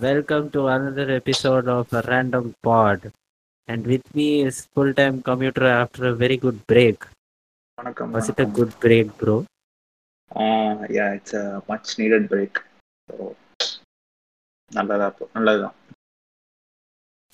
[0.00, 3.12] welcome to another episode of a random pod.
[3.68, 6.98] And with me is full time commuter after a very good break.
[7.78, 9.36] வணக்கம் Was it a good break, bro?
[10.90, 12.58] Yeah it's a much needed break
[14.70, 15.76] நல்லதா போ நல்லதுதான்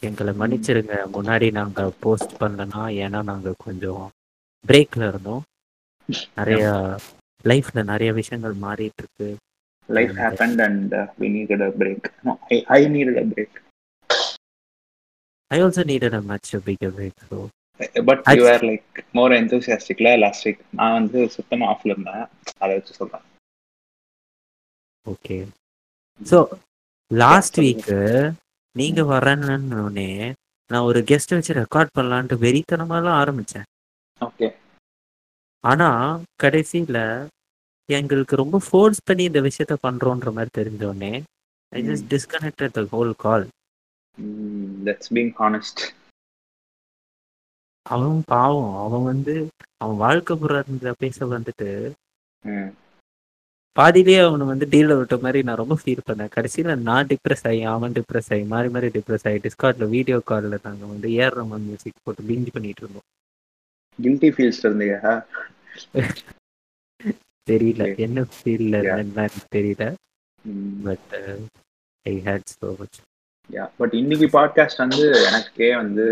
[0.02, 4.04] எங்களை மன்னிச்சிருங்க முன்னாடி நாங்க post பண்ணலனா ஏன்னா நாங்க கொஞ்சம்
[4.64, 5.42] பிரேக்ல இருந்தோம்
[6.38, 6.64] நிறைய
[7.44, 9.28] லைஃப்ல நிறைய விஷயங்கள் மாறிட்டு இருக்கு
[9.88, 12.08] life happened and we needed a break
[12.48, 13.56] I I needed a break
[15.50, 17.38] I also needed a much big break so
[18.08, 22.24] but you are like more எந்தூசியாஸ்டிக்ல last week நான் வந்து சுத்தமா ஆஃப்ல இருந்தேன்.
[22.62, 23.24] அதை வச்சு சொல்றேன்.
[25.06, 25.36] ஓகே
[26.20, 26.38] ஸோ
[27.10, 27.98] லாஸ்ட் வீக்கு
[28.76, 30.10] நீங்க வரணுன்னே
[30.70, 33.66] நான் ஒரு கெஸ்ட் வச்சு ரெக்கார்ட் பண்ணலான்ட்டு வெறித்தனமாலாம் ஆரம்பிச்சேன்.
[34.20, 34.48] ஓகே
[35.64, 35.88] ஆனா
[36.42, 36.98] கடைசியில
[37.88, 41.12] எங்களுக்கு ரொம்ப ஃபோர்ஸ் பண்ணி இந்த விஷயத்த பண்றோன்ற மாதிரி தெரிஞ்சோடனே
[41.72, 43.44] I just disconnected the whole call
[44.86, 45.82] that's being honest
[47.86, 48.72] அவன் பாவம்.
[48.84, 49.34] அவன் வந்து
[49.82, 50.62] அவன் வாழ்க்கை புற
[51.02, 51.68] பேச வந்துட்டு
[53.76, 56.32] பாதியிலேயே அவனை வந்து டீல விட்ட மாதிரி நான் ரொம்ப ஃபீல் பண்ணேன்.
[56.36, 60.92] கடைசியில நான் டிப்ரெஸ் ஆகி அவன் டிப்ரெஸ் ஆகி மாறி மாறி டிப்ரெஸ் ஆகி டிஸ்கார்ட்ல வீடியோ காலில் நாங்கள்
[60.92, 63.06] வந்து ஏர் ரமன் மியூசிக் போட்டு பிஞ்ச் பண்ணிட்டு இருந்தோம்.
[63.98, 64.96] கில்ட்டி ஃபீல்ஸ் இருந்தீங்க
[67.50, 67.84] தெரியல.
[67.96, 69.84] என்ன ஃபீல்ல என்னன்னு தெரியல.
[70.86, 71.12] But
[72.06, 72.98] I hate so much
[73.50, 76.04] yeah but இன்னைக்கு பாட்காஸ்ட் வந்து எனக்கே வந்து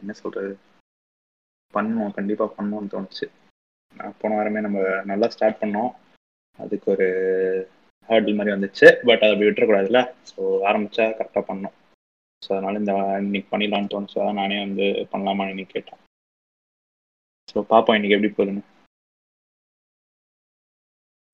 [0.00, 0.52] என்ன சொல்றது?
[1.74, 2.12] பண்ணுவோம்.
[2.12, 3.26] கண்டிப்பா பண்ணுவோம்னு தோணுச்சு.
[4.18, 5.90] போன வாரமே நம்ம நல்லா ஸ்டார்ட் பண்ணோம்.
[6.58, 7.08] அதுக்கு ஒரு
[8.08, 8.86] ஹேர்டில் மாதிரி வந்துச்சு.
[9.08, 10.00] பட் அதை அப்படி விட்டுறக்கூடாதுல்ல.
[10.30, 11.74] ஸோ ஆரம்பிச்சா கரெக்டாக பண்ணோம்.
[12.42, 12.92] ஸோ அதனால இந்த
[13.24, 14.18] இன்னைக்கு பண்ணிடலான்னு தோணுச்சு.
[14.22, 16.00] அதான் நானே வந்து பண்ணலாமான்னு இன்னைக்கு கேட்டேன்.
[17.52, 18.64] ஸோ பார்ப்போம் இன்னைக்கு எப்படி போகுதுன்னு.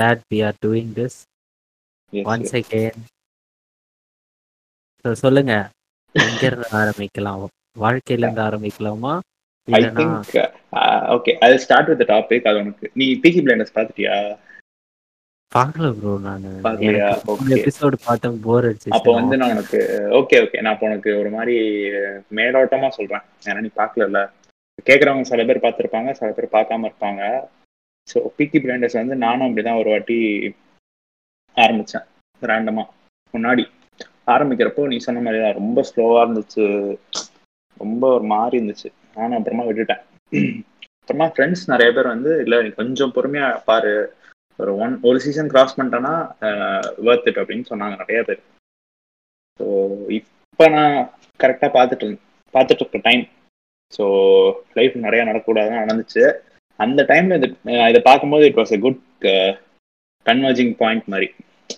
[0.01, 1.15] That we are doing this
[2.13, 2.59] Yes, once yes.
[2.63, 2.97] again.
[5.05, 5.55] So, சொல்லுங்க.
[6.15, 7.41] எங்க இருந்து ஆரம்பிக்கலாம்?
[7.77, 9.13] வாழ்க்கையில இருந்து ஆரம்பிக்கலாமா
[9.69, 10.37] ஐ திங்க்
[11.15, 14.15] ஓகே அது ஸ்டார்ட் வித் டாபிக் அது உனக்கு நீ பீக்கி பிளைண்டர்ஸ் பார்த்துட்டியா?
[15.53, 16.53] பார்க்கல ப்ரோ நானு.
[17.57, 19.81] எபிசோடு பார்த்தேன் போர் அப்போ வந்து அடிச்சு நான் உனக்கு
[20.21, 21.57] ஓகே ஓகே நான் இப்போ உனக்கு ஒரு மாதிரி
[22.39, 23.25] மேலோட்டமா சொல்றேன்.
[23.47, 24.23] ஏன்னா நீ பார்க்கல
[24.87, 27.21] கேட்குறவங்க சில பேர் பார்த்துருப்பாங்க சில பேர் பார்க்காம இருப்பாங்க.
[28.09, 30.19] ஸோ பிக்கி பிளைண்டர்ஸ் வந்து நானும் அப்படிதான் ஒரு வாட்டி
[31.57, 32.07] ஆரம்பிச்சேன்
[32.43, 32.93] ரேண்டமாக
[33.35, 33.65] முன்னாடி
[34.35, 36.65] ஆரம்பிக்கிறப்போ நீ சொன்ன மாதிரி தான் ரொம்ப ஸ்லோவாக இருந்துச்சு.
[37.83, 38.89] ரொம்ப ஒரு மாதிரி இருந்துச்சு.
[39.17, 40.03] நானும் அப்புறமா விட்டுட்டேன்.
[41.01, 43.95] அப்புறமா ஃப்ரெண்ட்ஸ் நிறைய பேர் வந்து இல்லை நீ கொஞ்சம் பொறுமையாக பாரு.
[44.59, 46.15] ஒரு ஒன் ஒரு சீசன் கிராஸ் பண்ணிட்டேன்னா
[47.07, 48.41] வேர்த் இட் அப்படின்னு சொன்னாங்க நிறைய பேர்.
[49.61, 49.67] ஸோ
[50.19, 50.97] இப்போ நான்
[51.41, 52.07] கரெக்டாக பார்த்துட்டு
[52.55, 53.25] பார்த்துட்டு இருக்க டைம்
[53.93, 54.05] ஸோ
[54.79, 56.25] லைஃப் நிறையா நடக்கக்கூடாதுன்னு நடந்துச்சு.
[56.79, 57.49] அந்த டைம்ல இது
[57.91, 59.01] இதை பார்க்கும்போது it was a good
[60.27, 61.29] converging point மாதிரி.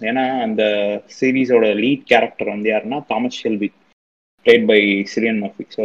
[0.08, 0.62] ஏன்னா அந்த
[1.18, 3.68] சீரீஸோட லீட் கேரக்டர் வந்து யாருன்னா Thomas Shelby
[4.46, 4.80] played by
[5.12, 5.84] Cillian Murphy so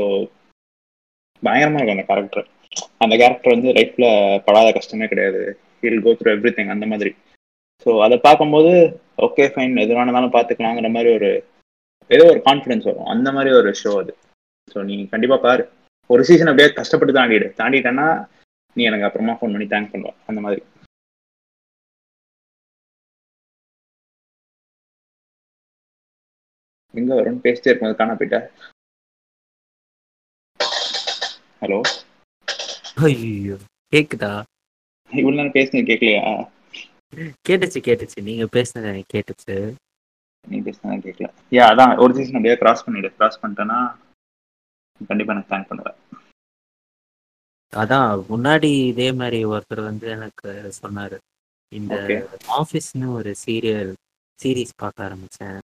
[1.44, 2.48] பயங்கரமா இருக்கும் அந்த கேரக்டர்
[3.04, 4.06] அந்த கேரக்டர் வந்து லைஃப்ல
[4.46, 5.42] படாத கஷ்டமே கிடையாது.
[5.82, 7.12] He'll go through every thing அந்த மாதிரி.
[7.86, 8.72] ஸோ அதை பார்க்கும்போது
[9.28, 11.32] ஓகே ஃபைன் எது வேணாலும் பார்த்துக்கலாங்கிற மாதிரி ஒரு
[12.12, 13.10] ஏதோ ஒரு கான்ஃபிடன்ஸ் வரும்.
[13.14, 14.14] அந்த மாதிரி ஒரு ஷோ அது.
[14.72, 15.64] ஸோ நீ கண்டிப்பாக பாரு.
[16.10, 17.48] ஒரு சீசன் அப்படியே கஷ்டப்பட்டு தாண்டிடு.
[17.60, 18.08] தாண்டிட்டேன்னா
[18.76, 20.14] நீ எனக்கு அப்புறமா ஃபோன் பண்ணி தேங்க் பண்ணுவ.
[20.30, 20.62] அந்த மாதிரி.
[26.94, 28.40] எங்க வரும்னு பேசிட்டே இருக்கும்போது காண போயிட்ட?
[31.62, 31.80] ஹலோ
[33.04, 33.56] ஐயோ
[33.94, 34.32] கேக்குதா?
[35.12, 36.24] இவ்வளவு நேரம் பேசுனது கேட்கலையா
[37.48, 38.20] கேட்டுச்சு கேட்டுச்சு.
[38.28, 39.56] நீங்க பேசுனது எனக்கு கேட்டுச்சு.
[40.46, 43.10] நீ பேசினா கேட்கல யா அதான் ஒரு சீசன் அப்படியே கிராஸ் பண்ணிடு.
[43.18, 43.80] கிராஸ் பண்ணிட்டேன்னா
[45.02, 45.98] கண்டிப்பா எனக்கு தேங்க் பண்ணுவேன்
[47.74, 51.18] அதான் முன்னாடி இதே மாதிரி ஒருத்தர் வந்து எனக்கு சொன்னாரு.
[51.72, 51.94] இந்த.
[52.58, 53.94] ஆஃபீஸ்னு ஒரு சீரியல்
[54.40, 55.60] சீரீஸ் பார்க்க ஆரம்பிச்சேன்.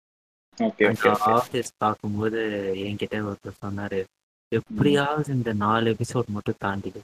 [1.39, 2.41] ஆஃபீஸ் பார்க்கும்போது
[2.77, 4.05] என்கிட்ட ஒருத்தர் சொன்னாரு
[4.53, 7.01] எப்படியாவது இந்த நாலு எபிசோட் மட்டும் தாண்டிடு.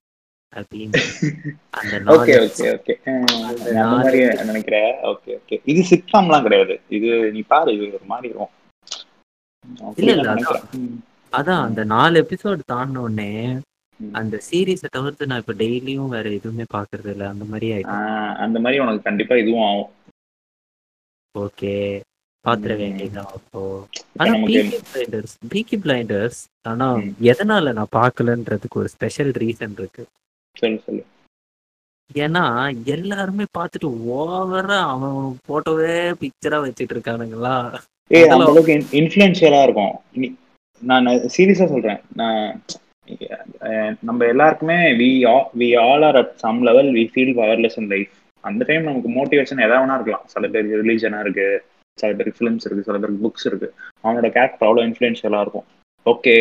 [0.53, 1.01] அப்படின்னு.
[1.71, 1.99] அந்த
[3.73, 4.93] நாலு நினைக்கிறேன்.
[5.03, 5.61] Okay okay.
[5.65, 6.81] இது சிட்காம்லாம் கிடையாது.
[6.89, 8.35] இது நீ பாரு இது ஒரு மாதிரி
[9.97, 10.35] இல்ல, இல்ல.
[11.33, 13.31] அதான் அந்த நாலு எபிசோட் தாண்டின உடனே.
[14.13, 17.29] அந்த சீரீஸை தவிர்த்து நான் இப்ப டெய்லியும் வேற எதுவுமே பாக்குறது இல்ல.
[17.29, 19.93] அந்த மாதிரி ஆயிடும் ஆஹ் அந்த மாதிரி உனக்கு கண்டிப்பா இதுவும் ஆகும்.
[21.35, 22.01] ஓகே.
[22.41, 22.79] பாத்திர ம்.
[22.79, 23.87] வேண்டியதான் அப்போ.
[24.17, 26.95] ஆனா பீக்கி பிளைண்டர்ஸ் பீக்கி பிளைண்டர்ஸ் ஆனா.
[27.23, 30.07] எதனால நான் பார்க்கலன்றதுக்கு ஒரு ஸ்பெஷல் ரீசன் இருக்கு.
[30.57, 31.05] சொல்லு சொல்லு.
[32.15, 37.79] ஏன்னா எல்லாருமே பார்த்துட்டு ஓவரா அவன் போட்டோவே பிக்சரா வச்சிட்டு இருக்கானுங்களா?
[38.15, 40.39] ஏ அந்த அளவுக்கு இன்ஃபுளுன்ஷியலா இருக்கும்.
[40.79, 42.01] நான் சீரியஸா சொல்றேன்.
[42.13, 42.63] நான்
[44.09, 45.09] நம்ம எல்லாருக்குமே we
[45.61, 48.13] we all are at some level we feel powerless in life
[48.45, 50.27] அந்த டைம் நமக்கு மோட்டிவேஷன் எதா வேணா இருக்கலாம்.
[50.33, 51.47] சில பேருக்கு ரிலீஜனா இருக்கு
[51.99, 53.69] சில பேருக்கு ஃபிலிம்ஸ் இருக்கு சில பேருக்கு புக்ஸ் இருக்கு.
[54.05, 55.67] அவனோட கேரக்டர் அவ்வளோ இன்ஃப்ளூயன்ஷியலாக இருக்கும்.
[56.07, 56.35] Okay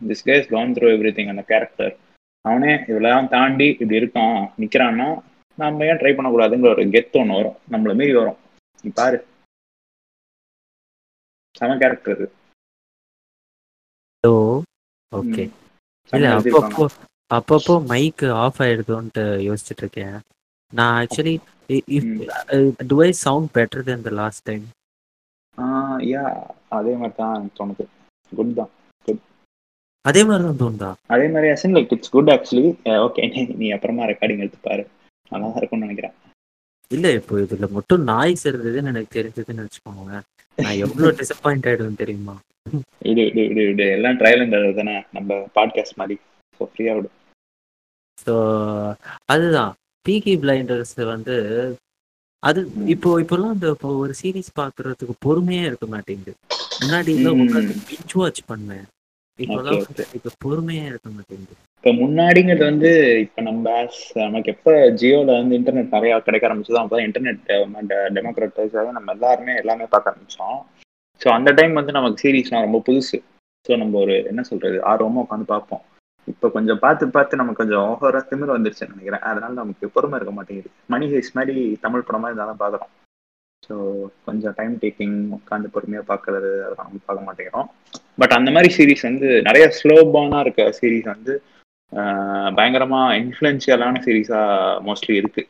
[0.00, 1.92] this guy's gone through every thing அந்த கேரக்டர்
[2.44, 5.08] அவனே இதெல்லாம் தாண்டி இப்படி இருக்கான் நிற்கிறான்னா
[5.58, 7.58] நம்ம ஏன் ட்ரை பண்ணக்கூடாதுங்கிற ஒரு கெத் ஒன்று வரும்.
[7.72, 8.38] நம்மள மீறி வரும்.
[8.84, 9.18] நீ பாரு.
[11.54, 12.26] செம கேரக்டர் இது.
[15.12, 15.44] ஓகே
[16.12, 16.84] இல்ல அப்பப்போ
[17.30, 20.16] அப்பப்போ மைக் ஆஃப் ஆயிடுதோன்ட்டு யோசிச்சுட்டு இருக்கேன்.
[20.72, 21.34] நான் actually
[22.90, 24.64] do I sound better than the last time
[26.10, 26.22] yeah
[26.76, 27.84] அதே மாதிரி தான் தோணுது.
[28.32, 28.70] குட் தான்.
[30.04, 30.90] அதே மாதிரி தான் தோணுதா?
[31.14, 32.64] அதே மாதிரி Hasan like it's good actually
[33.06, 33.24] okay
[33.60, 34.84] நீ அப்புறமா ரெக்கார்டிங் எடுத்து பாரு.
[35.30, 36.14] நல்லா தான் இருக்கும்னு நினைக்கிறேன்.
[36.90, 40.14] இல்ல இப்போ இதுல மட்டும் நாய்ஸ் இருந்ததுன்னு எனக்கு தெரிஞ்சதுன்னு வச்சுக்கோங்க
[40.58, 42.34] நான் எவ்வளவு டிசப்பாயிண்ட் ஆயிடுவேன் தெரியுமா?
[43.10, 44.96] இது இது இது இது எல்லாம் ட்ரையல் அண்ட் தானே.
[45.16, 46.16] நம்ம பாட்காஸ்ட் மாதிரி.
[46.60, 47.10] ஸோ ஃப்ரீயாக விடு.
[48.18, 48.34] ஸோ
[49.34, 49.72] அதுதான்.
[50.06, 51.36] பீகி பிளைண்டர்ஸ் வந்து
[52.42, 52.60] அது
[52.94, 56.32] இப்போ இப்போல்லாம் இந்த இப்போ ஒரு சீரீஸ் பாக்குறதுக்கு பொறுமையே இருக்க மாட்டேங்குது.
[56.82, 57.12] முன்னாடி
[57.42, 58.86] உட்காந்து பிஞ்ச் வாட்ச் பண்ணேன்
[59.38, 61.54] இப்ப பொறுமையே இருக்க மாட்டேங்குது.
[61.76, 62.90] இப்போ முன்னாடிங்கிறது வந்து
[63.24, 63.66] இப்போ நம்ம
[64.24, 67.42] நமக்கு எப்போ ஜியோவில் வந்து இன்டர்நெட் நிறையா கிடைக்க ஆரம்பிச்சதோ அப்போ இன்டர்நெட்
[68.18, 70.58] டெமோக்ராட்டைஸ் நம்ம எல்லாருமே எல்லாமே பார்க்க ஆரம்பிச்சோம்.
[71.22, 73.18] ஸோ அந்த டைம் வந்து நமக்கு சீரீஸ்லாம் ரொம்ப புதுசு.
[73.66, 75.82] ஸோ நம்ம ஒரு என்ன சொல்றது ஆர்வமாக உட்காந்து பார்ப்போம்.
[76.32, 79.24] இப்போ கொஞ்சம் பார்த்து பார்த்து நமக்கு கொஞ்சம் ஓவரா திமிர் வந்துருச்சுன்னு நினைக்கிறேன்.
[79.28, 80.70] அதனால நமக்கு பொறுமை இருக்க மாட்டேங்குது.
[80.92, 82.92] மணி ஹேஸ் மாதிரி தமிழ் படமா இருந்தாலும் பார்க்குறோம்
[83.66, 83.74] ஸோ
[84.28, 87.68] கொஞ்சம் டைம் டேக்கிங் உட்காந்து பொறுமையாக பார்க்கறது அதெல்லாம் நம்ம பார்க்க மாட்டேங்கிறோம்.
[88.20, 91.34] பட் அந்த மாதிரி சீரீஸ் வந்து நிறைய ஸ்லோபானா இருக்க சீரீஸ் வந்து
[92.58, 94.40] பயங்கரமா இன்ஃப்ளூயன்ஷியலான சீரீஸா
[94.88, 95.42] மோஸ்ட்லி இருக்கு.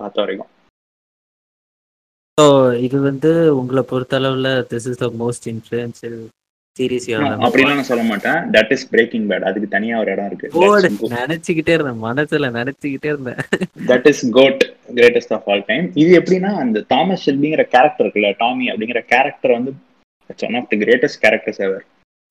[0.00, 0.50] பார்த்த வரைக்கும்.
[2.38, 2.44] ஸோ
[2.86, 3.30] இது வந்து
[3.60, 6.20] உங்களை பொறுத்தளவுல this is the most influential
[6.76, 7.06] series
[7.44, 8.38] அப்படிலாம் நான் சொல்ல மாட்டேன்.
[8.54, 10.48] தட் இஸ் பிரேக்கிங் பேட் அதுக்கு தனியா ஒரு இடம் இருக்கு.
[11.16, 12.00] நினைச்சுக்கிட்டே இருந்தேன்.
[12.06, 13.40] மனசுல நினைச்சுக்கிட்டே இருந்தேன்.
[13.90, 14.62] That is goat
[14.98, 19.72] greatest of all time இது எப்படின்னா அந்த தாமஸ் ஷெல்பிங்கிற கேரக்டர் இருக்குல்ல டாமி அப்படிங்கிற கேரக்டர் வந்து
[20.48, 21.84] one of the greatest characters ever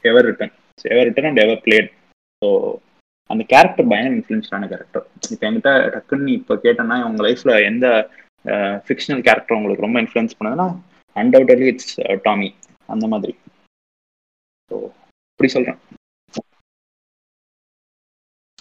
[0.06, 0.54] ever written
[0.86, 1.90] ever written and ever played
[2.42, 2.50] so
[3.30, 7.88] அந்த கேரக்டர் பயங்கர இன்ஃப்ளூயன்ஸான கேரக்டர் இப்போ என்கிட்ட டக்குன்னு இப்போ கேட்டேன்னா உங்க லைஃப்ல எந்த
[8.88, 10.68] ஃபிக்ஷனல் கேரக்டர் உங்களுக்கு ரொம்ப இன்ஃப்ளூயன்ஸ் பண்ணதுன்னா
[11.16, 11.94] அன்டவுட்லி இட்ஸ்
[12.28, 12.50] டாமி
[12.90, 13.34] அந்த மாதிரி.
[14.72, 14.76] ஸோ
[15.32, 15.80] அப்படி சொல்றேன்.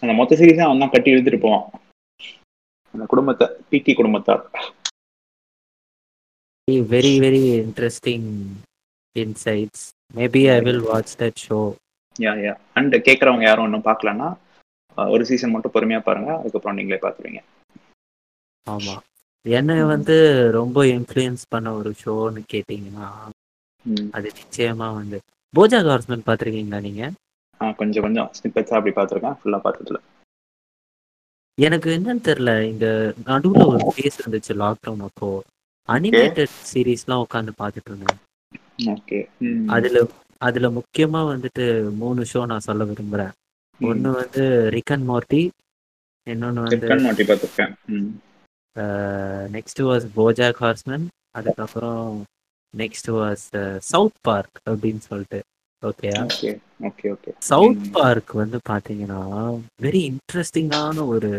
[0.03, 1.67] அந்த மொத்த சீரீஸை அவன் தான் கட்டி எழுதிட்டு போவான்.
[2.95, 4.43] அந்த குடும்பத்தை பிகி குடும்பத்தார்.
[6.93, 8.29] Very very interesting
[9.17, 9.85] insights
[10.19, 11.61] maybe I will watch that show
[12.17, 14.29] yeah yeah and கேட்குறவங்க யாரும் இன்னும் பார்க்கலன்னா
[14.99, 17.41] ஒரு சீசன் மட்டும் பொறுமையாக பாருங்க அதுக்கப்புறம் நீங்களே பார்த்துருவீங்க.
[18.67, 19.03] ஆமாம்
[19.49, 20.15] என்னை வந்து
[20.53, 23.09] ரொம்ப இன்ஃப்ளூயன்ஸ் பண்ண ஒரு ஷோன்னு கேட்டிங்கன்னா
[24.13, 25.19] அது நிச்சயமா வந்து
[25.55, 27.03] போஜா ஹார்ஸ்மேன் பார்த்துருக்கீங்களா நீங்க?
[27.61, 28.29] ஆ கொஞ்சம் கொஞ்சம்.
[28.37, 29.37] ஸ்னிப்பெட்ஸ் அப்படி பார்த்துருக்கேன்.
[29.39, 30.01] ஃபுல்லாக பார்த்ததுல
[31.59, 32.53] எனக்கு என்னன்னு தெரியல.
[32.73, 32.87] இந்த
[33.27, 35.29] நடுவுல ஒரு ஃபேஸ் இருந்துச்சு லாக்டவுன் அப்போ.
[35.89, 38.19] அனிமேட்டட் சீரீஸ்லாம் உட்காந்து பார்த்துட்டு இருந்தேன்.
[38.93, 39.19] ஓகே
[39.77, 39.99] அதுல
[40.41, 43.33] அதுல முக்கியமா வந்துட்டு மூணு ஷோ நான் சொல்ல விரும்புறேன்.
[43.81, 44.43] ஒன்னு வந்து
[44.77, 45.43] ரிக்கன் மார்ட்டி
[46.27, 46.89] இன்னொன்னு வந்து
[49.55, 51.07] நெக்ஸ்ட் வாஸ் போஜாக் ஹார்ஸ்மேன்
[51.39, 52.25] அதுக்கப்புறம்
[52.75, 53.47] நெக்ஸ்ட் வாஸ்
[53.93, 55.41] சவுத் பார்க் அப்படின்னு சொல்லிட்டு.
[55.83, 56.21] ஓகேயா
[56.89, 59.21] ஓகே ஓகே சவுத் பார்க் வந்து பாத்தீங்கன்னா
[59.85, 61.31] வெரி இன்ட்ரெஸ்டிங்கான ஒரு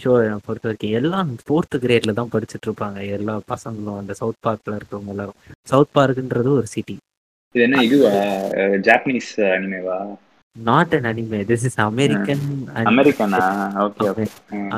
[0.00, 0.12] ஷோ
[0.46, 0.94] பொறுத்த வரைக்கும்.
[0.98, 2.98] எல்லாம் ஃபோர்த் கிரேட்ல தான் படிச்சுட்டு இருப்பாங்க.
[3.16, 5.38] எல்லா பசங்களும் அந்த சவுத் பார்க்ல இருக்கிறவங்க எல்லாரும்.
[5.72, 6.96] சவுத் பார்க்ன்றது ஒரு சிட்டி
[7.54, 8.10] இது என்ன இதுவா?
[8.88, 9.96] Japanese அனிமேவா
[10.56, 12.42] not an anime this is American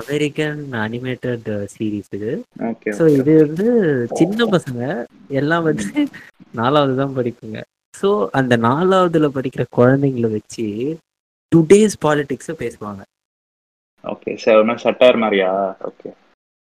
[0.01, 2.33] அமெரிக்கனா animated series இது.
[2.99, 3.69] ஸோ இது வந்து
[4.21, 4.83] சின்ன பசங்க
[5.41, 6.03] எல்லாம் வந்து
[6.61, 7.61] நாலாவது தான் படிக்குங்க.
[8.01, 10.67] ஸோ அந்த நாலாவதுல படிக்கிற குழந்தைங்கள வச்சு
[11.53, 13.03] டுடேஸ் பாலிடிக்ஸை பேசுவாங்க.
[14.05, 15.51] ஓகே சார் சட்டையர் மாதிரியா?
[15.91, 16.09] ஓகே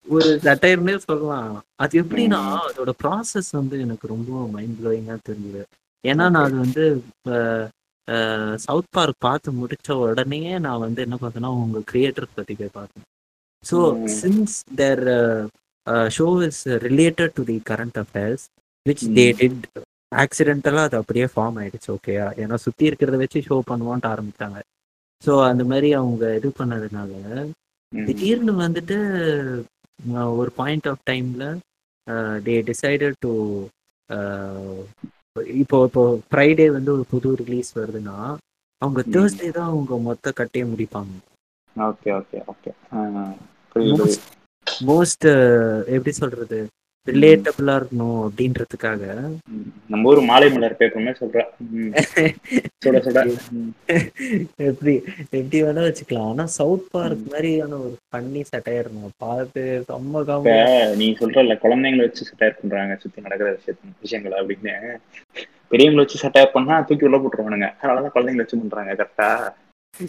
[0.06, 1.52] ஒரு சட்டையர்னே சொல்லலாம்.
[1.83, 5.62] அது எப்படின்னா அதோட ப்ராசஸ் வந்து எனக்கு ரொம்ப மைண்ட் ப்ளோயிங்காக தெரிஞ்சுது.
[6.04, 6.85] ஏன்னா நான் அது வந்து
[8.64, 13.06] சவுத் பார்க் பார்த்து முடிச்ச உடனே நான் வந்து என்ன பார்த்தேன்னா உங்க கிரியேட்டர்ஸ் பத்தி போய் பார்த்தேன்.
[13.64, 13.78] So
[14.20, 15.04] since their
[16.16, 18.44] show is related to the current affairs
[18.87, 19.66] which they did
[20.12, 24.58] ஆக்சிடென்டலாக அது அப்படியே ஃபார்ம் ஆயிடுச்சு ஓகேயா ஏன்னா சுற்றி இருக்கிறத வச்சு ஷோ பண்ணுவோன்ட்டு ஆரம்பிச்சாங்க.
[25.23, 27.12] ஸோ அந்த மாதிரி அவங்க இது பண்ணதுனால
[27.92, 28.96] திடீர்னு வந்துட்டு
[30.38, 31.44] ஒரு பாயிண்ட் ஆஃப் டைம்ல
[32.46, 33.32] தே டிசைடட் டு
[35.37, 38.17] இப்போ இப்போ ஃப்ரைடே வந்து ஒரு புது ரிலீஸ் வருதுன்னா
[38.83, 41.14] அவங்க தேர்ஸ்டே தான் அவங்க மொத்த கட்டையை முடிப்பாங்க.
[41.76, 42.71] Okay okay okay.
[44.87, 45.26] மோஸ்ட்
[45.88, 46.59] எப்படி சொல்றது?
[47.11, 49.02] ரிலேட்டபிளா இருக்கணும் அப்படின்றதுக்காக.
[49.87, 51.44] நம்ம ஊர் மாலை மலர் பேப்பர் மாதிரி சொல்ற.
[51.70, 51.94] ம்.
[52.84, 53.68] சுட சுட ம்.
[54.56, 56.28] எப்படி எப்படி வேணா வச்சுக்கலாம்.
[56.28, 62.58] ஆனா சவுத் பார்க் மாதிரியான ஒரு பண்ணி சட்டையர் பார்த்து செம்ம காமெடி நீ சொல்றல குழந்தைங்களை வச்சு சட்டையர்
[62.61, 64.96] பண்றாங்க சுத்தி நடக்கிற விஷயத்த விஷயங்களை அப்படின்னு.
[65.70, 67.73] பெரியவங்களை வச்சு சட்டையர் பண்ணா தூக்கி உள்ள போட்டுருவானுங்க.
[67.82, 69.52] அதனாலதான் குழந்தைங்களை வச்சு பண்றாங்க கரெக்டா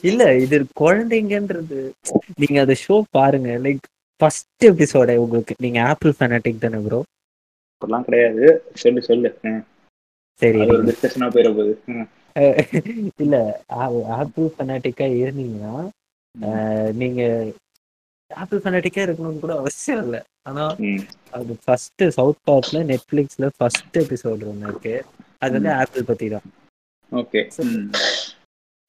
[0.01, 1.89] இல்ல இது குழந்தைங்கன்றது.
[2.35, 3.83] நீங்க அந்த ஷோ பாருங்க லைக்
[4.22, 5.53] ஃபர்ஸ்ட் எபிசோட உங்களுக்கு.
[5.60, 7.00] நீங்க ஆப்பிள் ஃபேனட்டிக் தானே ப்ரோ
[7.81, 8.43] அப்படிலாம் கிடையாது.
[8.75, 9.29] சொல்லு சொல்லு.
[10.41, 11.74] சரி ஒரு டிஸ்கஷனா போயிட போகுது.
[13.24, 13.36] இல்ல
[14.15, 15.75] ஆப்பிள் ஃபேனட்டிக்கா இருந்தீங்கன்னா
[16.95, 17.22] நீங்க
[18.31, 20.19] ஆப்பிள் ஃபேனட்டிக்கா இருக்கணும்னு கூட அவசியம் இல்லை.
[20.43, 20.63] ஆனா.
[21.36, 24.95] அது ஃபர்ஸ்ட் சவுத் பார்க்ல நெட்ஃபிளிக்ஸ்ல ஃபர்ஸ்ட் எபிசோடு ஒன்று இருக்கு.
[25.41, 26.48] அது வந்து ஆப்பிள் பத்தி தான்
[27.12, 27.41] ஓகே.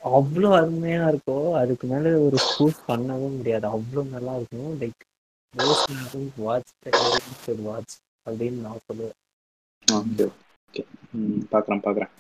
[0.03, 3.67] அவ்வளோ அருமையா இருக்கும் அதுக்கு மேல ஒரு ஸ்கூப் பண்ணவே முடியாது.
[3.75, 5.03] அவ்வளோ நல்லா இருக்கும் லைக்
[5.61, 6.73] வாட்ச்
[7.67, 7.95] வாட்ச்
[8.29, 9.15] அப்படின்னு நான் சொல்லுவேன்.
[9.89, 10.83] ஓகே.
[11.53, 12.13] பார்க்குறேன் பார்க்குறேன்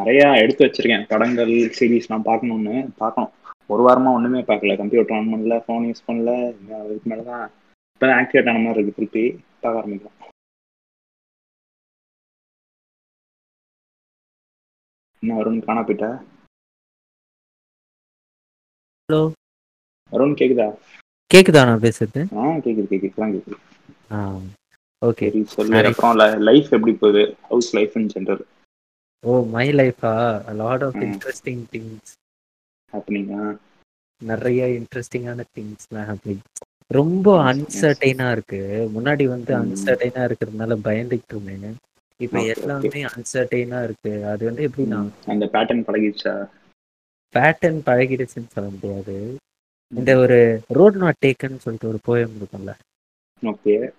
[0.00, 1.06] நிறையா எடுத்து வச்சிருக்கேன்.
[1.12, 3.32] படங்கள் சீரீஸ்லாம் பார்க்கணுன்னு பார்க்கணும்.
[3.72, 4.76] ஒரு வாரமாக ஒன்றுமே பார்க்கல.
[4.82, 6.32] கம்ப்யூட்டர் ஆன் பண்ணல ஃபோன் யூஸ் பண்ணல.
[6.82, 7.44] அதுக்கு மேலே தான்
[7.94, 9.24] இப்போ தான் ஆக்டிவேட் ஆன மாதிரி இருக்குது திருப்பி
[9.62, 10.16] பார்க்க ஆரம்பிக்கலாம்.
[15.22, 16.10] என்ன வருண் காணா போயிட்டா?
[19.08, 19.20] ஹலோ
[20.12, 20.68] வருண் கேக்குதா?
[21.30, 22.20] கேக்குதா நான் பேசுறது?
[22.34, 23.12] ஆ கேக்குது கேக்குது.
[23.16, 23.58] கேக்குது.
[24.10, 24.18] ஆ
[25.02, 25.26] ஓகே.
[25.54, 27.22] சொல்லு அப்புறம் லைஃப் எப்படி போகுது?
[27.42, 28.42] How's life in general
[29.24, 30.12] oh my லைஃபா
[30.56, 30.98] lot of.
[31.06, 32.12] Interesting things
[32.92, 33.42] ஹாப்பனிங்கா
[34.20, 36.44] நிறைய இன்ட்ரெஸ்டிங்கான திங்ஸ்லாம் ஹேப்பனிங்
[36.90, 37.26] ரொம்ப.
[37.44, 38.60] அன்சர்டைனா இருக்கு.
[38.94, 39.52] முன்னாடி வந்து.
[39.56, 41.78] அன்சர்டைனா இருக்கிறதுனால பயந்துட்டு இருந்தேன்
[42.20, 44.12] இப்போ எல்லாமே அன்சர்டைனா இருக்கு.
[44.26, 46.34] அது வந்து எப்படின்னா அந்த பேட்டர்ன் பழகிடுச்சா?
[47.34, 49.16] பேட்டர்ன் பழகிடுச்சுன்னு சொல்ல முடியாது.
[49.96, 52.72] இந்த ஒரு ரோட் நாட் டேக்கன் சொல்லிட்டு ஒரு போயம் இருக்கும்ல.
[53.42, 53.90] ஓகே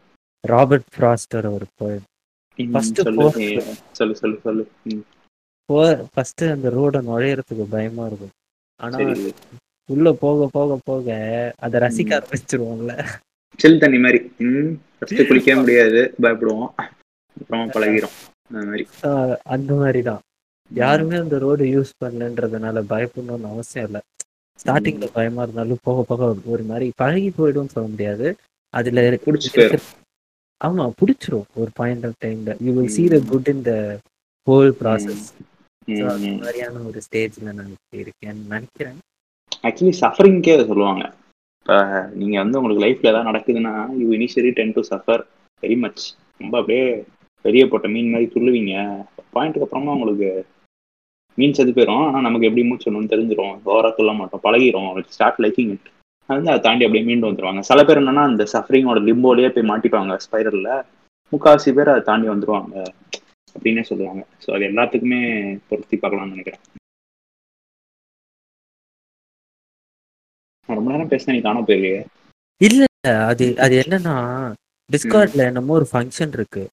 [0.47, 2.05] ராபர்ட் ஃப்ராஸ்டர் ஒரு போயம்
[2.59, 3.01] First
[3.93, 5.03] சொல்லு சொல்லு சொல்லு ம்,
[6.13, 8.33] ஃபர்ஸ்ட் அந்த ரோட நுழையறதுக்கு பயமா இருக்கும்.
[8.75, 8.97] ஆனா
[9.85, 11.07] உள்ள போக போக போக
[11.59, 12.93] அதை ரசிக்க ஆரம்பிச்சிருவோம்ல.
[13.57, 14.19] சில் தண்ணி மாதிரி.
[14.97, 16.13] ஃபர்ஸ்ட் குளிக்கவே முடியாது.
[16.21, 16.69] பயப்படுவோம்.
[17.39, 18.15] அப்புறம் பழகிரும்.
[18.51, 18.87] அந்த மாதிரி.
[19.43, 20.19] அந்த மாதிரி தான்.
[20.71, 24.01] யாருமே அந்த ரோடு யூஸ் பண்ணலன்றதுனால பயப்படணும்னு அவசியம் இல்லை.
[24.65, 28.35] ஸ்டார்டிங்ல பயமா இருந்தாலும் போக போக ஒரு மாதிரி பழகி போயிடும்னு சொல்ல முடியாது.
[28.69, 29.17] அதுல.
[30.65, 33.27] ஆமா பிடிச்சிரும் ஒரு பாயிண்ட் ஆஃப் டைம்ல யூ வில் see the ம்.
[33.27, 33.95] Good in the
[34.47, 35.33] whole process.
[35.85, 36.37] ம், So, அந்த ம்.
[36.37, 38.97] மாதிரியான ஒரு ஸ்டேஜ்ல நான் இருக்கேன்னு நினைக்கிறேன்.
[39.63, 41.13] ஆக்சுவலி சஃபரிங்கே அதை சொல்லுவாங்க.
[41.59, 45.23] இப்போ நீங்க வந்து உங்களுக்கு லைஃப்ல ஏதாவது நடக்குதுன்னா you initially tend to suffer
[45.61, 47.03] very much ரொம்ப அப்படியே
[47.41, 49.05] பெரிய போட்ட மீன் மாதிரி துள்ளுவீங்க.
[49.33, 50.45] பாயிண்ட்டுக்கு அப்புறமா உங்களுக்கு
[51.39, 54.43] மீன் செது போயிடும் ஆனால் நமக்கு எப்படி மூச்சணும்னு தெரிஞ்சிடும் ஓவரா துள்ள மாட்டோம்.
[54.45, 54.89] பழகிரும்.
[55.15, 55.87] ஸ்டார்ட் லைக்கிங் இட்
[56.29, 57.61] வந்து அதை தாண்டி அப்படியே மீண்டு வந்துருவாங்க.
[57.69, 60.17] சில பேர் என்னன்னா அந்த சஃபரிங்கோட லிம்போலயே போய் மாட்டிப்பாங்க.
[60.25, 60.71] ஸ்பைரல்ல
[61.33, 62.75] முக்காவாசி பேர் அதை தாண்டி வந்துருவாங்க.
[63.55, 64.21] அப்படின்னே சொல்லுவாங்க.
[64.43, 65.21] ஸோ அது எல்லாத்துக்குமே
[65.69, 66.63] பொருத்தி பார்க்கலாம்னு நினைக்கிறேன்.
[70.69, 71.99] நான் ரொம்ப நேரம் பேசினா நீ காண போயிருக்கே
[72.61, 72.83] இல்ல
[73.31, 74.15] அது அது என்னன்னா
[74.89, 76.63] டிஸ்கார்ட்ல என்னமோ ஒரு ஃபங்க்ஷன் இருக்கு.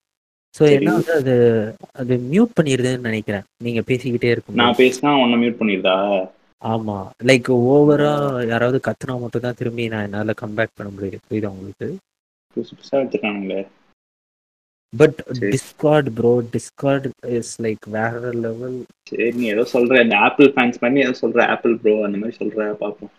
[0.56, 0.74] ஸோ சரி.
[0.76, 1.34] என்ன வந்து அது
[1.94, 3.44] அது மியூட் பண்ணிடுதுன்னு நினைக்கிறேன்.
[3.64, 5.96] நீங்க பேசிக்கிட்டே இருக்கும் நான் பேசினா உன்னை மியூட் பண்ணிருதா?
[6.62, 6.98] ஆமா.
[7.24, 8.12] லைக் ஓவரா
[8.52, 11.18] யாராவது கத்துனா மட்டும் தான் திரும்பி நான் என்னால கம்பேக் பண்ண முடியுது.
[11.26, 11.88] புரியுதா உங்களுக்கு?
[12.56, 13.60] புதுசு புதுசா எடுத்துருக்கானுங்களே.
[14.92, 15.18] But.
[15.44, 17.06] Discord bro Discord
[17.38, 18.76] is like வேற லெவல்
[19.10, 20.02] சரி நீ ஏதோ சொல்ற.
[20.02, 21.40] இந்த ஆப்பிள் ஃபேன்ஸ் பண்ணி ஏதோ சொல்ற.
[21.54, 22.68] ஆப்பிள் ப்ரோ அந்த மாதிரி சொல்ற.
[22.82, 23.12] பாப்போம்.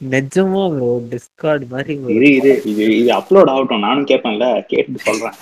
[0.00, 3.84] நிஜமா ப்ரோ டிஸ்கார்ட் மாதிரி இரு இரு இது இது அப்லோட் ஆகட்டும்.
[3.86, 4.46] நானும் கேட்பேன்ல.
[4.66, 5.36] கேட்டு சொல்றேன்.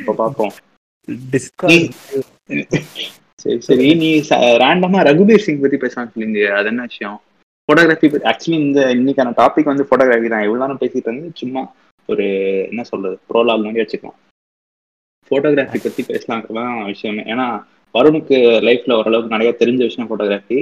[0.00, 0.52] இப்ப பாப்போம்.
[1.34, 1.88] டிஸ்கார்ட்
[3.42, 3.94] சரி சரி.
[3.94, 4.08] நீ
[4.62, 6.40] ரேண்டமா ரகுபீர் சிங் பத்தி பேசலாம் சொல்லிங்க.
[6.58, 7.18] அது என்ன விஷயம்?
[7.68, 10.44] போட்டோகிராஃபி ஆக்சுவலி இந்த இன்னைக்கான டாபிக் வந்து போட்டோகிராஃபி தான்.
[10.46, 11.62] இவ்வளவு நேரம் பேசிட்டு வந்து சும்மா
[12.08, 12.26] ஒரு
[12.70, 14.18] என்ன சொல்றது ப்ரோலாக் மாதிரி வச்சுக்கலாம்.
[15.30, 17.22] போட்டோகிராஃபி பத்தி பேசலாம்ன்றதான் விஷயமே.
[17.32, 17.46] ஏன்னா
[17.94, 18.36] வருணுக்கு
[18.68, 20.58] லைஃப்ல ஓரளவுக்கு நிறைய தெரிஞ்ச விஷயம் போட்டோகிராஃபி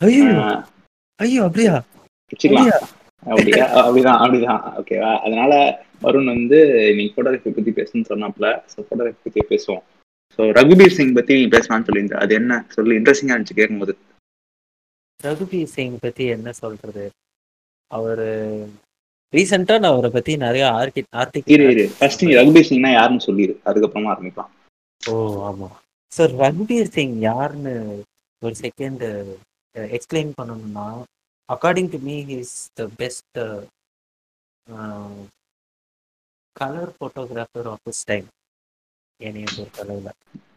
[0.00, 0.24] ஐயோ.
[1.20, 1.74] ஐயோ அப்படியா?
[2.32, 2.76] அப்படியா?
[3.26, 4.62] அப்படிதான் அப்படிதான்.
[4.80, 5.52] ஓகேவா அதனால
[6.04, 6.58] வருண் வந்து
[6.96, 9.82] நீ போட்டோகிராஃபி பத்தி பேசணும்னு சொன்னாப்ல ஸோ போட்டோகிராஃபி பத்தி பேசுவோம்.
[10.38, 12.18] ஸோ ரகுபீர் சிங் பத்தி நீ பேசலாம்னு சொல்லியிருந்த.
[12.24, 12.58] அது என்ன?
[12.76, 13.94] சொல்லி இன்ட்ரெஸ்டிங்கா இருந்துச்சு கேட்கும்போது
[15.20, 17.04] ரகுபீர் சிங் பத்தி என்ன சொல்றது?
[17.90, 18.28] அவரு
[19.32, 24.12] ரீசெண்டா நான் அவரை பத்தி நிறைய இரு ஆர்டிகல் இரு ஃபர்ஸ்ட் நீ ரகுபீர் சிங்னா யாருன்னு சொல்லிடு அதுக்கப்புறமா
[24.14, 24.52] ஆரம்பிக்கலாம்.
[25.00, 25.14] ஓ
[25.48, 25.68] ஆமா.
[26.12, 27.74] சார் ரகுபீர் சிங் யாருன்னு
[28.42, 29.04] ஒரு செகண்ட்
[29.96, 30.86] எக்ஸ்பிளைன் பண்ணணும்னா
[31.48, 33.38] according to me is the best
[36.56, 38.26] colour photographer of this time
[39.20, 40.08] என்னைய பொறுத்தளவுல.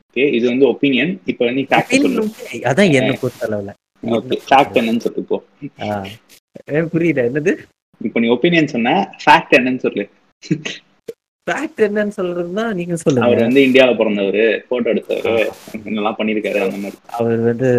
[0.06, 1.44] ஓகே இது வந்து ஒப்பீனியன் இப்போ
[2.06, 2.24] சொல்லு.
[2.70, 3.72] அதான் என்ன பொறுத்தளவுல.
[4.46, 5.38] ஃபேக்ட் என்னன்னு சொல்லு இப்போ
[5.86, 5.88] ஆ.
[6.70, 7.52] ஏ, புரியல என்னது?
[8.02, 8.92] இப்போ நீ ஒப்பீனியன் சொன்ன
[9.24, 10.04] ஃபேக்ட் என்னன்னு சொல்லு.
[11.50, 13.28] ஃபேக்ட் என்னன்னு சொல்றதுன்னா நீங்க சொல்லுங்க.
[13.28, 14.42] அவர் வந்து இந்தியால பிறந்தவர்
[14.72, 15.52] போட்டோ எடுத்தவர்
[15.88, 16.98] என்னெல்லாம் பண்ணியிருக்காரு அந்த மாதிரி.
[17.20, 17.70] அவர் வந்து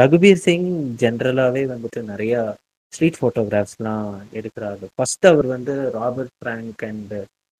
[0.00, 0.70] ரகுபீர் சிங்
[1.02, 2.34] ஜென்ரலாவே வந்துட்டு நிறைய
[2.92, 4.06] ஸ்ட்ரீட் ஃபோட்டோகிராஃப்ஸ்லாம்
[4.38, 4.86] எடுக்கிறாரு.
[4.96, 7.14] ஃபர்ஸ்ட் அவர் வந்து Robert Frank and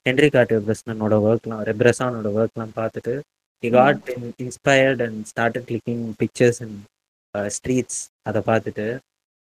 [0.05, 3.13] Henry Cartier பிரஸ்னனோட ஒர்க்லாம் ரெப்ரஸானோட ஒர்க்லாம் பார்த்துட்டு
[3.63, 4.09] he got
[4.45, 6.79] inspired and started clicking pictures and
[7.55, 8.87] streets அதை பார்த்துட்டு.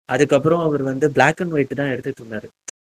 [0.08, 2.48] அதுக்கப்புறம் அவர் வந்து Black அண்ட் ஒயிட் தான் எடுத்துட்டு இருந்தாரு.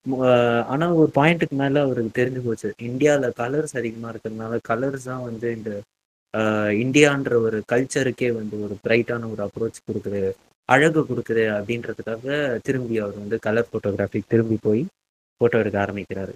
[0.07, 2.69] ஆனால் ஆனா ஒரு பாயிண்ட்டுக்கு மேல அவருக்கு தெரிஞ்சு போச்சு.
[2.89, 5.71] இந்தியால கலர்ஸ் அதிகமா இருக்கிறதுனால கலர்ஸ் தான் வந்து இந்த
[6.85, 10.21] இந்தியான்ற ஒரு கல்ச்சருக்கே வந்து ஒரு பிரைட்டான ஒரு அப்ரோச் கொடுக்குது
[10.69, 12.27] அழகு கொடுக்குது அப்படின்றதுக்காக
[12.67, 14.83] திரும்பி அவர் வந்து கலர் ஃபோட்டோகிராஃபி திரும்பி போய்
[15.41, 16.35] ஃபோட்டோ எடுக்க ஆரம்பிக்கிறாரு.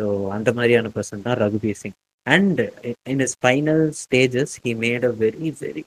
[0.00, 1.96] ஸோ அந்த மாதிரியான பர்சன் தான் Raghubir Singh.
[2.26, 2.60] And
[3.12, 5.84] in is final stages he made a very very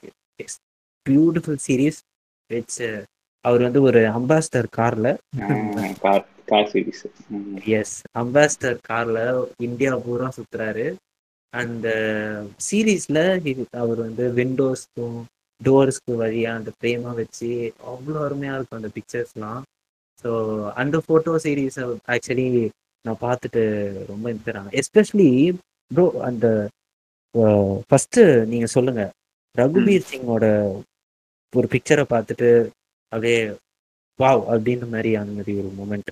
[1.06, 1.98] beautiful series
[2.50, 2.84] with
[3.44, 5.08] அவர் வந்து ஒரு அம்பாஸ்டர் கார்ல
[6.48, 7.02] கார் சீரிஸ்
[7.78, 9.18] எஸ் அம்பாஸ்டர் கார்ல
[9.66, 10.86] இந்தியா பூரா சுத்துறாரு.
[11.52, 11.88] அந்த
[12.66, 13.18] சீரீஸ்ல
[13.82, 15.18] அவர் வந்து விண்டோஸ்க்கும்
[15.60, 17.50] டோர்ஸ்க்கு வழியா அந்த பிரேமா வச்சு
[17.92, 19.62] அவ்வளோ அருமையா இருக்கும் அந்த பிக்சர்ஸ்லாம்
[20.24, 20.30] ஸோ
[20.82, 21.78] அந்த ஃபோட்டோ சீரீஸ்
[22.14, 22.48] ஆக்சுவலி
[23.04, 23.62] நான் பார்த்துட்டு
[24.10, 24.76] ரொம்ப இன்ஸ்பயர் ஆனேன்.
[24.80, 25.28] எஸ்பெஷலி
[25.90, 26.46] ப்ரோ அந்த
[27.88, 28.20] ஃபர்ஸ்ட்
[28.52, 29.02] நீங்க சொல்லுங்க.
[29.56, 30.44] ரகுபீர் சிங்கோட
[31.52, 32.48] ஒரு பிக்சரை பார்த்துட்டு
[33.12, 33.40] அப்படியே
[34.18, 34.42] வாவ்!
[34.52, 36.10] அப்படின்ற மாதிரி அந்த மாதிரி ஒரு மூமெண்ட்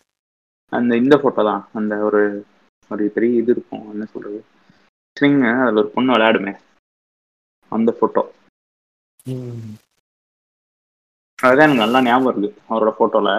[0.73, 1.63] அந்த இந்த போட்டோ தான்.
[1.79, 2.21] அந்த ஒரு
[2.91, 3.85] ஒரு பெரிய இது இருக்கும்.
[3.95, 4.39] என்ன சொல்றது?
[5.11, 6.53] ஸ்ட்ரிங் அதுல ஒரு பொண்ணு விளையாடுமே.
[7.73, 8.23] அந்த போட்டோ
[11.39, 13.31] அதுதான் எனக்கு நல்லா ஞாபகம் இருக்கு அவரோட போட்டோல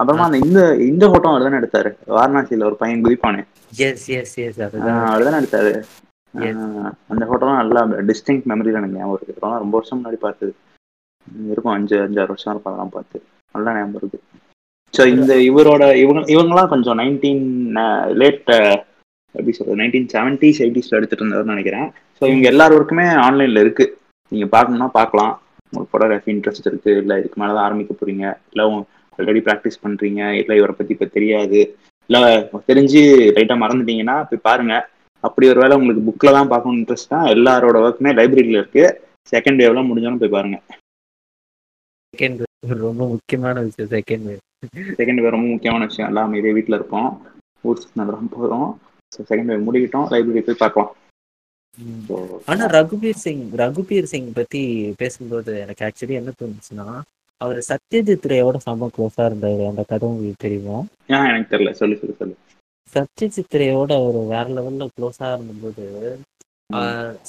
[0.00, 1.90] அப்புறமா அந்த இந்த இந்த போட்டோ அவர் தானே எடுத்தாரு.
[2.16, 3.42] வாரணாசியில ஒரு பையன் குதிப்பானே.
[3.86, 5.00] எஸ் எஸ் எஸ் அதுதான்.
[5.12, 5.72] அவர் தானே எடுத்தாரு.
[7.12, 10.52] அந்த போட்டோலாம் நல்லா டிஸ்டிங் மெமரியில் எனக்கு ஞாபகம் இருக்கு ரொம்ப வருஷம் முன்னாடி பார்த்தது.
[11.52, 13.18] இருக்கும் அஞ்சு அஞ்சாறு வருஷம் இருக்கும் அதெல்லாம் பார்த்து.
[13.54, 14.20] நல்லா ஞாபகம் இருக்கு
[14.94, 17.44] ஸோ இந்த இவரோட இவங்க இவங்கெல்லாம் கொஞ்சம் நைன்டீன்
[18.20, 18.50] லேட்
[19.34, 21.88] எப்படி சொல்றது நைன்டீன் செவன்டிஸ் எயிட்டிஸ்ல எடுத்துட்டு இருந்தாருன்னு நினைக்கிறேன்.
[22.18, 23.84] ஸோ இவங்க எல்லாருக்குமே ஆன்லைன்ல இருக்கு.
[24.32, 25.32] நீங்க பார்க்கணும்னா பார்க்கலாம்.
[25.66, 28.64] உங்களுக்கு ஃபோட்டோகிராஃபி இன்ட்ரெஸ்ட் இருக்கு இல்லை இதுக்கு மேலே தான் ஆரம்பிக்க போறீங்க இல்லை
[29.18, 31.60] ஆல்ரெடி ப்ராக்டிஸ் பண்றீங்க இல்லை இவரை பத்தி இப்போ தெரியாது
[32.10, 32.20] இல்லை
[32.70, 33.02] தெரிஞ்சு
[33.36, 34.74] லைட்டாக மறந்துட்டீங்கன்னா போய் பாருங்க.
[35.24, 38.84] அப்படி ஒரு வேளை உங்களுக்கு புக்கில் தான் பார்க்கணும் இன்ட்ரெஸ்ட் தான் எல்லாரோட ஒர்க்குமே லைப்ரரியில் இருக்கு.
[39.32, 40.58] செகண்ட் வேவ்லாம் முடிஞ்சாலும் போய் பாருங்க.
[42.14, 42.42] செகண்ட்
[42.86, 44.42] ரொம்ப முக்கியமான விஷயம் செகண்ட் வேவ்
[44.98, 46.10] செகண்ட் வேவ் ரொம்ப முக்கியமான விஷயம்.
[46.10, 47.08] எல்லாம் இதே வீட்டில் இருப்போம்.
[47.64, 48.68] ஊர் நல்லா போதும்
[49.12, 50.08] ஸோ செகண்ட் வேவ் முடிக்கிட்டோம்.
[50.12, 50.92] லைப்ரரி போய் பார்க்கலாம்.
[52.50, 54.62] ஆனா ரகுபீர் சிங் ரகுபீர் சிங் பத்தி
[54.96, 56.86] பேசும்போது எனக்கு ஆக்சுவலி என்ன தோணுச்சுன்னா
[57.40, 59.62] அவர் சத்யஜித் ரேயோட செம்ம க்ளோஸா இருந்தாரு.
[59.70, 60.76] அந்த கதை உங்களுக்கு தெரியுமா?
[61.30, 61.72] எனக்கு தெரியல.
[61.80, 62.36] சொல்லு சொல்லு சொல்லு.
[62.88, 65.84] சத்யஜித் ரேயோட அவர் வேற லெவல்ல க்ளோஸா இருந்தபோது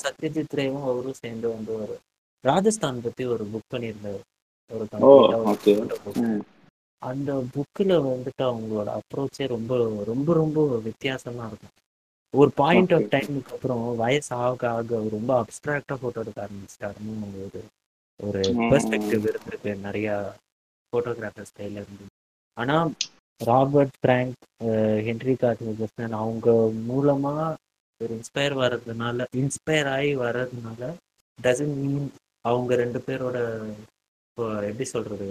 [0.04, 1.96] சத்யஜித் ரேவும் அவரும் சேர்ந்து வந்து ஒரு
[2.44, 4.22] ராஜஸ்தான் பத்தி ஒரு புக் பண்ணியிருந்தாரு.
[4.72, 4.86] ஒரு
[7.02, 9.72] அந்த புக்கில் வந்துட்டு அவங்களோட அப்ரோச்சே ரொம்ப
[10.08, 10.58] ரொம்ப ரொம்ப
[10.88, 11.74] வித்தியாசமா இருக்கும்
[12.34, 13.10] ஒரு பாயிண்ட் ஆஃப்.
[13.14, 14.84] டைமுக்கு அப்புறம் வயசு ஆக ஆக
[15.16, 17.62] ரொம்ப அப்டிராக்டா போட்டோ எடுக்க ஆரம்பிச்சிட்டாருன்னு ஒரு
[18.20, 18.42] ஒரு.
[18.64, 20.10] பெர்ஸ்பெக்டிவ் இருந்திருக்கு நிறைய
[20.94, 22.06] ஃபோட்டோகிராஃபர் ஸ்டைல இருந்து
[22.58, 22.76] ஆனா
[23.42, 24.38] ராபர்ட் ஃப்ராங்க்
[25.08, 26.48] ஹென்ரி கார்டினர் அவங்க
[26.88, 27.34] மூலமா
[28.02, 30.82] ஒரு இன்ஸ்பயர் வர்றதுனால இன்ஸ்பயர் ஆகி வர்றதுனால
[31.40, 32.08] டசன்ட் மீன்
[32.46, 33.38] அவங்க ரெண்டு பேரோட
[34.28, 35.28] இப்போ எப்படி சொல்றது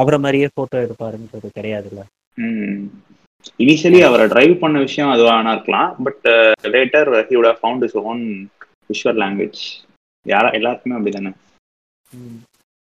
[0.00, 2.02] அவரை மாதிரியே போட்டோ எடுப்பாருன்றது கிடையாதுல்ல.
[3.64, 5.90] இனிஷியலி அவரை டிரைவ் பண்ண விஷயம் அதுவானா இருக்கலாம்.
[6.06, 6.26] But
[6.74, 8.20] later he would have found his own
[8.92, 9.62] visual language
[10.26, 11.30] யாரா எல்லாருக்குமே அப்படிதானே.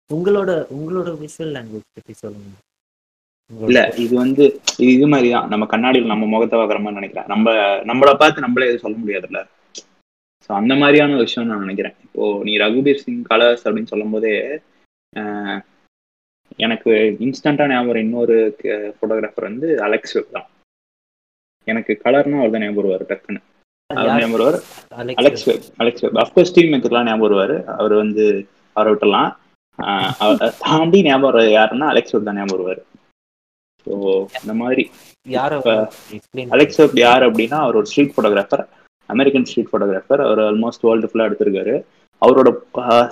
[0.10, 2.52] உங்களோட உங்களோட விஷுவல் லாங்குவேஜ் பத்தி சொல்லுங்க.
[3.52, 4.44] இல்ல இது வந்து
[4.82, 7.28] இது இது மாதிரி தான் நம்ம கண்ணாடியில் நம்ம முகத்தை பார்க்குற மாதிரி நினைக்கிறேன்.
[7.34, 7.54] நம்ம
[7.90, 9.42] நம்மளை பார்த்து நம்மளே எதுவும் சொல்ல முடியாதுல்ல.
[10.46, 11.96] ஸோ அந்த மாதிரியான விஷயம் நான் நினைக்கிறேன்.
[12.06, 14.34] இப்போ நீ ரகுபீர் சிங் கலர்ஸ் அப்படின்னு சொல்லும் போதே
[16.60, 16.92] எனக்கு
[17.26, 18.36] இன்ஸ்டண்டா ஞாபகம் இன்னொரு
[18.98, 20.48] ஃபோட்டோகிராஃபர் வந்து அலெக்ஸ் வெப் தான்.
[21.68, 23.42] எனக்கு கலர்னா அவர் தான் ஞாபகம் வருவார் டக்குன்னு.
[23.90, 24.10] அவர்?
[24.12, 24.58] ஞாபகம் வருவார்?
[25.22, 27.56] Alex Webb Alex Webb of course Steve மெத்துக்கெல்லாம் ஞாபகம் வருவார்.
[27.76, 28.26] அவர் வந்து
[28.76, 29.32] அவரை விட்டலாம்.
[30.64, 32.82] தாண்டி ஞாபகம் யாருன்னா அலெக்ஸ் வெப் தான் ஞாபகம் வருவார்.
[33.88, 33.94] ஸோ
[34.42, 34.84] இந்த மாதிரி.
[36.56, 38.64] அலெக்ஸ் வெப் யார் அப்படின்னா அவர் ஒரு street photographer
[39.10, 41.76] American street photographer அவர் ஆல்மோஸ்ட் வேர்ல்டு ஃபுல்லாக எடுத்திருக்காரு.
[42.22, 42.50] அவரோட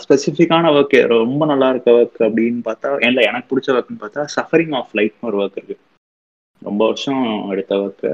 [0.03, 4.93] ஸ்பெசிஃபிக்கான ஒர்க் ரொம்ப நல்லா இருக்க ஒர்க் அப்படின்னு பார்த்தா இல்லை எனக்கு பிடிச்ச ஒர்க்னு பார்த்தா சஃபரிங் ஆஃப்
[4.99, 5.77] லைட்னு ஒரு ஒர்க் இருக்கு.
[6.61, 8.11] ரொம்ப வருஷம் எடுத்த ஒர்க்கு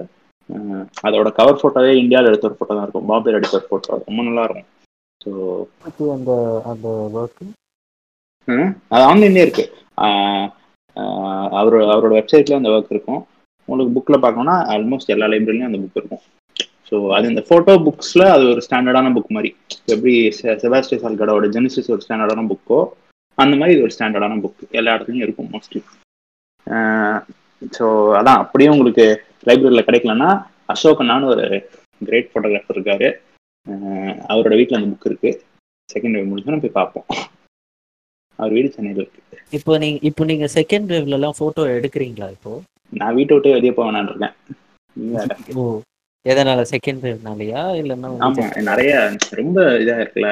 [1.03, 3.09] அதோட கவர் ஃபோட்டோவே இந்தியாவில் எடுத்த ஒரு ஃபோட்டோ தான் இருக்கும்.
[3.09, 4.69] பாம்பேல எடுத்த ஒரு ஃபோட்டோ ரொம்ப நல்லா இருக்கும்.
[5.21, 5.31] ஸோ
[6.13, 6.31] அந்த
[6.65, 7.41] அந்த ஒர்க்
[8.91, 9.65] அது ஆன்லைன்லேயே இருக்கு.
[9.97, 10.47] ஆஹ்
[10.95, 13.21] ஆஹ் அவர் அவரோட வெப்சைட்ல அந்த ஒர்க் இருக்கும்.
[13.67, 16.23] உங்களுக்கு புக்கில் பார்க்கணும்னா ஆல்மோஸ்ட் எல்லா லைப்ரரிலையும் அந்த புக் இருக்கும்.
[16.89, 19.49] ஸோ அது இந்த ஃபோட்டோ புக்ஸில் அது ஒரு ஸ்டாண்டர்டான புக் மாதிரி.
[19.93, 20.13] எப்படி
[20.61, 22.79] செபாஸ்டி சால்கடோட ஜெனிசிஸ் ஒரு ஸ்டாண்டர்டான புக்கோ
[23.37, 25.81] அந்த மாதிரி இது ஒரு ஸ்டாண்டர்டான புக் எல்லா இடத்துலையும் இருக்கும் மோஸ்ட்லி
[27.77, 27.85] ஸோ
[28.19, 28.41] அதான்.
[28.43, 29.05] அப்படியே உங்களுக்கு
[29.47, 30.29] லைப்ரரியில் கிடைக்கலன்னா
[30.73, 31.45] அசோகனான்னு ஒரு
[32.07, 33.07] கிரேட் ஃபோட்டோகிராஃபர் இருக்காரு.
[34.31, 35.31] அவரோட வீட்டில் அந்த புக் இருக்கு.
[35.89, 37.07] செகண்ட் வேவ் முடிஞ்சோன்னா போய் பார்ப்போம்.
[38.39, 39.21] அவர் வீடு சென்னையில் இருக்கு.
[39.57, 42.51] இப்போ நீங்க இப்போ நீங்க செகண்ட் வேவ்ல எல்லாம் போட்டோ எடுக்கிறீங்களா இப்போ?
[42.93, 44.35] நான் வீட்டை விட்டு வெளியே போக வேணான்னு இருக்கேன்.
[46.25, 46.61] எதனால?
[46.71, 48.93] செகண்ட் வேவ்னாலயா இல்லைன்னா ஆமா நிறைய
[49.39, 50.31] ரொம்ப இதா இருக்குல்ல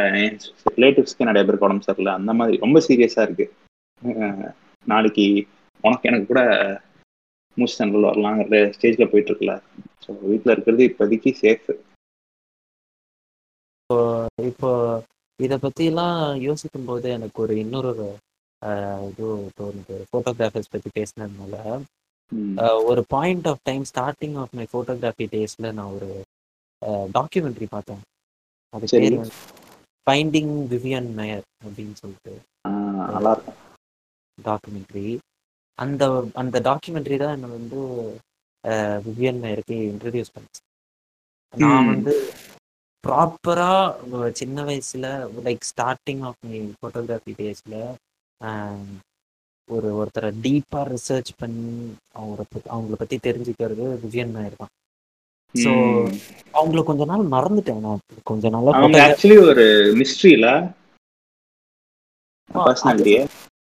[0.75, 2.13] ரிலேட்டிவ்ஸ்க்கு நிறைய பேருக்கு உடம்பு சரியில்லை.
[2.19, 3.47] அந்த மாதிரி ரொம்ப சீரியஸா இருக்கு.
[4.85, 5.25] நாளைக்கு
[5.83, 6.41] உனக்கு எனக்கு கூட
[7.57, 9.55] மூச்சு தண்டல் வரலாங்கிற ஸ்டேஜ்ல போயிட்டு இருக்குல்ல.
[10.03, 11.69] ஸோ வீட்டில் இருக்கிறது இப்போதைக்கு சேஃப்
[14.49, 14.69] இப்போ
[15.39, 17.91] இத பத்தி எல்லாம் யோசிக்கும் போது எனக்கு ஒரு இன்னொரு
[19.09, 19.95] இது தோணுது.
[20.09, 21.55] ஃபோட்டோகிராஃபர்ஸ் பத்தி பேசினதுனால
[22.87, 26.09] ஒரு point of time starting of my photography டேஸ்ல நான் ஒரு
[27.15, 28.01] டாக்குமெண்ட்ரி பார்த்தேன்.
[28.73, 28.85] அது.
[28.93, 29.15] பேர்
[30.07, 32.33] ஃபைண்டிங் விவியன் மேயர் அப்படின்னு சொல்லிட்டு
[33.09, 33.59] நல்லா இருக்கும்.
[34.37, 35.07] டாக்குமெண்ட்ரி
[35.79, 37.79] அந்த அந்த டாக்குமெண்ட்ரி தான் என்னை வந்து
[39.07, 40.61] விவியன் மேயருக்கு இன்ட்ரடியூஸ் பண்ணுச்சு.
[41.53, 41.89] நான்.
[41.91, 42.13] வந்து
[43.03, 43.71] ப்ராப்பரா
[44.39, 45.05] சின்ன வயசுல
[45.45, 47.75] like starting of my photography டேஸ்ல
[49.69, 51.71] ஒரு ஒருத்தரை டீப்பா ரிசர்ச் பண்ணி
[52.15, 54.71] அவங்கள பத்தி அவங்கள பத்தி தெரிஞ்சுக்கிறது விவியன் நாயர் தான்.
[55.55, 55.71] ஸோ.
[56.53, 58.01] அவங்கள கொஞ்ச நாள் மறந்துட்டேன் நான்.
[58.23, 59.65] கொஞ்ச நாளா அவங்க ஆக்சுவலி ஒரு
[59.99, 60.47] மிஸ்ட்ரியில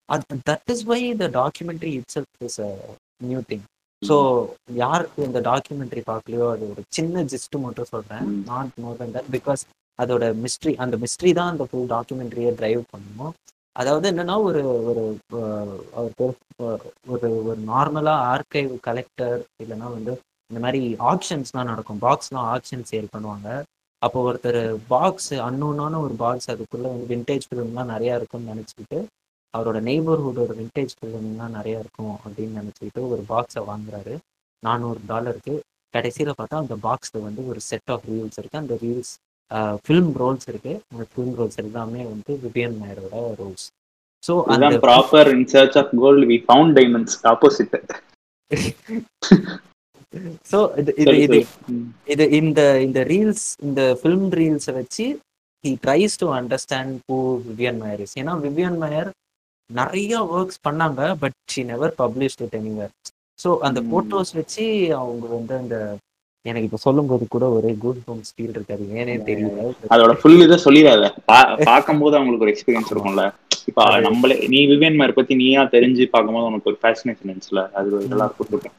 [0.10, 2.72] அது that is why the documentary itself is a
[3.24, 3.64] new thing
[4.02, 4.16] so
[4.82, 8.26] யாருக்கு இந்த டாக்குமெண்ட்ரி பார்க்கலையோ அது ஒரு சின்ன ஜிஸ்ட் மட்டும் சொல்றேன்.
[8.30, 8.42] ம்.
[8.50, 9.64] Not more than that because
[10.00, 13.34] அதோட மிஸ்ட்ரி அந்த மிஸ்ட்ரி தான் அந்த ஃபுல் டாக்குமெண்ட்ரியை டிரைவ் பண்ணும்.
[13.76, 15.04] அதாவது என்னன்னா ஒரு ஒரு
[17.14, 20.14] ஒரு ஒரு நார்மலா ஆர்கைவ் கலெக்டர் இல்லைன்னா வந்து
[20.52, 22.02] இந்த மாதிரி ஆக்ஷன்ஸ்லாம் நடக்கும்.
[22.06, 23.50] பாக்ஸ்லாம் ஆக்ஷன் சேல் பண்ணுவாங்க.
[24.02, 24.60] அப்போ ஒருத்தர்
[24.94, 29.00] பாக்ஸ் அன்னோனான ஒரு பாக்ஸ் அதுக்குள்ள வந்து வின்டேஜ் ஃபிலிம்லாம் நிறைய இருக்கும்னு நினச்சிக்கிட்டு
[29.54, 34.16] அவரோட நெய்பர்ஹுடோட வின்டேஜ் ஃபிலிம்லாம் நிறைய இருக்கும் அப்படின்னு நினச்சிக்கிட்டு ஒரு பாக்ஸை வாங்குறாரு.
[34.64, 35.54] நானூறு டாலருக்கு
[35.94, 39.14] கடைசியில் பார்த்தா அந்த பாக்ஸில் வந்து ஒரு செட் ஆஃப் ரீல்ஸ் இருக்குது அந்த ரீல்ஸ்
[39.82, 40.74] ஃபிலிம் ரோல்ஸ் இருக்கு.
[40.92, 43.66] அந்த ஃபிலிம் ரோல்ஸ் எல்லாமே வந்து விபியன் நாயரோட ரோல்ஸ்
[44.24, 47.76] ஸோ அந்த proper in search of gold we found diamonds opposite
[50.52, 51.40] so இது இது இது
[52.14, 55.06] இது இந்த இந்த ரீல்ஸ் இந்த ஃபிலிம் ரீல்ஸை வச்சு
[55.64, 59.10] he tries to understand who Vivian Maier is ஏன்னா விவியன் மயர்
[59.70, 62.94] நிறைய ஒர்க்ஸ் பண்ணாங்க but she never published it anywhere
[63.40, 63.88] so அந்த Hmm.
[63.90, 64.66] ஃபோட்டோஸ் வச்சு
[65.00, 65.78] அவங்க வந்து அந்த
[66.46, 69.62] எனக்கு இப்போ சொல்லும்போது கூட ஒரே குட் ஹோம்ஸ் ஃபீல் இருக்காது ஏனே தெரியல.
[69.94, 71.06] அதோட ஃபுல் இதை சொல்லிடாத.
[71.72, 73.24] பார்க்கும்போது அவங்களுக்கு ஒரு எக்ஸ்பீரியன்ஸ் இருக்கும்ல.
[73.70, 77.64] இப்ப நம்மளே நீ விவேன் மாதிரி பத்தி நீயா தெரிஞ்சு பார்க்கும்போது உனக்கு ஒரு ஃபேசினேஷன் இருந்துச்சுல.
[77.80, 78.76] அது எல்லாருக்கும் இருக்கும்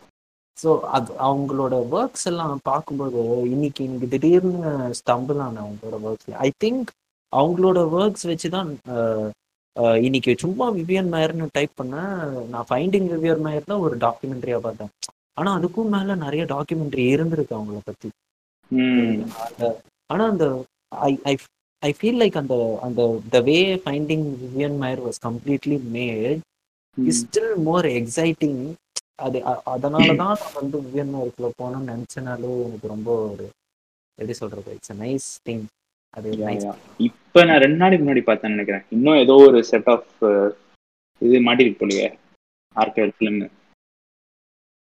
[0.56, 3.22] ஸோ அது அவங்களோட ஒர்க்ஸ் எல்லாம் பார்க்கும்போது
[3.54, 6.90] இன்னைக்கு இன்னைக்கு திடீர்னு ஸ்டம்பிள் ஆன அவங்களோட ஒர்க்ஸ் ஐ திங்க்
[7.32, 8.70] அவங்களோட ஒர்க்ஸ் வச்சு தான்
[10.06, 12.14] இன்னைக்கு சும்மா விவியன் மேயர்னு டைப் பண்ணேன்
[12.52, 14.92] நான் ஃபைண்டிங் விவியன் மேயர் தான் ஒரு டாக்குமெண்ட்ரியா பார்த்தேன்.
[15.36, 18.08] ஆனா அதுக்கும் மேல நிறைய டாக்குமெண்ட்ரி இருந்திருக்கு அவங்கள பத்தி.
[20.10, 20.46] ஆனா அந்த
[21.08, 21.34] ஐ ஐ
[21.82, 22.54] ஐ ஃபீல் லைக் அந்த
[22.86, 23.02] அந்த
[23.34, 26.42] the way finding Vivian Maier was completely made
[26.96, 28.60] is still more exciting
[29.26, 29.38] அது
[29.74, 33.46] அதனால தான் நான் வந்து விவியன் மேயருக்குள்ள போகணும்னு நினைச்சனாலே எனக்கு ரொம்ப ஒரு
[34.18, 35.64] எப்படி சொல்றது இட்ஸ் நைஸ் திங்
[36.14, 36.28] அது.
[37.00, 38.84] இப்ப நான் ரெண்டு நாளைக்கு முன்னாடி பார்த்தேன்னு நினைக்கிறேன்.
[38.94, 40.12] இன்னும் ஏதோ ஒரு செட் ஆஃப்
[41.22, 42.06] இது மாட்டிருக்கு போலியே
[42.76, 43.38] ஆர்கேட் ஃபிலிம்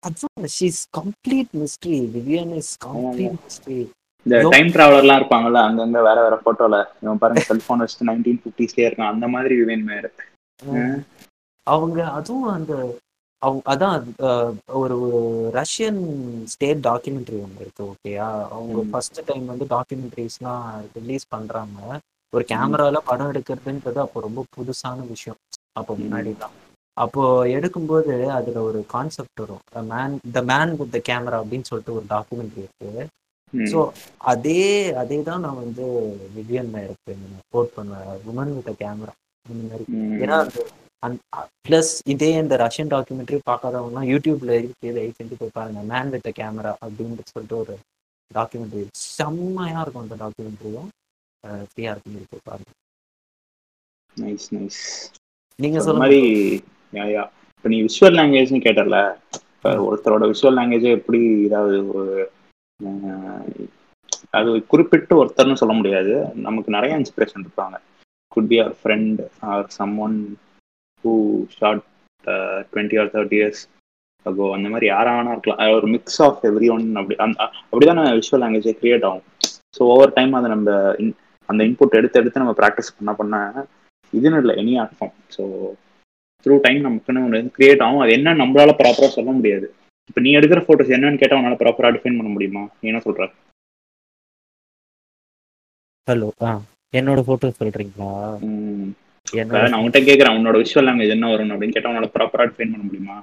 [0.04, 3.78] அதான் she's complete mystery Vivian is complete mystery
[4.26, 4.36] இந்த.
[4.52, 9.12] டைம் டிராவலர்லாம் இருப்பாங்கல்ல அங்கங்க வேற வேற போட்டோல இவன் பாருங்க செல்போன் வச்சுட்டு நைன்டீன் ஃபிஃப்டிஸ்லயே இருக்கான்.
[9.14, 10.10] அந்த மாதிரி விவேன் மேயர்
[11.66, 12.72] அவங்க அதுவும் அந்த
[13.42, 14.04] அவங்க அதான்
[14.80, 14.96] ஒரு
[15.54, 16.00] ரஷ்யன்
[16.52, 18.84] ஸ்டேட் டாக்குமெண்ட்ரி ஒன்று இருக்கு ஓகேயா அவங்க.
[18.90, 20.64] ஃபர்ஸ்ட் டைம் வந்து டாக்குமெண்ட்ரிஸ்லாம்
[20.98, 21.78] ரிலீஸ் பண்றாங்க.
[22.32, 25.40] ஒரு கேமரால படம் எடுக்கிறதுன்றது அப்போ ரொம்ப புதுசான விஷயம்.
[25.72, 25.92] அப்போ.
[26.00, 26.54] முன்னாடி தான்
[26.96, 27.22] அப்போ
[27.56, 29.62] எடுக்கும்போது அதுல ஒரு கான்செப்ட் வரும்.
[29.90, 32.90] Man the man with the camera அப்படின்னு சொல்லிட்டு ஒரு டாக்குமெண்ட்ரி இருக்கு.
[33.52, 33.78] ஸோ
[34.32, 34.60] அதே
[35.02, 35.84] அதே தான் நான் வந்து
[36.36, 37.12] விவியன் மேயருக்கு
[37.54, 39.12] கோட் பண்ணுவேன் உமன் வித் கேமரா
[39.46, 39.86] இந்த மாதிரி.
[40.18, 40.36] ஏன்னா
[41.02, 41.18] அந்த
[41.66, 44.94] ப்ளஸ் இதே இந்த ரஷ்யன் டாக்குமெண்ட்ரி பார்க்காதவங்கன்னா யூடியூப்ல இருக்கு.
[44.96, 45.82] தயவு செஞ்சு போய் பாருங்க.
[45.90, 47.74] மேன் வித் கேமரா அப்படின்னு சொல்லிட்டு ஒரு
[48.30, 50.90] டாக்குமெண்ட்ரி செம்மையா இருக்கும் அந்த டாக்குமெண்ட்ரியும்
[51.64, 52.14] ஃப்ரீயா இருக்கும்.
[52.14, 52.70] நீங்க போய் பாருங்க.
[54.16, 54.82] நைஸ் நைஸ்
[55.58, 56.02] நீங்க சொல்லுங்க.
[56.02, 56.20] மாதிரி
[56.94, 57.22] யா யா
[57.54, 58.98] இப்போ நீ விஷுவல் லாங்குவேஜ்னு கேட்டல
[59.48, 62.14] இப்போ ஒருத்தரோட விஷுவல் லாங்குவேஜ் எப்படி ஏதாவது ஒரு
[64.38, 66.12] அது குறிப்பிட்டு ஒருத்தர்னு சொல்ல முடியாது.
[66.46, 67.76] நமக்கு நிறைய இன்ஸ்பிரேஷன் இருப்பாங்க
[68.32, 69.66] could be our friend or
[70.06, 70.16] someone
[71.04, 71.12] who
[71.56, 71.84] shot
[72.72, 73.62] twenty or thirty years
[74.26, 78.42] அப்போ அந்த மாதிரி யாராக வேணா இருக்கலாம் ஒரு மிக்ஸ் ஆஃப் எவ்ரி ஒன் அப்படி அந்த அப்படிதான் விஷுவல்
[78.44, 79.24] லாங்குவேஜே கிரியேட் ஆகும்.
[79.76, 80.70] ஸோ ஓவர் டைம் அதை நம்ம
[81.02, 81.12] இன்
[81.48, 83.36] அந்த இன்புட் எடுத்து எடுத்து நம்ம ப்ராக்டிஸ் பண்ண பண்ண
[84.12, 85.42] இதுன்னு இல்லை any art form so
[86.44, 88.00] through time நமக்குன்னு ஒன்று கிரியேட் ஆகும்.
[88.00, 89.66] அது என்ன நம்மளால ப்ராப்பராக சொல்ல முடியாது.
[90.08, 92.62] இப்போ நீ எடுக்கிற ஃபோட்டோஸ் என்னன்னு கேட்டால் உன்னால ப்ராப்பராக டிஃபைன் பண்ண முடியுமா?
[92.80, 93.28] என்ன சொல்ற?
[96.08, 96.50] ஹலோ ஆ
[96.92, 97.48] என்னோட ஃபோட்டோ
[99.74, 100.36] நான் கேக்குறேன்.
[100.38, 103.16] உன்னோட விஷுவல் லாங்குவேஜ் என்ன வரும் அப்படின்னு கேட்டா உன்னோட ப்ராப்பரா ட்ரெயின் பண்ண முடியுமா?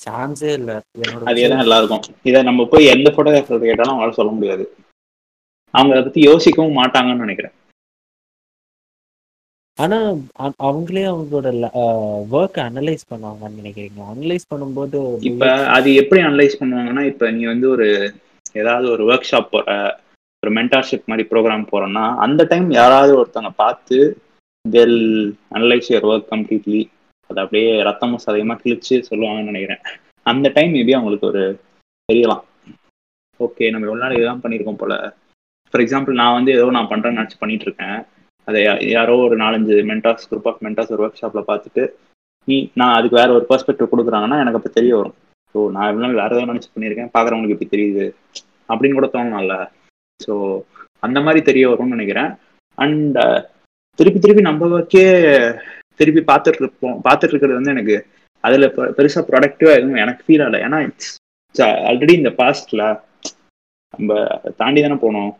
[0.00, 0.72] சான்ஸே இல்ல.
[1.30, 4.64] அதே தான் எல்லாருக்கும் இதை நம்ம போய் எந்த போட்டோகிராஃபர் கேட்டாலும் அவங்களால சொல்ல முடியாது.
[5.74, 7.54] அவங்க அதை பத்தி யோசிக்கவும் மாட்டாங்கன்னு நினைக்கிறேன்.
[9.78, 9.96] ஆனா
[10.66, 11.48] அவங்களே அவங்களோட
[12.36, 14.00] ஒர்க் அனலைஸ் பண்ணுவாங்கன்னு நினைக்கிறீங்க.
[14.12, 17.88] அனலைஸ் பண்ணும்போது இப்ப அது எப்படி அனலைஸ் பண்ணுவாங்கன்னா இப்ப நீ வந்து ஒரு
[18.62, 19.74] ஏதாவது ஒரு ஒர்க் ஷாப் போற
[20.42, 23.98] ஒரு மென்டார்ஷிப் மாதிரி ப்ரோக்ராம் போறோம்னா அந்த டைம் யாராவது ஒருத்தவங்க பார்த்து
[24.64, 24.98] they'll
[25.56, 26.82] analyse your work completely
[27.30, 29.82] அதை அப்படியே ரத்தமும் சதயமா கிழிச்சு சொல்லுவாங்கன்னு நினைக்கிறேன்.
[30.26, 31.42] அந்த டைம் மேபி அவங்களுக்கு ஒரு
[32.08, 32.44] தெரியலாம்.
[33.40, 34.94] ஓகே நம்ம எவ்வளோ நாள் இதெல்லாம் பண்ணியிருக்கோம் போல.
[35.74, 37.98] ஃபார் எக்ஸாம்பிள் நான் வந்து ஏதோ நான் பண்றேன்னு நினச்சி பண்ணிட்டு இருக்கேன்.
[38.48, 38.58] அதை
[38.96, 41.84] யாரோ ஒரு நாலஞ்சு மென்டாஸ் குரூப் ஆஃப் மென்டாஸ் ஒரு ஒர்க் ஷாப்ல பார்த்துட்டு
[42.48, 45.16] நீ நான் அதுக்கு வேற ஒரு பெர்ஸ்பெக்டிவ் கொடுக்குறாங்கன்னா எனக்கு அப்போ தெரிய வரும்.
[45.54, 48.04] ஸோ நான் எவ்வளோ வேற ஏதாவது நினச்சி பண்ணியிருக்கேன் பார்க்குறவங்களுக்கு இப்படி தெரியுது
[48.70, 49.56] அப்படின்னு கூட தோணலாம்ல.
[50.20, 50.34] ஸோ
[51.06, 52.30] அந்த மாதிரி தெரிய வரும்னு நினைக்கிறேன்.
[52.78, 53.18] அண்ட்
[53.98, 55.06] திருப்பி திருப்பி நம்மளுக்கே
[56.00, 56.96] திருப்பி பார்த்துட்டு இருப்போம்.
[57.06, 57.96] பார்த்துட்டு இருக்கிறது வந்து எனக்கு
[58.44, 60.58] அதில் பெருசாக ப்ரொடக்டிவாக எதுவும் எனக்கு ஃபீல் ஆகலை.
[60.66, 61.14] ஏன்னா இட்ஸ்
[61.90, 62.84] ஆல்ரெடி இந்த பாஸ்ட்ல
[63.94, 64.14] நம்ம
[64.60, 65.30] தாண்டி தானே போனோம்.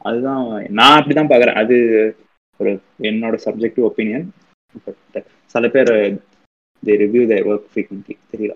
[0.00, 1.76] அதுதான் நான் அப்படிதான் பார்க்குறேன் அது
[2.60, 4.26] ஒரு என்னோட சப்ஜெக்டிவ் ஒப்பீனியன்
[4.86, 5.92] பட் சில பேர்
[6.82, 8.14] the review their work frequently.
[8.32, 8.54] தெரியல.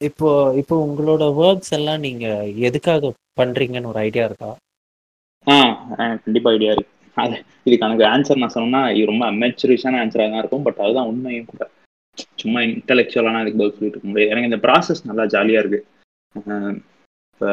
[0.00, 2.26] இப்போ இப்போ உங்களோட ஒர்க்ஸ் எல்லாம் நீங்க
[2.68, 4.50] எதுக்காக பண்றீங்கன்னு ஒரு ஐடியா இருக்கா?
[5.46, 5.56] ஆ
[6.24, 6.94] கண்டிப்பா ஐடியா இருக்கு.
[7.16, 10.62] அது இதுக்கு எனக்கு ஆன்சர் நான் சொன்னா இது ரொம்ப அமெச்சுரிஷான ஆன்சராக தான் இருக்கும்.
[10.62, 11.64] பட் அதுதான் உண்மையும் கூட.
[12.42, 14.32] சும்மா இன்டெலெக்சுவலான அதுக்கு பதில் சொல்லிட்டு இருக்க முடியாது.
[14.32, 15.80] எனக்கு இந்த ப்ராசஸ் நல்லா ஜாலியா இருக்கு.
[17.32, 17.46] இப்ப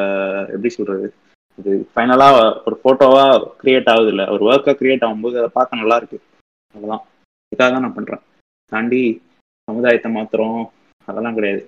[0.53, 1.08] எப்படி சொல்றது?
[1.60, 2.28] இது ஃபைனலா
[2.68, 3.26] ஒரு போட்டோவா
[3.62, 6.18] கிரியேட் ஆகுது இல்லை ஒரு ஒர்க்கா கிரியேட் ஆகும்போது அதை பார்க்க நல்லா இருக்கு.
[6.76, 7.04] அவ்வளோதான்
[7.48, 8.24] இதுக்காக தான் நான் பண்றேன்.
[8.72, 9.02] தாண்டி
[9.68, 10.58] சமுதாயத்தை மாத்திரம்
[11.08, 11.63] அதெல்லாம் கிடையாது.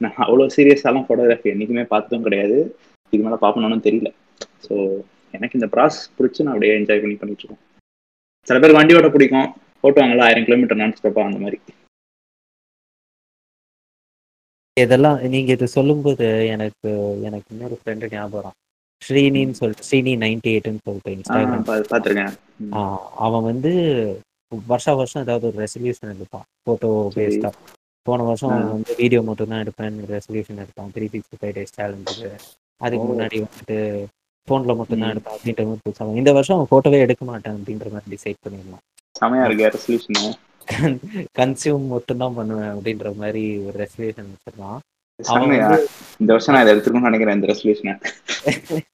[0.00, 2.58] நான் அவ்வளோ சீரியஸாலாம் ஃபோட்டோகிராஃபி என்றைக்குமே பார்த்ததும் கிடையாது.
[3.06, 4.10] இதுக்கு மேலே பார்க்கணும்னு தெரியல.
[4.66, 4.74] ஸோ
[5.36, 7.62] எனக்கு இந்த ப்ராசஸ் பிடிச்சி நான் அப்படியே என்ஜாய் பண்ணி பண்ணிட்டு இருக்கோம்
[8.48, 9.48] சில பேர் வண்டி ஓட்ட பிடிக்கும்.
[9.86, 11.58] ஓட்டுவாங்களா ஆயிரம் கிலோமீட்டர் நான் ஸ்டாப்பா அந்த மாதிரி.
[14.76, 16.90] இதெல்லாம் நீங்க இது சொல்லும்போது எனக்கு
[17.28, 18.56] எனக்கு இன்னொரு ஃப்ரெண்டு ஞாபகம்
[19.04, 22.74] ஸ்ரீனின்னு சொல்லிட்டு ஸ்ரீனி நைன்டி எயிட்னு சொல்லிட்டு இன்ஸ்டாகிராம்
[23.26, 23.72] அவன் வந்து
[24.68, 26.46] வருஷா வருஷம் ஏதாவது ஒரு ரெசல்யூஷன் எடுப்பான்.
[26.62, 26.88] ஃபோட்டோ.
[27.16, 27.50] பேஸ்டா
[28.06, 28.52] போன வருஷம்.
[28.54, 29.96] அவன் வந்து வீடியோ மட்டும் தான் எடுப்பேன்.
[30.12, 32.30] ரெசல்யூஷன் எடுப்பான் த்ரீ சிக்ஸ்டி ஃபைவ் டேஸ் சேலஞ்சுக்கு
[32.80, 33.06] அதுக்கு.
[33.10, 33.78] முன்னாடி வந்துட்டு
[34.48, 35.14] ஃபோனில் மட்டும் தான் ம்.
[35.14, 39.44] எடுப்பேன் அப்படின்ற மாதிரி புதுசாக இந்த வருஷம் அவன் ஃபோட்டோவே எடுக்க மாட்டேன் அப்படின்ற மாதிரி டிசைட் பண்ணியிருந்தான் செமையா
[39.46, 40.32] இருக்கு ரெசல்யூஷனு
[41.38, 44.82] கன்சியூம் மட்டும் தான் பண்ணுவேன் அப்படின்ற மாதிரி ஒரு ரெசல்யூஷன் வந்து
[46.20, 47.94] இந்த வருஷம் நான் இதை எடுத்துக்கணும்னு நினைக்கிறேன் இந்த ரெசல்யூஷனை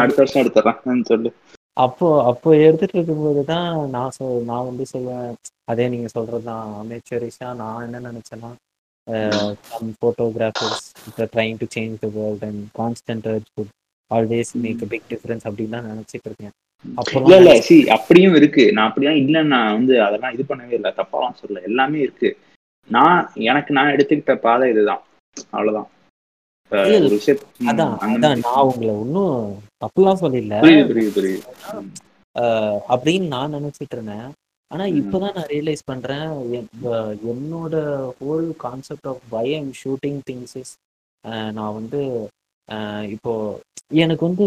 [0.00, 1.30] அடுத்த வருஷம் எடுத்துறேன் சொல்லு.
[1.76, 5.34] அப்போ அப்போ எடுத்துட்டு இருக்கும்போது தான் நான் சொல் நான் வந்து சொல்லுவேன்
[5.72, 8.50] அதே நீங்க சொல்றது தான் அமெச்சரிஷா நான் என்ன நினைச்சேன்னா
[9.70, 10.84] some photographers
[11.32, 13.72] trying to change the world and constant good
[14.10, 16.54] always make big difference அப்படின்னு தான் நினைச்சிட்டு இருக்கேன்.
[17.18, 18.64] இல்ல இல்ல சி அப்படியும் இருக்கு.
[18.76, 20.92] நான் அப்படிலாம் இல்லைன்னு நான் வந்து அதெல்லாம் இது பண்ணவே இல்லை.
[20.98, 21.62] தப்பாலாம் சொல்லல.
[21.70, 22.30] எல்லாமே இருக்கு.
[22.90, 23.18] நான்
[23.50, 25.02] எனக்கு நான் எடுத்துக்கிட்ட பாதை இதுதான்.
[25.50, 25.88] அவ்வளவுதான்.
[27.64, 28.40] அதான் அதான்.
[28.40, 30.60] நான் உங்களை இன்னும் தப்புலாம் சொல்லல.
[32.88, 34.32] அப்படின்னு நான் நினைச்சிட்டு இருந்தேன்.
[34.66, 34.84] ஆனா.
[34.84, 36.28] இப்போதான் நான் ரியலைஸ் பண்றேன்
[37.28, 37.74] என்னோட
[38.24, 40.74] whole concept of why I'm shooting things is
[41.26, 42.28] நான் வந்து
[43.08, 43.60] இப்போ
[43.94, 44.46] எனக்கு வந்து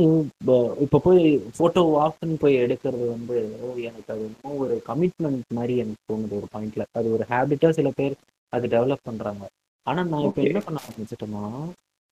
[0.79, 6.31] இப்போ போய் ஃபோட்டோ வாக்குன்னு போய் எடுக்கிறது வந்து எனக்கு அது இன்னும் ஒரு கமிட்மெண்ட் மாதிரி எனக்கு தோணுது
[6.31, 8.13] ஒரு பாயிண்ட்ல அது ஒரு ஹேபிட்டா சில பேர்
[8.49, 9.47] அது டெவலப் பண்றாங்க.
[9.87, 10.41] ஆனா நான் இப்போ.
[10.47, 11.43] என்ன பண்ண ஆரம்பிச்சிட்டேன்னா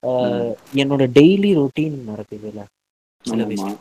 [0.04, 2.62] அஹ் என்னோட டெய்லி ரொட்டீன் நடக்குதுல்ல.
[3.26, 3.42] சில.
[3.54, 3.80] விஷயம்.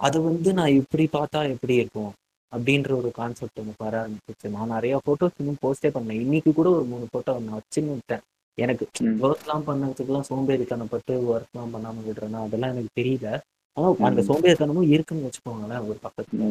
[0.00, 2.12] அது வந்து நான் இப்படி பார்த்தா எப்படி இருக்கும்?
[2.52, 6.84] அப்படின்ற ஒரு கான்செப்ட் எனக்கு வர ஆரம்பிச்சிச்சு நான் நிறைய ஃபோட்டோஸ் இன்னும் போஸ்டே பண்ணேன் இன்னைக்கு கூட ஒரு
[6.84, 8.24] மூணு ஃபோட்டோ நான் வச்சுன்னு விட்டேன்
[8.58, 8.84] எனக்கு.
[9.24, 13.28] ஒர்க்லாம் பண்ணதுக்கெல்லாம் சோம்பேறித்தனப்பட்டு ஒர்க்லாம் பண்ணாம விடுறேன்னா அதெல்லாம் எனக்கு தெரியல.
[13.76, 14.22] ஆனா அந்த.
[14.28, 16.42] சோம்பேறித்தனமும் இருக்குன்னு வச்சுக்கோங்களேன் ஒரு பக்கத்துல.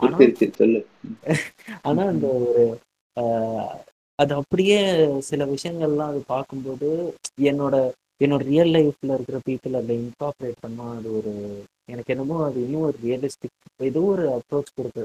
[1.88, 2.62] ஆனா அந்த ஒரு
[3.16, 3.72] ஆஹ்,
[4.20, 4.78] அது அப்படியே
[5.28, 6.88] சில விஷயங்கள்லாம் அது பார்க்கும்போது
[7.44, 7.76] என்னோட
[8.20, 11.32] என்னோட ரியல் லைஃப்ல இருக்கிற பீப்புள் அதை இன்கார்பரேட் பண்ணா அது ஒரு
[11.88, 15.04] எனக்கு என்னமோ அது இன்னும் ஒரு ரியலிஸ்டிக் ஏதோ ஒரு அப்ரோச் கொடுக்கு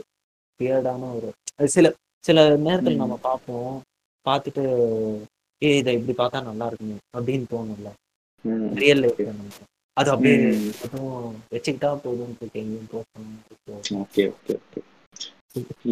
[0.59, 1.29] வியர்டான ஒரு
[1.75, 1.87] சில
[2.23, 3.01] சில நேரத்தில்.
[3.01, 3.75] நம்ம பார்ப்போம்
[4.25, 4.63] பார்த்துட்டு
[5.61, 7.89] ஏ இதை இப்படி பார்த்தா நல்லா இருக்குமே அப்படின்னு தோணும்ல.
[8.75, 9.61] ரியல் லைஃப்ல நம்ம
[9.97, 10.37] அது அப்படியே
[11.53, 14.81] வச்சுக்கிட்டா போதும்னு எங்கேயும் போகணும் ஓகே ஓகே ஓகே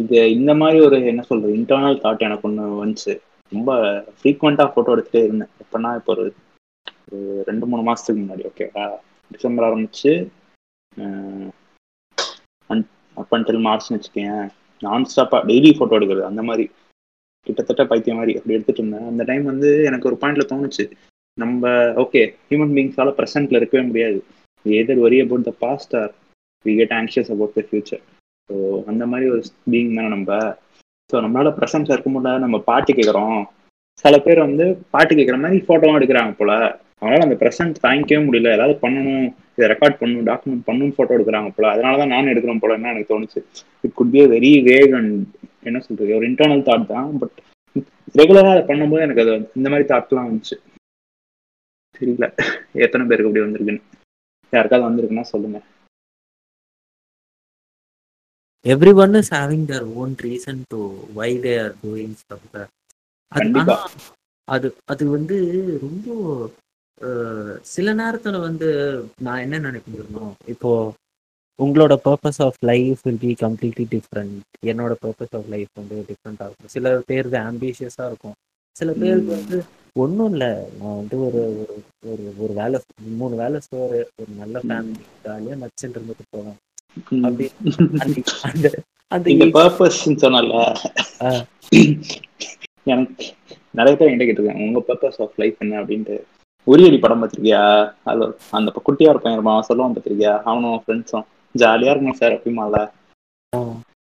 [0.02, 3.14] இது இந்த மாதிரி ஒரு என்ன சொல்றது இன்டர்னல் தாட் எனக்கு ஒன்று வந்துச்சு.
[3.52, 3.70] ரொம்ப
[4.18, 5.52] ஃப்ரீக்வெண்ட்டாக ஃபோட்டோ எடுத்துகிட்டே இருந்தேன்.
[5.62, 6.24] எப்படின்னா இப்போ ஒரு
[7.12, 8.84] ஒரு ரெண்டு மூணு மாதத்துக்கு முன்னாடி ஓகேவா
[9.30, 10.12] டிசம்பர் ஆரம்பிச்சு
[13.20, 14.40] அப் அண்டில் மார்ச்னு வச்சுக்கேன்
[14.82, 16.64] நான் ஸ்டாப்பாக டெய்லி ஃபோட்டோ எடுக்கிறது அந்த மாதிரி
[17.46, 19.08] கிட்டத்தட்ட பைத்தியம் மாதிரி அப்படி எடுத்துகிட்டு இருந்தேன்.
[19.10, 20.84] அந்த டைம் வந்து எனக்கு ஒரு பாயிண்ட்ல தோணுச்சு.
[21.38, 21.62] நம்ம
[22.04, 24.18] ஓகே ஹியூமன் பீங்ஸால ப்ரெசென்ட்டில் இருக்கவே முடியாது.
[24.66, 26.12] Either worry about the past or
[26.64, 28.02] we get anxious about the future
[28.50, 28.54] so
[28.90, 30.30] அந்த மாதிரி ஒரு பீங் தானே நம்ம.
[31.10, 33.38] ஸோ நம்மளால ப்ரெசன்ஸ் இருக்க முடியாது நம்ம பாட்டு கேட்குறோம்
[34.04, 36.52] சில பேர் வந்து பாட்டு கேட்குற மாதிரி ஃபோட்டோவும் எடுக்கிறாங்க போல.
[36.96, 38.54] அவங்களால அந்த ப்ரெசன்ட் தாங்கிக்கவே முடியல.
[38.56, 39.24] ஏதாவது பண்ணணும்
[39.56, 41.68] இதை ரெக்கார்ட் பண்ணணும் டாக்குமெண்ட் பண்ணணும் ஃபோட்டோ எடுக்கிறாங்க போல.
[41.68, 42.76] அதனால தான் நானும் எடுக்கிறேன் போல.
[42.78, 43.40] என்ன எனக்கு தோணுச்சு?
[43.84, 45.14] It could be a very vague and
[45.62, 46.12] என்ன சொல்றது?
[46.14, 47.10] ஒரு இன்டர்னல் தாட் தான்.
[47.18, 47.36] பட்
[48.14, 50.56] ரெகுலராக அதை பண்ணும்போது எனக்கு அது இந்த மாதிரி தாட்லாம் வந்துச்சு.
[51.94, 52.26] தெரியல.
[52.84, 53.84] எத்தனை பேருக்கு இப்படி வந்திருக்குன்னு.
[54.52, 55.58] யாருக்காவது வந்திருக்குன்னா சொல்லுங்க.
[58.64, 60.80] Every one is having their own reason to
[61.14, 62.56] why they are doing stuff
[63.32, 63.64] அது
[64.48, 65.36] அது அது வந்து
[65.84, 66.06] ரொம்ப
[67.74, 68.68] சில நேரத்துல வந்து
[69.20, 70.24] நான் என்ன நினைக்கிறேனோ
[70.54, 70.70] இப்போ
[71.58, 74.36] உங்களோட purpose of life will be completely different
[74.70, 76.72] என்னோட பர்பஸ் ஆஃப் லைஃப் வந்து டிஃப்ரெண்ட்டாக இருக்கும்.
[76.74, 78.36] சில பேருக்கு ஆம்பிஷியஸாக இருக்கும்.
[78.76, 79.32] சில பேருக்கு.
[79.34, 79.58] வந்து
[79.96, 80.50] ஒன்றும் இல்லை.
[80.78, 81.42] நான் வந்து ஒரு
[82.04, 82.78] ஒரு ஒரு வேலை
[83.18, 84.56] மூணு வேலை சோறு ஒரு நல்ல.
[84.64, 86.58] ஃபேமிலி ஜாலியாக நச்சுன்னு இருந்துட்டு போவேன்.
[89.08, 89.30] அந்த
[90.22, 90.52] சொன்னல.
[92.82, 93.24] எனக்கு
[93.70, 95.82] நிறைய பேர் என்கிட்ட கேட்டிருக்காங்க உங்க பர்பஸ் ஆஃப் லைஃப் என்ன?
[95.82, 96.16] அப்படின்ட்டு.
[96.66, 97.62] உரியடி படம் பார்த்திருக்கியா?
[98.02, 100.42] அது அந்த குட்டியா இருப்பான் சொல்லுவான் பார்த்திருக்கியா?
[100.42, 101.26] அவனும் ஃப்ரெண்ட்ஸும்
[101.58, 102.76] ஜாலியா இருக்கணும் சார் அப்படிமால.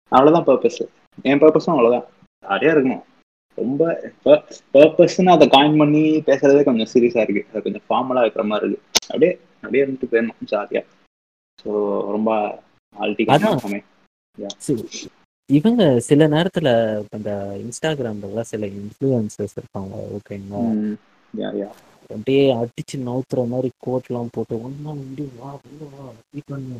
[0.09, 0.81] அவ்வளவுதான் பர்பஸ்
[1.21, 2.05] என் பர்பஸும் அவ்வளவுதான்.
[2.47, 3.03] ஜாலியா இருக்கணும்.
[3.55, 4.11] ரொம்ப
[4.73, 7.45] பர்பஸ்ன்னு அதை காயின் பண்ணி பேசுறதே கொஞ்சம் சீரியஸா இருக்கு.
[7.53, 8.89] அது கொஞ்சம் ஃபார்மலா இருக்கிற மாதிரி இருக்கு.
[9.07, 10.83] அப்படியே அப்படியே இருந்துட்டு போயிடணும் ஜாலியா.
[11.59, 11.71] ஸோ
[12.07, 12.31] ரொம்ப.
[15.49, 16.69] இவங்க சில நேரத்துல
[17.11, 17.31] அந்த
[17.63, 20.63] இன்ஸ்டாகிராம்ல சில இன்ஃப்ளூயன்சர்ஸ் இருப்பாங்க ஓகேங்களா
[22.09, 25.51] அப்படியே அடிச்சு நவுத்துற மாதிரி கோட்லாம் போட்டு ஒன்னா வந்து வா
[25.93, 26.05] வா
[26.47, 26.77] பண்ணு.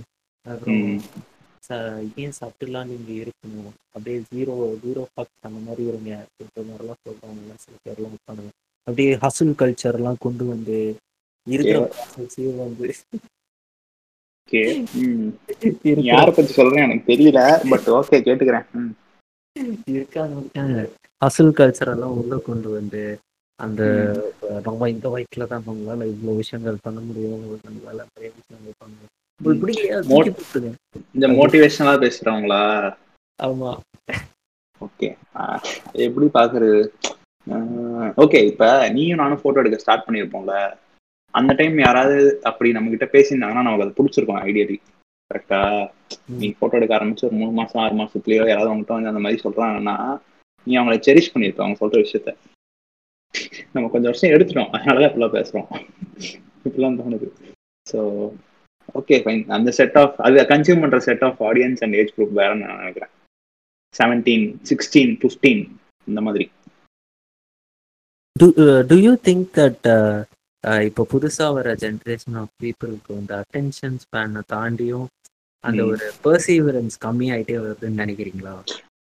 [2.17, 3.71] ஏன் சாப்பிட்டுலாம் நீங்க இருக்கணும்?
[3.89, 6.11] அப்படியே ஜீரோ ஜீரோ ஃபக்ஸ் அந்த மாதிரி இருங்க.
[6.43, 8.45] இந்த மாதிரிலாம் சொல்றாங்க சில பேர்லாம் இருப்பாங்க.
[8.87, 10.77] அப்படியே ஹசுல் கல்ச்சர்லாம் கொண்டு வந்து
[11.47, 11.79] இருக்கிற
[12.61, 12.87] வந்து
[14.47, 14.61] ஓகே.
[16.09, 17.39] யாரை பத்தி சொல்றேன் எனக்கு தெரியல
[17.71, 18.67] பட் ஓகே கேட்டுக்கிறேன்.
[19.91, 20.81] இருக்காங்க
[21.21, 23.01] ஹசுல் கல்ச்சர் எல்லாம் உள்ள கொண்டு வந்து
[23.59, 23.81] அந்த
[24.65, 29.11] நம்ம இந்த வயசுல தான் நம்மளால இவ்வளவு விஷயங்கள் பண்ண முடியும் நம்மளால நிறைய விஷயங்கள் பண்ண
[31.15, 32.61] இந்த மோட்டிவேஷனலா பேசுறவங்களா?
[33.39, 33.71] ஆமா.
[34.81, 35.07] ஓகே.
[36.05, 36.79] எப்படி பாக்குறது?
[38.17, 40.53] ஓகே இப்ப நீயும் நானும் போட்டோ எடுக்க ஸ்டார்ட் பண்ணியிருப்போம்ல.
[41.35, 42.17] அந்த டைம் யாராவது
[42.49, 44.77] அப்படி நம்ம கிட்ட பேசியிருந்தாங்கன்னா நமக்கு அது பிடிச்சிருக்கும் ஐடியலி
[45.31, 45.59] கரெக்டா
[46.35, 49.95] நீ போட்டோ எடுக்க ஆரம்பிச்சு ஒரு மூணு மாசம் ஆறு மாசத்துலயோ யாராவது அவங்ககிட்ட வந்து அந்த மாதிரி சொல்றாங்கன்னா
[50.67, 52.31] நீ அவங்கள செரிஷ் பண்ணியிருப்ப அவங்க சொல்ற விஷயத்த.
[53.73, 55.67] நம்ம கொஞ்சம் வருஷம் எடுத்துட்டோம் அதனாலதான் இப்பெல்லாம் பேசுறோம்.
[56.65, 57.27] இப்பெல்லாம் தோணுது.
[57.85, 57.99] ஸோ
[58.95, 62.51] ஓகே ஃபைன் அந்த செட் ஆஃப் அது கன்சியூம் பண்ற set of audience and age group வேற
[62.53, 63.13] நான் நினைக்கிறேன்.
[63.95, 65.63] செவன்டீன் சிக்ஸ்டீன் ஃபிஃப்டீன்
[66.07, 66.45] இந்த மாதிரி.
[68.89, 69.87] டு யூ திங்க் தட்
[70.65, 75.05] இப்போ புதுசா வர ஜென்ரேஷன் ஆஃப் பீப்புளுக்கு வந்து அட்டென்ஷன் ஸ்பேனை தாண்டியும்
[75.59, 75.85] அந்த.
[75.85, 78.53] ஒரு பர்சீவரன்ஸ் கம்மியாயிட்டே வருதுன்னு நினைக்கிறீங்களா?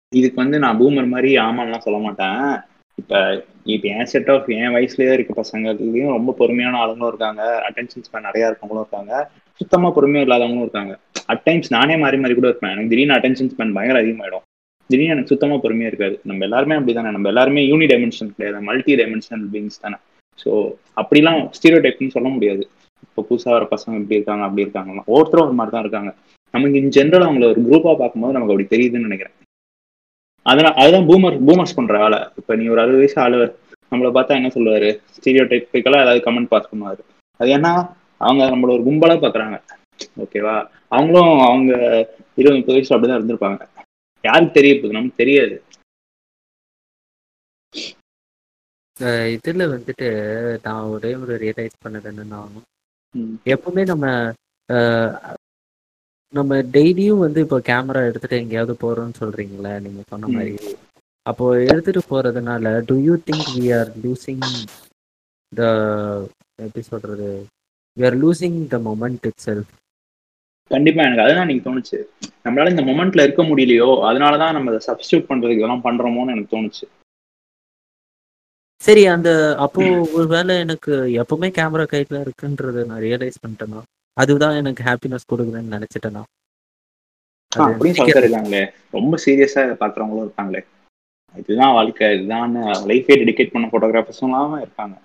[0.09, 2.59] இதுக்கு வந்து நான் பூமர் மாதிரி ஆமான்லாம் சொல்ல மாட்டேன்.
[2.95, 7.63] இப்ப இப்ப என் செட் ஆஃப் என் வயசுலயே இருக்க பசங்களையும் ரொம்ப பொறுமையான ஆளுங்களும் இருக்காங்க.
[7.69, 9.31] அட்டென்ஷன் ஸ்பேன் நிறைய இருக்கவங்களும் இருக்காங்க.
[9.53, 10.99] சுத்தமா பொறுமையா இல்லாதவங்களும் இருக்காங்க.
[11.25, 12.71] அட் டைம்ஸ் நானே மாறி மாறி கூட இருப்பேன்.
[12.71, 14.45] எனக்கு திடீர்னு அட்டென்ஷன் ஸ்பேன் பயங்கர அதிகமாயிடும்.
[14.87, 16.19] திடீர்னு எனக்கு சுத்தமா பொறுமையா இருக்காது.
[16.23, 17.11] நம்ம எல்லாருமே அப்படிதானே.
[17.11, 18.63] நம்ம எல்லாருமே யூனி டைமென்ஷன் கிடையாது.
[18.63, 19.95] மல்டி டைமென்ஷனல் பீங்ஸ் தானே.
[20.39, 20.51] ஸோ
[21.01, 22.63] அப்படிலாம் ஸ்டீரியோ டைப்னு சொல்ல முடியாது.
[23.05, 24.91] இப்போ புதுசாக வர பசங்க இப்படி இருக்காங்க அப்படி இருக்காங்க.
[25.11, 26.11] ஒவ்வொருத்தரும் ஒரு மாதிரி தான் இருக்காங்க.
[26.53, 29.35] நமக்கு இன் ஜென்ரல் அவங்கள ஒரு குரூப்பா பார்க்கும்போது நமக்கு அப்படி தெரியுதுன்னு நினைக்கிறேன்.
[30.45, 32.19] அதனால் அதுதான் பூமர் பூமர்ஸ் பண்ற வேலை.
[32.39, 33.39] இப்போ நீ ஒரு அறுபது வயசு ஆளு
[33.91, 34.89] நம்மளை பார்த்தா என்ன சொல்லுவாரு?
[35.17, 36.69] ஸ்டீரியோ டைப்பிக்கெல்லாம் ஏதாவது கமெண்ட் பாஸ்
[37.39, 37.73] அது ஏன்னா
[38.21, 39.57] அவங்க நம்மள ஒரு கும்பலா பாக்குறாங்க
[40.23, 40.55] ஓகேவா
[40.95, 41.71] அவங்களும் அவங்க
[42.39, 43.61] இருபது முப்பது வயசுல அப்படிதான் இருந்திருப்பாங்க.
[44.23, 44.97] யாருக்கு தெரிய போகுது?
[44.97, 45.55] நமக்கு தெரியாது.
[49.35, 50.07] இதுல வந்துட்டு
[50.65, 52.41] நான் ஒரே ஒரு ரியலைஸ் பண்ணது என்னன்னா.
[53.53, 54.05] எப்பவுமே நம்ம
[56.33, 60.29] நம்ம டெய்லியும் வந்து இப்போ கேமரா எடுத்துட்டு எங்கேயாவது போறோம்னு சொல்றீங்களே நீங்க சொன்ன.
[60.35, 60.53] மாதிரி
[61.25, 64.45] அப்போ எடுத்துட்டு போறதுனால do you think we are losing
[65.51, 65.63] the
[66.59, 67.27] எப்படி சொல்றது
[67.97, 69.69] we are losing the moment itself
[70.71, 71.97] கண்டிப்பா எனக்கு அதுதான் நீங்க தோணுச்சு
[72.45, 76.85] நம்மளால இந்த மொமெண்ட்ல இருக்க முடியலையோ அதனாலதான் நம்ம அதை சப்ஸ்டியூட் பண்றதுக்கு இதெல்லாம் பண்றோமோன்னு எனக்கு தோணுச்சு
[78.81, 79.29] சரி அந்த
[79.65, 79.81] அப்போ
[80.17, 83.81] ஒருவேளை எனக்கு எப்பவுமே கேமரா கையில இருக்குன்றத நான் ரியலைஸ் பண்ணிட்டேன்னா
[84.17, 86.23] அதுதான் எனக்கு ஹாப்பினஸ் கொடுக்குதுன்னு நினைச்சிட்டேனா?
[88.23, 88.61] இருக்காங்களே
[88.97, 90.61] ரொம்ப சீரியஸா பாக்குறவங்களும் இருக்காங்களே
[91.35, 92.53] இதுதான் வாழ்க்கை இதுதான்
[92.89, 94.95] லைஃபே டெடிகேட் பண்ண போட்டோகிராஃபர்ஸும் இருக்காங்க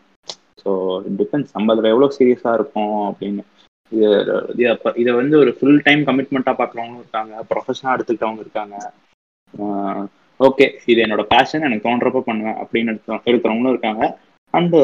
[0.62, 0.70] ஸோ
[1.18, 3.42] டிபெண்ட்ஸ் நம்ம அதில் எவ்வளோ சீரியஸாக இருக்கும் அப்படின்னு.
[3.92, 4.06] இது
[4.54, 4.64] இது
[5.02, 8.76] இதை வந்து ஒரு ஃபுல் டைம் கமிட்மெண்ட்டாக பார்க்குறவங்களும் இருக்காங்க ப்ரொஃபஷனாக எடுத்துக்கிட்டவங்க இருக்காங்க.
[10.40, 14.04] ஓகே இது என்னோட பேஷன் எனக்கு தோன்றப்ப பண்ணுவேன் அப்படின்னு எடுத்து எடுக்கிறவங்களும் இருக்காங்க.
[14.54, 14.80] அண்டு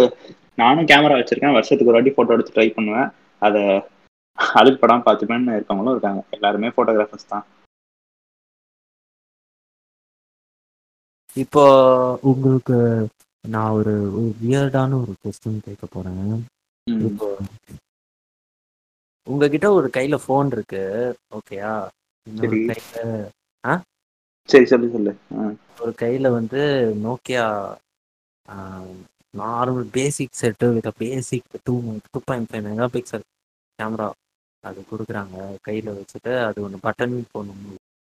[0.61, 1.57] நானும் கேமரா வச்சிருக்கேன்.
[1.57, 3.11] வருஷத்துக்கு ஒரு வாட்டி ஃபோட்டோ எடுத்து ட்ரை பண்ணுவேன்.
[3.43, 3.63] அதை
[4.59, 6.23] அதுக்கு படம் பார்த்துப்பேன்னு இருக்கவங்களும் இருக்காங்க.
[6.37, 7.45] எல்லாருமே ஃபோட்டோகிராஃபர்ஸ் தான்.
[11.43, 11.65] இப்போ
[12.31, 12.79] உங்களுக்கு
[13.55, 13.95] நான் ஒரு
[14.43, 16.35] வியர்டான ஒரு கொஸ்டின் கேட்க போறேன்.
[17.09, 17.29] இப்போ
[19.27, 20.83] உங்ககிட்ட ஒரு கையில ஃபோன் இருக்கு.
[21.39, 21.73] ஓகேயா.
[22.27, 22.57] கையில
[24.49, 25.13] சரி சொல்லு சொல்லு
[25.83, 26.61] ஒரு கையில வந்து
[27.05, 27.45] Nokia
[29.35, 31.75] normal basic set with basic two
[32.07, 32.65] two point five
[32.95, 33.25] megapixel
[33.79, 34.09] camera
[34.65, 35.37] அது கொடுக்குறாங்க
[35.67, 37.49] கையில வச்சுட்டு அது ஒன்று பட்டன் ஃபோன்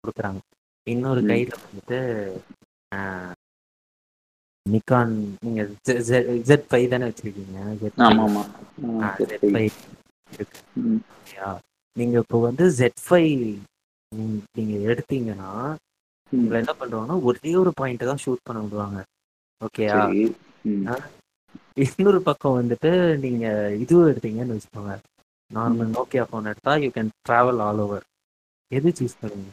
[0.02, 0.42] கொடுக்குறாங்க
[0.88, 1.22] இன்னொரு.
[1.30, 2.00] கையில வந்துட்டு
[4.66, 5.14] நிக்கான்
[5.44, 5.62] நீங்க
[6.50, 8.04] ஜெட் ஃபைவ் தானே வச்சிருக்கீங்க Z5.
[8.08, 9.70] ஆமா ஆமா ஆ, ஆ, சரி, Z5 சரி.
[10.32, 11.50] இருக்கு ம், ஓகேயா
[11.96, 13.42] நீங்க இப்போ வந்து ஜெட் ஃபைவ்
[14.56, 15.52] நீங்க எடுத்தீங்கன்னா.
[16.36, 19.00] உங்களை என்ன பண்றாங்கன்னா ஒரே ஒரு பாயிண்ட் தான் ஷூட் பண்ண விடுவாங்க.
[19.62, 19.98] ஓகேயா.
[21.86, 22.92] இன்னொரு பக்கம் வந்துட்டு
[23.24, 23.46] நீங்க
[23.84, 24.94] இதுவும் எடுத்தீங்கன்னு வச்சுக்கோங்க.
[25.52, 28.06] நார்மல் நோக்கியா ஃபோன் எடுத்தா you can travel all over
[28.72, 29.52] எது சூஸ் பண்ணுவீங்க?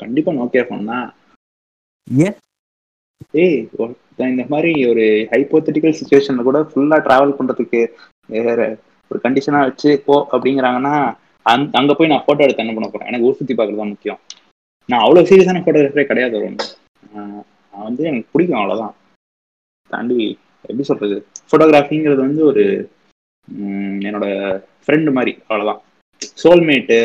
[0.00, 1.06] கண்டிப்பா நோக்கியா ஃபோன் தான்.
[2.26, 2.36] ஏன்?
[3.42, 3.56] ஏய்
[4.32, 7.80] இந்த மாதிரி ஒரு ஹைப்போத்தட்டிக்கல் சுச்சுவேஷன்ல கூட ஃபுல்லா டிராவல் பண்றதுக்கு
[8.34, 8.58] வேற
[9.10, 10.94] ஒரு கண்டிஷனா வச்சு போ அப்படிங்கிறாங்கன்னா
[11.80, 13.08] அங்க போய் நான் போட்டோ எடுத்து என்ன பண்ண போறேன்?
[13.10, 14.20] எனக்கு ஊர் சுத்தி பார்க்கறது தான் முக்கியம்.
[14.88, 16.66] நான் அவ்வளோ சீரியஸான ஃபோட்டோகிராஃபரே கிடையாது ஒன்று
[17.14, 18.94] நான் வந்து எனக்கு பிடிக்கும் அவ்வளோதான்
[19.90, 20.18] தாண்டி
[20.68, 21.16] எப்படி சொல்றது?
[21.48, 22.64] ஃபோட்டோகிராஃபிங்கிறது வந்து ஒரு
[24.08, 24.26] என்னோட
[24.84, 25.82] ஃப்ரெண்டு மாதிரி அவ்வளோதான்
[26.42, 26.98] சோல்மேட்டு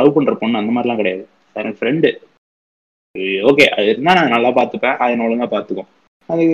[0.00, 1.24] லவ் பண்ணுற பொண்ணு அந்த மாதிரிலாம் கிடையாது.
[1.60, 2.10] எனக்கு ஃப்ரெண்டு
[3.50, 4.98] ஓகே அது இருந்தால் நான் நல்லா பார்த்துப்பேன்.
[5.00, 5.88] அதை என்ன ஒழுங்கா பார்த்துக்கும்
[6.32, 6.44] அது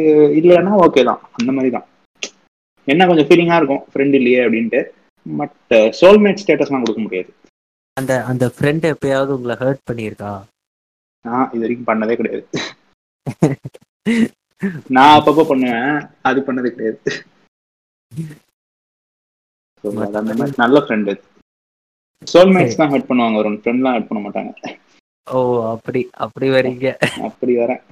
[0.41, 1.21] இல்லைன்னா ஓகே தான்.
[1.39, 1.87] அந்த மாதிரி தான்.
[2.93, 3.83] என்ன கொஞ்சம் ஃபீலிங்காக இருக்கும்?
[3.93, 4.81] ஃப்ரெண்ட் இல்லையே அப்படின்ட்டு.
[5.27, 7.31] பட் சோல்மேட் ஸ்டேட்டஸ்லாம் கொடுக்க முடியாது.
[7.97, 10.33] அந்த அந்த ஃப்ரெண்ட் எப்பயாவது உங்களை ஹர்ட் பண்ணியிருக்கா?
[11.29, 12.45] நான் இது வரைக்கும் பண்ணதே கிடையாது.
[14.97, 15.95] நான் அப்பப்போ பண்ணுவேன்
[16.29, 17.11] அது பண்ணது கிடையாது.
[20.63, 21.13] நல்ல ஃப்ரெண்டு
[22.33, 24.53] சோல்மேட்ஸ் தான் ஹர்ட் பண்ணுவாங்க ஒரு ஃப்ரெண்ட்லாம் ஹர்ட் பண்ண மாட்டாங்க.
[25.27, 25.39] ஓ
[25.75, 26.89] அப்படி அப்படி வரீங்க.
[27.29, 27.83] அப்படி வரேன்.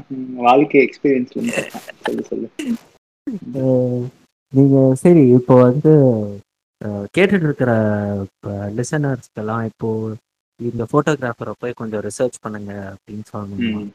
[0.47, 1.99] வாழ்க்கை எக்ஸ்பீரியன்ஸ்ல சொல்றேன்.
[2.07, 2.49] சொல்லு சொல்லு.
[4.53, 5.93] நீங்க சரி இப்போ வந்து
[7.17, 7.73] கேட்டுட்டு இருக்கிற
[8.79, 9.89] லிசனர்ஸ்க்கெல்லாம் இப்போ
[10.61, 13.87] இந்த போட்டோகிராஃபரை போய் கொஞ்சம் ரிசர்ச் பண்ணுங்க அப்படின்னு சொல்லணும்.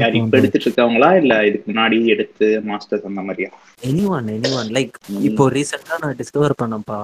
[0.00, 3.50] யார் இப்ப எடுத்துட்டு இருக்கவங்களா இல்ல இதுக்கு முன்னாடி எடுத்து மாஸ்டர்ஸ் அந்த மாதிரியா?
[3.82, 4.94] Any one any one like.
[5.28, 7.00] இப்போ ரீசெண்டா நான் டிஸ்கவர் பண்ணப்பா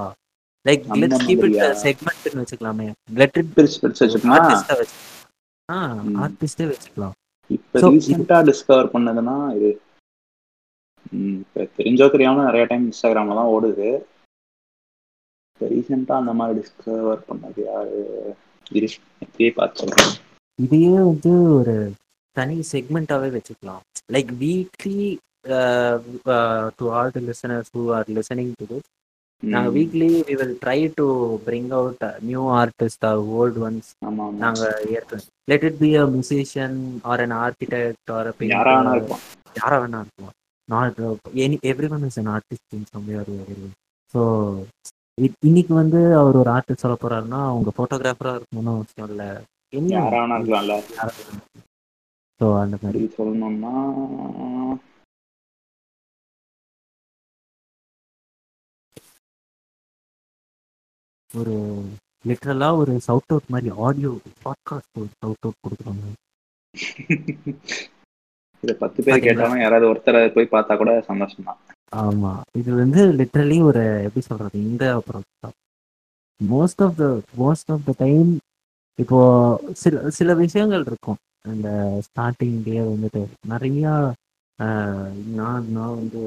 [0.66, 1.58] லைக் லெட்ஸ் கீப் இட்?
[1.84, 2.86] செக்மெண்ட்னு வச்சுக்கலாமே.
[3.20, 4.96] லெட் இட் பிரிச்சு பிரிச்சு வச்சுக்கோமா ஆர்டிஸ்டா வச்சு
[5.68, 5.76] ஆ.
[6.24, 7.14] ஆர்டிஸ்டே வச்சுக்கலாம்.
[7.50, 9.70] இப்ப ரீசெண்டா டிஸ்கவர் பண்ணதுன்னா இது
[11.78, 13.88] தெரிஞ்சோ தெரியாம நிறைய டைம் இன்ஸ்டாகிராம்ல தான் ஓடுது.
[15.50, 18.00] இப்ப ரீசெண்டா அந்த மாதிரி டிஸ்கவர் பண்ணது யாரு?
[18.72, 18.88] இரு
[19.24, 20.12] இப்பயே பார்த்து சொல்றேன்
[20.58, 21.74] இதையே வந்து ஒரு
[22.36, 23.82] தனி செக்மெண்ட்டாவே வச்சுக்கலாம்.
[24.14, 25.08] Like weekly
[26.78, 28.88] to all the listeners who are listening to this
[29.42, 31.06] நாங்க ம், weekly we will try to
[31.46, 31.98] bring out
[32.28, 34.40] new artist or old ones ஆமா ஆமா.
[34.44, 34.62] நாங்க
[34.92, 39.24] ஏற்கனவே let it be a musician or an architect or யாரா வேணா இருப்பான்.
[39.58, 40.32] யாரா வேணா இருக்கும்
[40.68, 41.00] not
[41.44, 43.32] any every one is an artist in somewhere
[44.14, 44.20] so
[45.44, 49.28] இன்னைக்கு வந்து அவர் ஒரு ஆர்டிஸ்ட் சொல்ல போறாருன்னா அவங்க போட்டோகிராஃபரா இருக்கணும்னு அவசியம் இல்லை.
[49.94, 50.76] யாரா வேணா இருக்கலாம்ல
[52.40, 53.02] ஸோ அந்த மாதிரி.
[53.18, 53.74] சொல்லணும்னா
[61.30, 61.54] ஒரு
[62.24, 64.10] லிட்ரலா ஒரு சவுட் அவுட் மாதிரி ஆடியோ
[64.44, 66.04] பாட்காஸ்ட் ஒரு சவுட் அவுட் கொடுக்குறாங்க.
[68.62, 69.24] இத பத்து பேர்?
[69.26, 71.60] கேட்டாலும் யாராவது ஒருத்தரை போய் பார்த்தா கூட சந்தோஷம் தான்
[71.94, 72.30] ஆமா.
[72.60, 75.24] இது வந்து லிட்ரலி ஒரு எப்படி சொல்றது இந்த அப்புறம்
[76.40, 77.06] most of the
[77.40, 78.30] most of the time
[78.98, 79.18] இப்போ
[79.82, 81.20] சில சில விஷயங்கள் இருக்கும்.
[81.50, 81.68] அந்த
[82.06, 83.22] ஸ்டார்டிங்லேயே வந்துட்டு
[83.52, 83.94] நிறையா
[85.38, 86.22] நான் நான் வந்து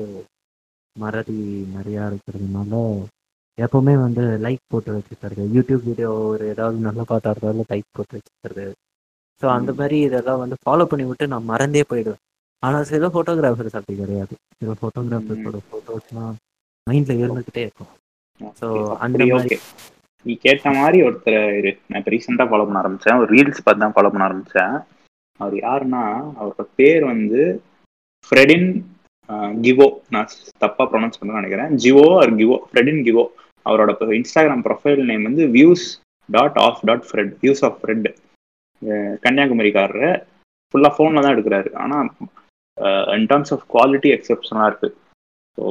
[0.96, 1.38] மறதி
[1.76, 2.74] நிறையா இருக்கிறதுனால
[3.58, 5.44] எப்பவுமே வந்து லைக் போட்டு வச்சுக்கிறது.
[5.56, 8.66] யூடியூப் வீடியோ ஒரு ஏதாவது நல்லா பார்த்தா இருந்தாலும் லைக் போட்டு வச்சுக்கிறது.
[9.42, 9.72] ஸோ அந்த.
[9.80, 12.22] மாதிரி இதெல்லாம் வந்து ஃபாலோ பண்ணி விட்டு நான் மறந்தே போயிடுவேன்.
[12.60, 14.36] ஆனால் சில ஃபோட்டோகிராஃபர்ஸ் அப்படி கிடையாது.
[14.58, 16.34] சில ஃபோட்டோகிராஃபர்ஸோட ஃபோட்டோஸ்லாம்
[16.90, 17.88] மைண்டில் இருந்துக்கிட்டே இருக்கும்.
[18.44, 19.60] Okay, அந்த மாதிரி-
[20.24, 21.78] நீ கேட்ட மாதிரி ஒருத்தர் இரு.
[21.88, 23.20] நான் இப்போ ரீசெண்டாக ஃபாலோ பண்ண ஆரம்பிச்சேன்.
[23.20, 24.86] ஒரு ரீல்ஸ் பார்த்து தான் ஃபாலோ பண்ண ஆரம்பிச்சேன்.
[25.38, 27.62] அவர் யாருன்னா அவரோட பேர் வந்து
[28.30, 28.82] ஃப்ரெடின்
[29.62, 31.76] கிவோ நான் தப்பா ப்ரொனவுன்ஸ் பண்ண நினைக்கிறேன்.
[31.76, 33.32] ஜிவோ ஆர் கிவோ ஃப்ரெடின் கிவோ
[33.66, 38.16] அவரோட இன்ஸ்டாகிராம் ப்ரொஃபைல் நேம் வந்து views dot of dot Fred views of Fred
[39.24, 40.24] கன்னியாகுமரிக்காரரு.
[40.74, 41.74] ஃபுல்லாக ஃபோனில் தான் எடுக்கிறாரு.
[41.74, 42.12] ஆனால்
[43.16, 44.90] இன் டர்ம்ஸ் ஆஃப் குவாலிட்டி எக்ஸப்ஷனாக இருக்கு.
[45.58, 45.66] ஸோ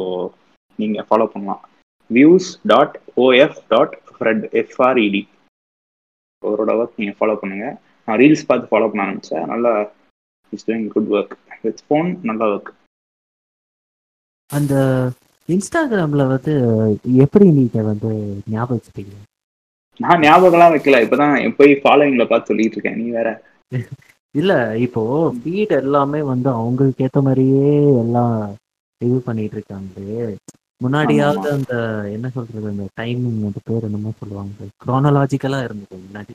[0.79, 1.63] நீங்கள் ஃபாலோ பண்ணலாம்.
[2.11, 5.23] Views dot O F dot Fred F R E D
[6.43, 7.69] அவரோட ஒர்க் நீங்கள் ஃபாலோ பண்ணுங்க.
[8.09, 9.47] நான் ரீல்ஸ் பார்த்து ஃபாலோ பண்ண ஆரம்பிச்சேன்.
[9.47, 9.73] நல்லா
[10.53, 11.35] is doing good work
[11.65, 12.73] with phone நல்ல ஒர்க்
[14.51, 14.75] அந்த
[15.49, 16.53] இன்ஸ்டாகிராம்ல வந்து
[17.25, 18.11] எப்படி நீங்க வந்து
[18.55, 19.15] ஞாபகம் வச்சுப்பீங்க?
[20.01, 21.01] நான் ஞாபகம்லாம் வைக்கல.
[21.05, 23.01] இப்பதான் போய் ஃபாலோயிங்ல பார்த்து சொல்லிட்டு இருக்கேன்.
[23.03, 23.29] நீ வேற.
[24.35, 24.53] இல்ல
[24.87, 25.03] இப்போ
[25.37, 27.71] ஃபீட் எல்லாமே வந்து அவங்களுக்கு ஏத்த மாதிரியே
[28.03, 28.35] எல்லாம்
[29.01, 30.29] இது பண்ணிட்டு இருக்காங்க
[30.81, 31.75] முன்னாடியாவது அந்த
[32.15, 34.67] என்ன சொல்றது அந்த டைமிங் அந்த பேர் என்னமோ சொல்லுவாங்க.
[34.85, 36.33] குரோனலாஜிக்கலா இருந்தது முன்னாடி.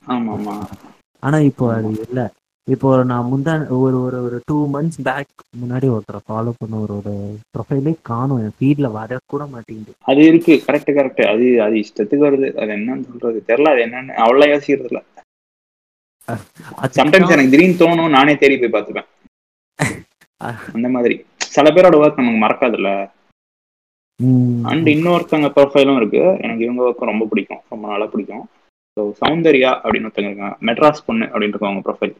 [1.23, 2.21] ஆனா இப்போ அது இல்ல.
[2.67, 5.31] இப்போ நான் முந்தா ஒரு ஒரு ஒரு டூ மந்த்ஸ் பேக்
[5.61, 7.13] முன்னாடி ஒருத்தரை ஃபாலோ பண்ண ஒரு ஒரு
[7.53, 8.41] ப்ரொஃபைலே காணும்.
[8.43, 9.93] என் ஃபீட்ல வர கூட மாட்டேங்குது.
[10.11, 10.55] அது இருக்கு.
[10.67, 12.49] கரெக்ட் கரெக்ட் அது அது இஷ்டத்துக்கு வருது.
[12.61, 13.73] அது என்னன்னு சொல்றது தெரியல.
[13.75, 15.01] அது என்னன்னு அவ்வளோ யோசிக்கிறது இல்ல
[16.97, 19.09] சம்டைம்ஸ் எனக்கு திடீர்னு தோணும் நானே தேடி போய் பார்த்துப்பேன்.
[20.75, 21.15] அந்த மாதிரி.
[21.55, 22.89] சில பேரோட ஒர்க் நமக்கு மறக்காதுல்ல.
[24.71, 26.23] அண்ட் இன்னொருத்தவங்க ப்ரொஃபைலும் இருக்கு.
[26.41, 27.61] எனக்கு இவங்க ஒர்க்கும் ரொம்ப பிடிக்கும்.
[27.69, 28.43] ரொம்ப நாளா பிடிக்கும்.
[28.97, 30.57] ஸோ சௌந்தர்யா அப்படின்னு ஒருத்தங்க இருக்காங்க.
[30.69, 32.13] மெட்ராஸ் பொண்ணு அப்படின்னு அவங்க ப்ரொஃபைல்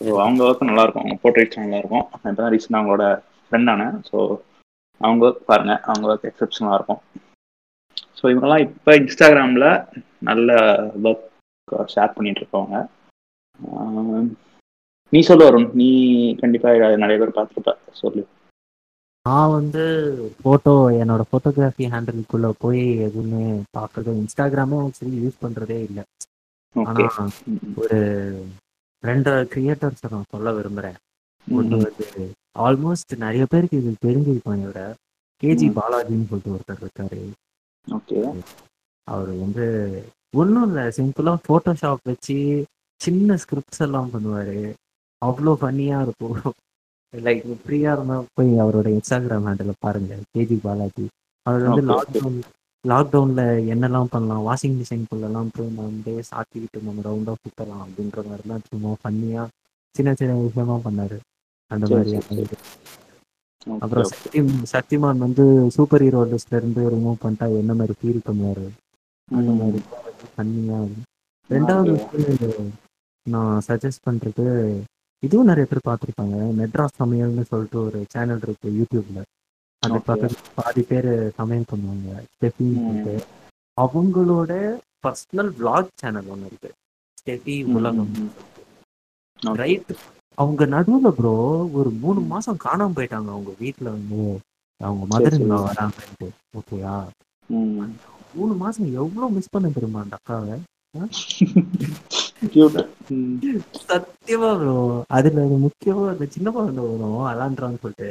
[0.00, 3.06] ஸோ அவங்க ஒர்க்கும் நல்லா இருக்கும் அவங்க போர்ட்ரேட்ஸ் நல்லா இருக்கும் இப்போ தான் ரீசெண்டாக அவங்களோட
[3.46, 3.96] ஃப்ரெண்ட் ஆனேன்.
[4.08, 4.18] ஸோ
[5.00, 5.74] அவங்க ஒர்க் பாருங்க.
[5.82, 7.00] அவங்க ஒர்க் எக்ஸப்ஷனாக இருக்கும்.
[8.18, 9.68] ஸோ இவங்கெல்லாம் இப்போ இன்ஸ்டாகிராமில்
[10.20, 10.48] நல்ல
[11.04, 11.26] ஒர்க்
[11.94, 12.76] ஷேர் பண்ணிட்டு இருக்கவங்க
[15.12, 15.88] நீ சொல்ல வரும் நீ
[16.42, 18.22] கண்டிப்பாக நிறைய பேர் பார்த்துருப்ப சொல்லு.
[19.26, 19.82] நான் வந்து
[20.42, 23.44] ஃபோட்டோ என்னோட ஃபோட்டோகிராஃபி ஹேண்டிலுக்குள்ள போய் எதுவுமே
[23.76, 26.04] பார்க்கறது இன்ஸ்டாகிராமே ஆக்சுவலி யூஸ் பண்ணுறதே இல்லை.
[26.76, 27.32] ஆனால்
[27.82, 27.98] ஒரு
[29.02, 30.98] ரெண்டு கிரியேட்டர்ஸை நான் சொல்ல விரும்புகிறேன்
[31.46, 32.06] ஒன்று வந்து
[32.66, 34.80] ஆல்மோஸ்ட் நிறைய பேருக்கு இது தெரிஞ்சிருக்கும் விட.
[35.42, 37.20] கேஜி பாலாஜின்னு சொல்லிட்டு ஒருத்தர் இருக்காரு.
[39.08, 39.66] அவர் வந்து
[40.34, 40.84] ஒன்றும் இல்லை.
[40.96, 42.36] சிம்பிளாக ஃபோட்டோஷாப் வச்சு
[43.00, 44.56] சின்ன ஸ்கிரிப்ட்ஸ் எல்லாம் பண்ணுவார்.
[45.22, 46.36] அவ்வளோ ஃபன்னியாக இருக்கும்.
[47.14, 50.14] லைக் ஃப்ரீயாக இருந்தால் போய் அவரோட இன்ஸ்டாகிராம் ஹேண்டில் பாருங்க.
[50.34, 51.06] K G Balaji.
[51.46, 52.40] அவர் வந்து லாக்டவுன்
[52.84, 54.44] லாக்டவுனில் என்னெல்லாம் பண்ணலாம்?
[54.48, 59.48] வாஷிங் மிஷின்குள்ளெல்லாம் போய் நம்ம வந்து சாத்திக்கிட்டு நம்ம ரவுண்டாக சுற்றலாம் அப்படின்ற மாதிரிலாம் சும்மா ஃபன்னியாக
[59.94, 61.16] சின்ன சின்ன விஷயமா பண்ணார்.
[61.70, 62.46] அந்த மாதிரி
[63.84, 64.40] அப்புறம் சக்தி
[64.74, 65.44] சக்திமான் வந்து
[65.76, 68.66] சூப்பர் ஹீரோ லிஸ்ட்ல இருந்து ரிமூவ் பண்ணிட்டா என்ன மாதிரி ஃபீல் பண்ணுவாரு?
[69.28, 69.80] அந்த மாதிரி.
[70.28, 70.78] ஃபன்னியா
[71.50, 72.50] ரெண்டாவது வந்து
[73.26, 74.46] நான் சஜஸ்ட் பண்றது
[75.22, 76.36] இதுவும் நிறைய பேர் பார்த்துருப்பாங்க.
[76.60, 79.20] மெட்ராஸ் சமையல்னு சொல்லிட்டு ஒரு சேனல் இருக்கு யூடியூப்ல
[79.82, 82.08] அந்த பக்கத்து பாதி பேர் சமையல் பண்ணுவாங்க.
[82.32, 83.14] ஸ்டெஃபின்னு
[83.76, 84.52] அவங்களோட
[85.04, 86.70] பர்சனல் விளாக் சேனல் ஒன்று இருக்கு.
[87.20, 88.12] ஸ்டெஃபி உலகம்.
[89.60, 89.92] ரைட்
[90.38, 91.34] அவங்க நடுவுல ப்ரோ
[91.78, 93.30] ஒரு மூணு மாசம் காணாம போயிட்டாங்க.
[93.36, 94.20] அவங்க வீட்டுல வந்து.
[94.80, 95.36] அவங்க மதர்
[95.68, 96.28] வராங்கன்ட்டு.
[96.58, 96.94] ஓகேயா
[98.36, 100.56] மூணு மாசம் எவ்வளவு மிஸ் பண்ண தெரியுமா அந்த அக்காவை?
[103.88, 104.76] சத்தியமா ப்ரோ
[105.16, 107.18] அதுல முக்கியமா அந்த சின்ன குழந்தை வரும்.
[107.32, 108.08] அலான்றான்னு சொல்லிட்டு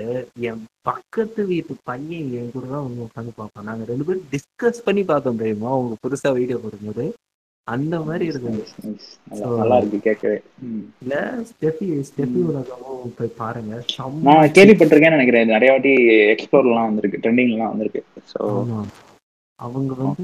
[0.50, 5.04] என் பக்கத்து வீட்டு பையன் என் கூட தான் அவங்க உட்காந்து பார்ப்போம் நாங்க ரெண்டு பேரும் டிஸ்கஸ் பண்ணி
[5.12, 5.72] பார்த்தோம் தெரியுமா?
[5.78, 7.06] அவங்க புதுசா வீடியோ போடும்போது.
[7.68, 8.62] அந்த மாதிரி இருக்குது
[9.62, 10.38] நல்லா இருக்கு கேட்கவே.
[11.02, 11.16] இல்ல
[11.50, 13.74] ஸ்டெஃபி ஸ்டெஃபி உலகமும் போய் பாருங்க.
[14.28, 15.54] நான் கேள்விப்பட்டிருக்கேன்னு நினைக்கிறேன்.
[15.56, 15.94] நிறைய வாட்டி
[16.34, 17.22] எக்ஸ்ப்ளோர்லாம் வந்திருக்கு.
[17.26, 18.04] ட்ரெண்டிங்லாம் வந்திருக்கு.
[18.34, 18.42] ஸோ
[19.60, 20.24] அவங்க வந்து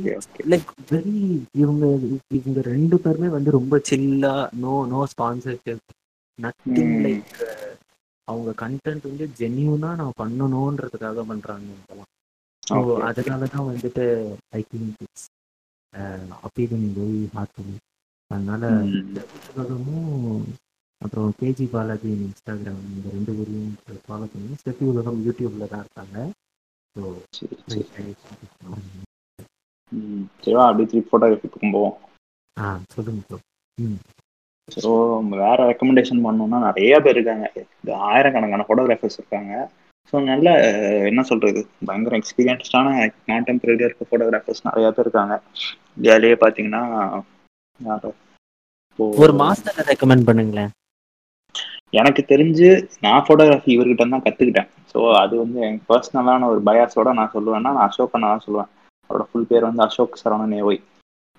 [0.51, 1.15] லைக் வெரி
[1.55, 1.85] இவங்க
[2.31, 4.33] இவங்க ரெண்டு பேருமே வந்து ரொம்ப சில்லா
[4.63, 5.93] no no sponsorship
[6.39, 7.33] nothing like
[8.27, 12.03] அவங்க கண்டென்ட் வந்து ஜென்யூனா நான் பண்ணணுன்றதுக்காக பண்றாங்க
[12.63, 12.77] ஸோ
[13.09, 14.05] அதனாலதான் வந்துட்டு
[14.53, 15.27] I think it's
[16.45, 17.75] appealing very hard பண்ணி
[18.31, 18.63] அதனால
[19.51, 20.45] உலகமும்
[21.01, 23.73] அப்புறம் கேஜி பாலாஜி இன்ஸ்டாகிராம் இந்த ரெண்டு பேரையும்
[24.05, 26.17] ஃபாலோ பண்ணி ஸ்டெஃபி உலகம் யூடியூப்ல தான் இருக்காங்க.
[26.95, 27.03] ஸோ
[30.43, 31.95] சரிவா அப்படியே திருப்பி ஃபோட்டோகிராஃபி பக்கம் போவோம்.
[32.57, 32.65] ஆ
[32.95, 33.39] சொல்லுங்க
[33.77, 33.97] ம்.
[34.67, 34.91] ஸோ
[35.41, 37.47] வேற ரெக்கமெண்டேஷன் பண்ணோம்னா நிறைய பேர் இருக்காங்க.
[38.11, 39.53] ஆயிரக்கணக்கான ஃபோட்டோகிராஃபர்ஸ் இருக்காங்க.
[40.09, 40.47] ஸோ நல்ல
[41.09, 41.61] என்ன சொல்றது?
[41.87, 42.87] பயங்கர எக்ஸ்பீரியன்ஸ்டான
[43.29, 45.35] கான்டெம்பரரியாக இருக்க ஃபோட்டோகிராஃபர்ஸ் நிறைய பேர் இருக்காங்க.
[45.97, 46.83] இந்தியாலேயே பார்த்தீங்கன்னா
[49.21, 50.71] ஒரு மாஸ்டர் ரெக்கமெண்ட் பண்ணுங்களேன்.
[51.99, 52.69] எனக்கு தெரிஞ்சு
[53.05, 57.87] நான் ஃபோட்டோகிராஃபி இவர்கிட்ட தான் கற்றுக்கிட்டேன் ஸோ அது வந்து என் பர்சனலான ஒரு பயாஸோட நான் சொல்லுவேன்னா நான்
[57.87, 58.69] அசோக் தான் சொல்லுவேன்.
[59.09, 60.77] அவரோட ஃபுல் பேர் வந்து அசோக் சரவணன் நேவை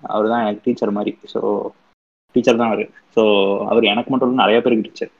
[0.03, 1.11] அவர் தான் எனக்கு டீச்சர் மாதிரி.
[1.33, 1.39] ஸோ
[2.35, 2.83] டீச்சர் தான் அவர்.
[3.15, 3.21] ஸோ
[3.71, 5.11] அவர் எனக்கு மட்டும் இல்லை நிறைய பேருக்கு டீச்சர்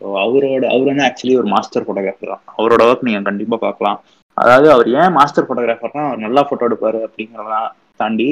[0.00, 2.44] ஸோ அவரோட அவர் வந்து ஆக்சுவலி ஒரு மாஸ்டர் ஃபோட்டோகிராஃபர் தான்.
[2.58, 3.98] அவரோட ஒர்க் நீங்கள் கண்டிப்பாக பார்க்கலாம்.
[4.36, 8.28] அதாவது அவர் ஏன் மாஸ்டர் ஃபோட்டோகிராஃபர்னா அவர் நல்லா ஃபோட்டோ எடுப்பார் அப்படிங்கிறதெல்லாம் தாண்டி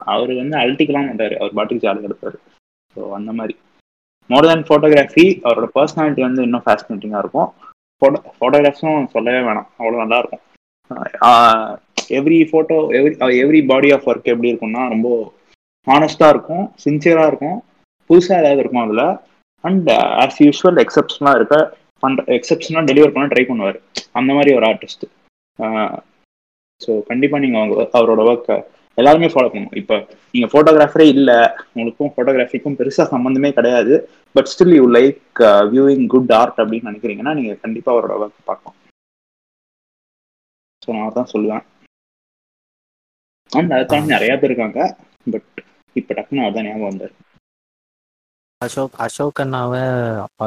[0.00, 2.36] அவர் வந்து அல்ட்டிக்கெல்லாம் மாட்டார் அவர் பாட்டுக்கு ஜாலியாக எடுப்பார்.
[2.96, 3.54] ஸோ அந்த மாதிரி.
[4.30, 7.48] மோர் தேன் ஃபோட்டோகிராஃபி அவரோட பர்சனாலிட்டி வந்து இன்னும் ஃபேசினேட்டிங்காக இருக்கும்.
[8.02, 9.68] ஃபோட்டோ ஃபோட்டோகிராஃப்ஸும் சொல்லவே வேணாம்.
[9.80, 10.44] அவ்வளோ நல்லா இருக்கும்.
[12.18, 15.08] Every photo every every body of work எப்படி இருக்கும்னா ரொம்ப
[15.86, 17.58] ஹானஸ்டாக இருக்கும் சின்சியராக இருக்கும்.
[18.10, 19.06] புதுசாக ஏதாவது இருக்கும் அதில்.
[19.64, 19.88] அண்ட்
[20.24, 21.56] ஆஸ் யூஸ்வல் எக்ஸப்ஷனாக இருக்க
[22.02, 23.78] பண்ணுற எக்ஸப்ஷனாக டெலிவர் பண்ண ட்ரை பண்ணுவார்.
[24.18, 25.06] அந்த மாதிரி ஒரு ஆர்டிஸ்ட்
[26.80, 28.54] ஸோ uh, கண்டிப்பாக நீங்கள் அவங்க அவரோட ஒர்க்கை
[28.98, 29.74] எல்லாருமே ஃபாலோ பண்ணணும்.
[29.80, 29.96] இப்போ
[30.32, 31.36] நீங்கள் ஃபோட்டோகிராஃபரே இல்லை
[31.74, 33.94] உங்களுக்கும் ஃபோட்டோகிராஃபிக்கும் பெருசாக சம்மந்தமே கிடையாது.
[34.36, 35.40] But still you like
[35.72, 38.78] viewing good art அப்படின்னு நினைக்கிறீங்கன்னா நீங்கள் கண்டிப்பாக அவரோட ஒர்க் பார்க்கணும்
[40.84, 41.64] ஸோ நான் தான் சொல்லுவேன்.
[43.52, 44.80] அண்ட் அதை தாண்டி நிறைய பேர் இருக்காங்க.
[45.32, 45.48] பட்
[45.96, 47.14] இப்போ டக்குன்னு அவர் தான் ஞாபகம் வந்தார்.
[48.60, 49.82] அசோக் அசோக் அண்ணாவை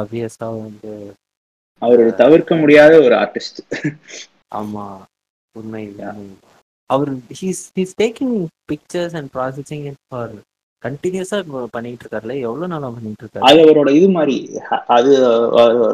[0.00, 0.92] ஆப்வியஸா வந்து
[1.82, 3.60] அவர் ஒரு தவிர்க்க முடியாத ஒரு ஆர்டிஸ்ட்
[4.60, 4.84] ஆமா
[5.54, 5.82] உண்மை.
[6.90, 8.36] அவர் he's he's taking
[8.70, 10.32] pictures and processing it for
[10.82, 11.38] கண்டினியூஸா
[11.76, 12.34] பண்ணிட்டு இருக்காருல்ல.
[12.46, 13.44] எவ்வளவு நாளா பண்ணிட்டு இருக்காரு?
[13.48, 14.36] அது அவரோட இது மாதிரி
[14.96, 15.12] அது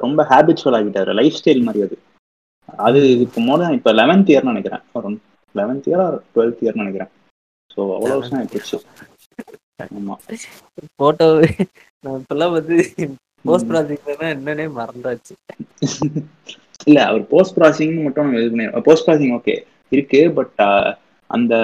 [0.06, 1.12] ரொம்ப ஹேபிச்சுவல் ஆகிட்டாரு.
[1.20, 1.96] லைஃப் ஸ்டைல் மாதிரி அது.
[2.88, 4.84] அது இப்போ மோர் இப்போ லெவன்த் இயர்னு நினைக்கிறேன்.
[5.55, 7.12] லெவன்த் இயர் டுவெல்த் இயர்னு நினைக்கிறேன்.
[7.74, 8.78] ஸோ அவ்வளோ வருஷம் ஆயிடுச்சு
[9.98, 10.14] ஆமா.
[11.01, 11.26] போட்டோ
[12.05, 12.76] நான் இப்பெல்லாம் வந்து
[13.48, 15.34] போஸ்ட் ப்ராசஸிங் என்னன்னே மறந்தாச்சு.
[16.88, 19.55] இல்ல அவர் போஸ்ட் ப்ராசிங் மட்டும் நம்ம இது பண்ணி போஸ்ட் ப்ராசிங் ஓகே
[19.96, 20.61] இருக்கு பட்
[21.30, 21.55] அந்த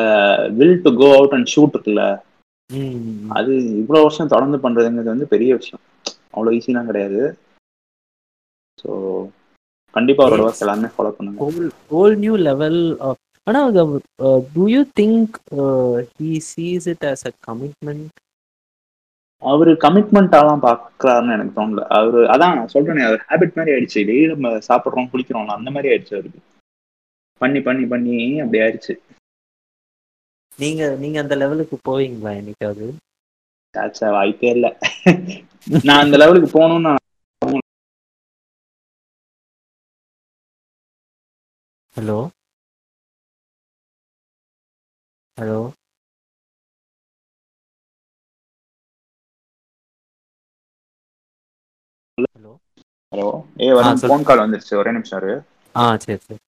[0.59, 2.05] will to go out and shoot இருக்குல்ல.
[3.39, 5.83] அது இவ்வளவு வருஷம் தொடர்ந்து பண்றதுங்கிறது வந்து பெரிய விஷயம்.
[6.35, 7.21] அவ்வளோ ஈஸிலாம் கிடையாது.
[8.79, 8.91] ஸோ
[9.97, 11.39] கண்டிப்பா அவரோட ஒர்க் எல்லாமே ஃபாலோ பண்ணுங்க.
[11.45, 12.77] Whole whole new level
[13.09, 13.17] of
[13.49, 13.83] ஆனா அது
[14.55, 15.27] do you think
[15.63, 18.07] uh, he sees it as a commitment?
[19.43, 21.83] அவரு கமிட்மெண்ட்டாலாம் பாக்குறாருன்னு எனக்கு தோணல.
[21.99, 24.05] அவரு அதான் நான் சொல்றேனே அவர் ஹேபிட் மாதிரி ஆயிடுச்சு.
[24.09, 26.41] டெய்லி நம்ம சாப்பிட்றோம் குளிக்கிறோம்ல அந்த மாதிரி ஆயிடுச்சு அவருக்கு.
[27.43, 28.95] பண்ணி பண்ணி பண்ணி அப்படி ஆயிடுச்சு.
[30.63, 32.87] நீங்க நீங்க அந்த லெவலுக்கு போவீங்களா என்னைக்காவது?
[33.75, 34.71] சாச்சா வாய்ப்பே இல்லை.
[35.87, 36.95] நான் அந்த லெவலுக்கு போகணும்னு
[41.97, 42.19] ஹலோ
[45.39, 45.61] ஹலோ
[52.19, 52.53] ஹலோ
[53.13, 53.27] ஹலோ.
[53.61, 54.07] ஏ வரும் சொல்லு.
[54.07, 54.75] ஃபோன் கால் வந்துருச்சு.
[54.77, 55.35] ஒரே நிமிஷம் இரு.
[55.75, 56.39] ஆ சரி சரி.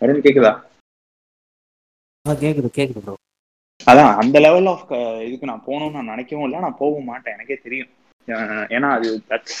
[0.00, 0.52] வருண் கேக்குதா?
[2.24, 3.14] ஆ கேக்குது கேக்குது ப்ரோ
[3.90, 4.86] அதான் அந்த லெவல் ஆஃப்
[5.26, 6.58] இதுக்கு நான் போகணும்னு நான் நினைக்கவும் இல்லை.
[6.64, 7.34] நான் போகவும் மாட்டேன்.
[7.36, 7.90] எனக்கே தெரியும்.
[8.74, 9.60] ஏன்னா அது that's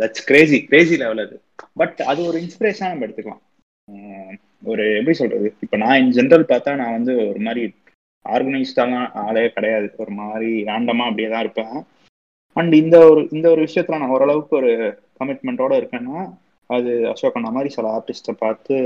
[0.00, 1.36] that's crazy crazy level அது.
[1.80, 3.44] பட் அது ஒரு இன்ஸ்பிரேஷனாக நம்ம எடுத்துக்கலாம்.
[4.70, 5.48] ஒரு எப்படி சொல்றது?
[5.64, 7.62] இப்போ நான் இன் ஜென்ரல் பார்த்தா நான் வந்து ஒரு மாதிரி
[8.26, 9.86] ஆர்கனைஸ்டாலாம் ஆளே கிடையாது.
[10.02, 11.76] ஒரு மாதிரி ரேண்டமாக அப்படியே தான் இருப்பேன்.
[12.56, 14.72] அண்ட் இந்த ஒரு இந்த ஒரு விஷயத்துல நான் ஓரளவுக்கு ஒரு
[15.20, 16.18] கமிட்மெண்ட்டோட இருக்கேன்னா
[16.70, 18.76] அது அசோக் அண்ணா மாதிரி சில ஆர்டிஸ்ட்டை பார்த்து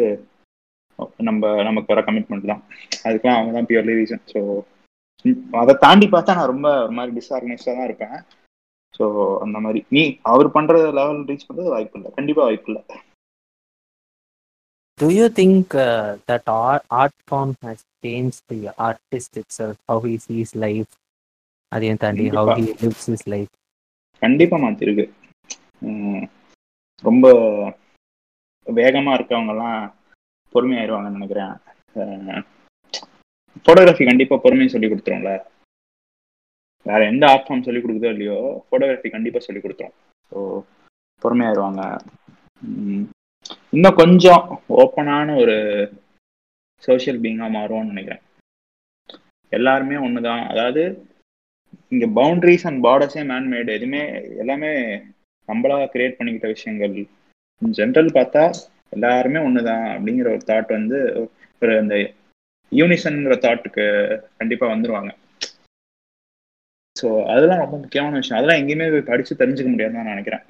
[1.29, 2.63] நம்ம நமக்கு வர கமிட்மெண்ட் தான்.
[3.07, 4.41] அதுக்கெல்லாம் அவங்க தான் பியூர்லி ரீசன் ஸோ
[5.63, 8.17] அதை தாண்டி பார்த்தா நான் ரொம்ப ஒரு மாதிரி டிஸ்ஆர்கனைஸ்டாக தான் இருப்பேன்.
[8.97, 9.05] ஸோ
[9.45, 9.81] அந்த மாதிரி.
[9.97, 12.13] நீ அவர் பண்ற லெவல் ரீச் பண்றது வாய்ப்பு இல்லை.
[12.21, 12.85] கண்டிப்பா வாய்ப்பு இல்லை.
[14.99, 20.13] Do you think uh, that art, art form has changed the artist itself, how he
[20.25, 20.93] sees life?
[21.73, 23.51] அதையும் தாண்டி how he lives his life.
[24.23, 25.07] கண்டிப்பா மாத்திருக்கு.
[25.87, 26.23] உம்
[27.09, 27.33] ரொம்ப
[28.67, 29.81] வேகமா இருக்கவங்கலாம்
[30.55, 31.55] பொறுமையாயிருவாங்கன்னு நினைக்கிறேன்.
[33.65, 35.33] ஃபோட்டோகிராஃபி கண்டிப்பா பொறுமையை சொல்லி கொடுத்துரும்ல
[36.87, 39.95] வேற எந்த ஆர்ட் ஃபார்ம் சொல்லி கொடுக்குதோ இல்லையோ ஃபோட்டோகிராஃபி கண்டிப்பா சொல்லி கொடுத்துரும்.
[40.31, 40.39] ஸோ
[41.23, 41.83] பொறுமையாயிருவாங்க.
[42.69, 43.05] உம்
[43.77, 44.43] இன்னும் கொஞ்சம்
[44.83, 45.57] ஓப்பனான ஒரு
[46.87, 48.23] சோஷியல் பீங்கா மாறும்னு நினைக்கிறேன்.
[49.53, 50.45] எல்லாருமே ஒண்ணுதான்.
[50.53, 50.83] அதாவது
[51.93, 54.03] இங்க பவுண்டரிஸ் அண்ட் பார்டர்ஸே மேன்மேடு எதுவுமே
[54.43, 54.71] எல்லாமே
[55.49, 56.95] நம்மளா கிரியேட் பண்ணிக்கிட்ட விஷயங்கள்.
[57.63, 58.45] ஜென்ரல் பார்த்தா
[58.95, 60.99] எல்லாருமே ஒண்ணுதான் அப்படிங்கிற ஒரு தாட் வந்து
[61.63, 61.97] ஒரு அந்த
[62.73, 63.85] யூனிசன்ங்கிற தாட்டுக்கு
[64.37, 65.11] கண்டிப்பா வந்துருவாங்க.
[66.97, 68.39] ஸோ அதெல்லாம் ரொம்ப முக்கியமான விஷயம்.
[68.39, 70.45] அதெல்லாம் எங்கேயுமே போய் படிச்சு தெரிஞ்சுக்க முடியாதுன்னு நான் நினைக்கிறேன்.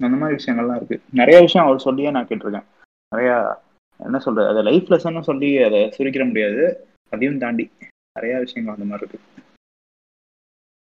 [0.00, 0.96] அந்த மாதிரி விஷயங்கள்லாம் இருக்கு.
[1.10, 2.66] நிறைய விஷயம் அவர் சொல்லியே நான் கேட்டிருக்கேன்.
[3.12, 3.32] நிறைய
[4.00, 6.62] என்ன சொல்றது அதை லைஃப் லெசன்னு சொல்லி அதை சுருக்கிட முடியாது.
[7.08, 7.64] அதையும் தாண்டி
[8.16, 9.30] நிறைய விஷயங்கள் அந்த மாதிரி இருக்கு.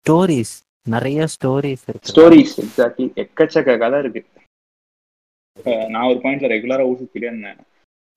[0.04, 0.54] ஸ்டோரிஸ்
[0.88, 2.10] நிறைய ஸ்டோரிஸ் இருக்கு.
[2.12, 4.22] ஸ்டோரிஸ் எக்ஸாக்ட்லி எக்கச்சக்க கதை இருக்கு.
[5.92, 7.60] நான் ஒரு பாயிண்ட்ல ரெகுலரா ஊர் சுத்திட்டே இருந்தேன்.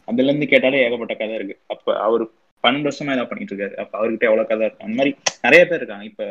[0.07, 1.55] அதுல இருந்து கேட்டாலே ஏகப்பட்ட கதை இருக்கு.
[1.73, 2.23] அப்ப அவர்
[2.63, 3.75] பன்னெண்டு வருஷமா இதான் பண்ணிட்டு இருக்காரு.
[3.75, 5.11] அப்ப அவர்கிட்ட எவ்வளவு கதை இருக்கும் அந்த மாதிரி
[5.43, 6.07] நிறைய பேர் இருக்காங்க.
[6.11, 6.23] இப்ப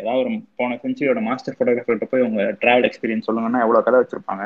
[0.00, 4.44] ஏதாவது ஒரு போன செஞ்சுரியோட மாஸ்டர் போட்டோகிராஃபர்கிட்ட போய் உங்க டிராவல் எக்ஸ்பீரியன்ஸ் சொல்லுங்கன்னா எவ்வளவு கதை வச்சிருப்பாங்க?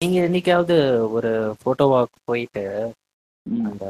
[0.00, 0.76] நீங்க என்னைக்காவது
[1.16, 1.32] ஒரு
[1.62, 2.64] போட்டோ வாக் போயிட்டு.
[3.64, 3.84] அந்த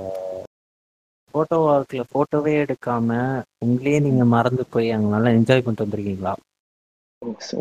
[1.35, 3.19] போட்டோ வாக்ல போட்டோவே எடுக்காம
[3.61, 6.35] உங்களையே நீங்க மறந்து போய் அங்க நல்லா என்ஜாய் பண்ணிட்டு வந்திருக்கீங்களா?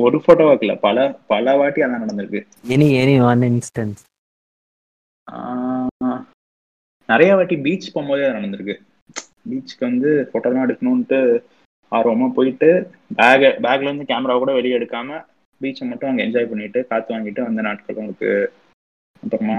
[0.06, 0.98] ஒரு போட்டோ இல்ல பல
[1.32, 2.42] பல வாட்டி அதான் நடந்திருக்கு.
[2.76, 4.02] எனி எனி ஒன் இன்ஸ்டன்ஸ்
[7.10, 8.76] நிறைய வாட்டி பீச் போகும்போதே நடந்திருக்கு.
[9.50, 11.20] பீச்சுக்கு வந்து ஃபோட்டோலாம் எடுக்கணும்ட்டு
[11.92, 12.70] ஆர்வமா போயிட்டு
[13.20, 15.20] பேக பேக்ல இருந்து கேமரா கூட வெளியே எடுக்காம
[15.62, 18.34] பீச்சை மட்டும் அங்கே என்ஜாய் பண்ணிட்டு காத்து வாங்கிட்டு வந்த நாட்களும் இருக்கு
[19.24, 19.58] அப்புறமா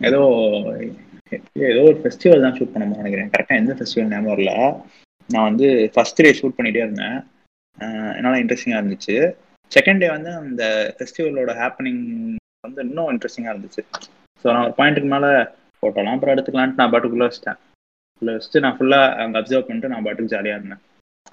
[0.00, 0.20] ஏதோ
[1.70, 3.30] ஏதோ ஒரு ஃபெஸ்டிவல் தான் ஷூட் பண்ண நினைக்கிறேன்.
[3.32, 4.52] கரெக்டாக எந்த ஃபெஸ்டிவல் ஞாபகம் வரல.
[5.30, 7.18] நான் வந்து ஃபர்ஸ்ட் டே ஷூட் பண்ணிட்டே இருந்தேன்.
[8.16, 9.16] என்னால் இன்ட்ரெஸ்டிங்காக இருந்துச்சு.
[9.72, 10.62] செகண்ட் டே வந்து அந்த
[10.96, 12.02] ஃபெஸ்டிவலோட ஹேப்பனிங்
[12.66, 13.82] வந்து இன்னும் இன்ட்ரெஸ்டிங்காக இருந்துச்சு.
[14.42, 15.30] ஸோ நான் ஒரு பாயிண்ட்டுக்கு மேலே
[15.78, 17.58] ஃபோட்டோலாம் அப்புறம் எடுத்துக்கலான்ட்டு நான் பாட்டுக்குள்ளே வச்சிட்டேன்.
[18.22, 20.82] உள்ள வச்சுட்டு நான் ஃபுல்லாக அங்கே அப்சர்வ் பண்ணிட்டு நான் பாட்டுக்கு ஜாலியாக இருந்தேன்.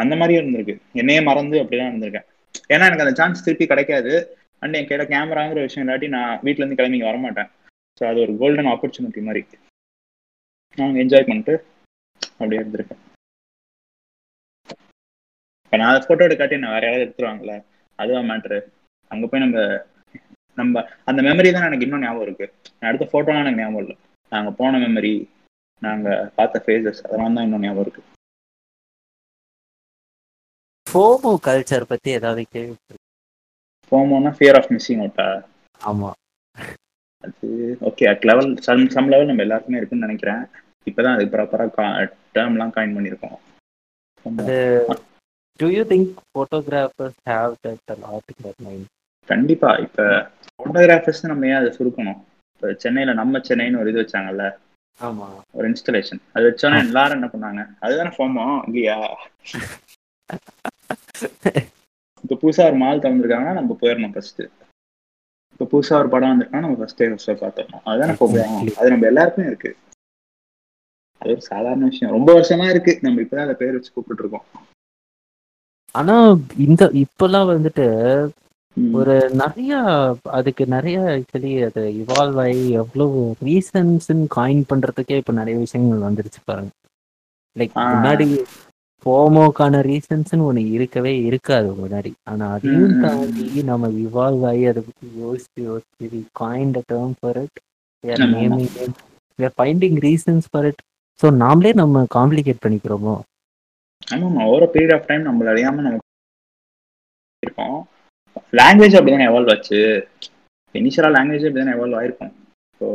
[0.03, 0.75] அந்த மாதிரியும் இருந்திருக்கு.
[1.01, 2.27] என்னையே மறந்து அப்படிதான் இருந்திருக்கேன்.
[2.73, 4.13] ஏன்னா எனக்கு அந்த சான்ஸ் திருப்பி கிடைக்காது.
[4.63, 7.49] அண்ட் என் கையில் கேமராங்கிற விஷயம் இல்லாட்டி நான் வீட்டிலேருந்து கிளம்பி வரமாட்டேன்.
[7.97, 9.43] ஸோ அது ஒரு கோல்டன் ஆப்பர்ச்சுனிட்டி மாதிரி.
[10.77, 11.53] நான் என்ஜாய் பண்ணிட்டு
[12.39, 13.01] அப்படியே இருந்திருக்கேன்.
[15.67, 17.55] இப்போ நான் அதை ஃபோட்டோ எடுக்காட்டி நான் வேற யாராவது எடுத்துருவாங்கல்ல
[17.99, 18.59] அதுதான் மேட்ரு
[19.11, 19.57] அங்கே போய் நம்ம
[20.57, 22.45] நம்ம அந்த மெமரி தான் எனக்கு இன்னும் ஞாபகம் இருக்கு.
[22.77, 23.95] நான் எடுத்த ஃபோட்டோலாம் எனக்கு ஞாபகம் இல்லை.
[24.31, 25.11] நாங்கள் போன மெமரி
[25.81, 28.01] நாங்கள் பார்த்த ஃபேஸஸ் அதெல்லாம் தான் இன்னும் ஞாபகம் இருக்கு.
[30.87, 32.75] ஃபோமோ கல்ச்சர் பத்தி ஏதாவது கேள்வி
[33.91, 35.27] ஃபோமோனா ஃபியர் ஆஃப் மிஸ்ஸிங் அவுட்டா
[35.81, 36.09] ஆமா.
[37.23, 37.47] அது
[37.89, 40.41] okay at level some some level நம்ம எல்லாருக்குமே இருக்குன்னு நினைக்கிறேன்.
[40.89, 41.85] இப்பதான் அது ப்ராப்பராக
[42.35, 43.37] டேர்ம்லாம் காயின் பண்ணியிருக்கோம்.
[44.25, 44.57] அது
[45.61, 48.87] do you think photographers have that lot that mind
[49.29, 49.69] கண்டிப்பா.
[49.85, 50.01] இப்ப
[50.57, 52.19] ஃபோட்டோகிராஃபர்ஸ் நம்ம ஏன் அதை சுருக்கணும்?
[52.53, 54.45] இப்போ சென்னையில நம்ம சென்னைன்னு ஒரு இது வச்சாங்கல்ல?
[54.99, 55.27] ஆமா.
[55.57, 57.63] ஒரு இன்ஸ்டலேஷன் அது வச்சோன்னா எல்லாரும் என்ன பண்ணாங்க?
[57.85, 58.95] அதுதானே ஃபோமோ இல்லையா?
[62.23, 64.41] இப்போ புதுசா ஒரு மால் திறந்துருக்காங்கன்னா நம்ம போயிடணும் ஃபர்ஸ்ட்
[65.51, 67.83] இப்போ புதுசா ஒரு படம் வந்திருக்கா நம்ம ஃபர்ஸ்டே ஃபர்ஸ்ட் பார்த்துடணும்.
[67.89, 68.45] அதுதானே ஃபோமோ
[68.79, 69.71] அது நம்ம எல்லாருக்குமே இருக்கு.
[71.21, 72.15] அது ஒரு சாதாரண விஷயம்.
[72.17, 72.93] ரொம்ப வருஷமா இருக்கு.
[73.05, 74.47] நம்ம இப்பதான் அதை பேர் வச்சு கூப்பிட்டு இருக்கோம்.
[75.97, 76.15] ஆனா
[76.65, 77.85] இந்த இப்பெல்லாம் வந்துட்டு.
[78.93, 79.71] ஒரு நிறைய
[80.37, 86.71] அதுக்கு நிறைய ஆக்சுவலி அது இவால்வ் ஆகி எவ்வளவு ரீசன்ஸ் காயின் பண்றதுக்கே இப்ப நிறைய விஷயங்கள் வந்துருச்சு பாருங்க.
[87.55, 87.75] லைக்.
[87.93, 88.27] முன்னாடி
[89.05, 92.11] போமோக்கான ரீசன்ஸ்னு ஒண்ணு இருக்கவே இருக்காது முன்னாடி.
[92.23, 96.07] ஆனா அதையும் தாண்டி நம்ம இவால்வ் ஆகி அதை பத்தி யோசிச்சு யோசிச்சு
[96.39, 97.59] காயின் டேர்ம் ஃபார் இட்
[98.03, 98.27] ஆமா.
[98.35, 98.71] Naming
[99.57, 100.81] finding reasons for it
[101.19, 103.15] so நாமளே நம்ம காம்ப்ளிகேட் பண்ணிக்கிறோமோ?
[104.13, 106.03] ஆமாம் ஓவர பீரியட் ஆஃப் டைம் நம்மள அறியாமல் நம்ம
[107.43, 107.77] இருக்கோம்.
[108.59, 109.79] லாங்குவேஜ் அப்படிதானே எவால்வ் ஆச்சு.
[110.75, 112.33] இனிஷியலாக லாங்குவேஜ் அப்படிதானே எவால்வ் ஆயிருக்கும்.
[112.81, 112.85] ஸோ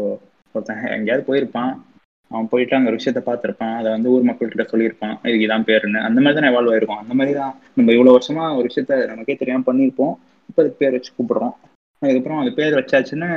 [0.54, 1.72] ஒருத்தன் எங்கேயாவது போயிருப்பான்.
[2.30, 3.74] அவன் போயிட்டு அங்கே ஒரு விஷயத்த பார்த்துருப்பான்.
[3.78, 5.14] அதை வந்து ஊர் மக்கள்கிட்ட சொல்லியிருப்பான்.
[5.26, 6.00] இதுக்கு இதான் பேருன்னு.
[6.08, 7.02] அந்த மாதிரி தானே எவால்வ் ஆயிருக்கும்.
[7.02, 10.14] அந்த மாதிரி தான் நம்ம இவ்வளோ வருஷமா ஒரு விஷயத்த நமக்கே தெரியாமல் பண்ணியிருப்போம்.
[10.48, 11.54] இப்போ அதுக்கு பேர் வச்சு கூப்பிடுறோம்.
[12.02, 13.30] அதுக்கப்புறம் அது பேர் வச்சாச்சுன்னு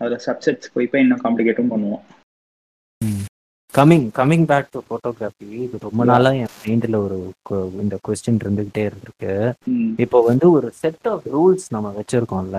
[0.00, 2.04] அதில் சப்செட்ஸ் போய் போய் இன்னும் காம்ப்ளிகேட்டும் பண்ணுவோம்.
[3.74, 7.16] Coming coming back to photography இது ரொம்ப நாளா என் மைண்டில் ஒரு
[7.84, 9.32] இந்த கொஸ்டின் இருந்துகிட்டே இருந்திருக்கு.
[10.04, 12.58] இப்போ வந்து ஒரு செட் ஆஃப் ரூல்ஸ் நம்ம வச்சிருக்கோம்ல.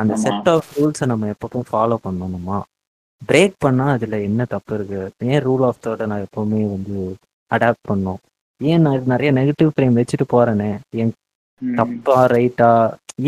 [0.00, 0.14] அந்த.
[0.24, 2.58] செட் ஆஃப் ரூல்ஸை நம்ம எப்பவும் ஃபாலோ பண்ணணுமா?
[3.22, 5.02] பிரேக் பண்ணா அதுல என்ன தப்பு இருக்கு?
[5.30, 6.96] ஏன் ரூல் ஆஃப் தாட்டை நான் எப்பவுமே வந்து
[7.50, 8.20] அடாப்ட் பண்ணோம்?
[8.60, 10.70] ஏன் நான் நிறைய நெகட்டிவ் ஃப்ரேம் வச்சுட்டு போறேனே?
[11.02, 11.12] என்.
[11.62, 12.70] தப்பா ரைட்டா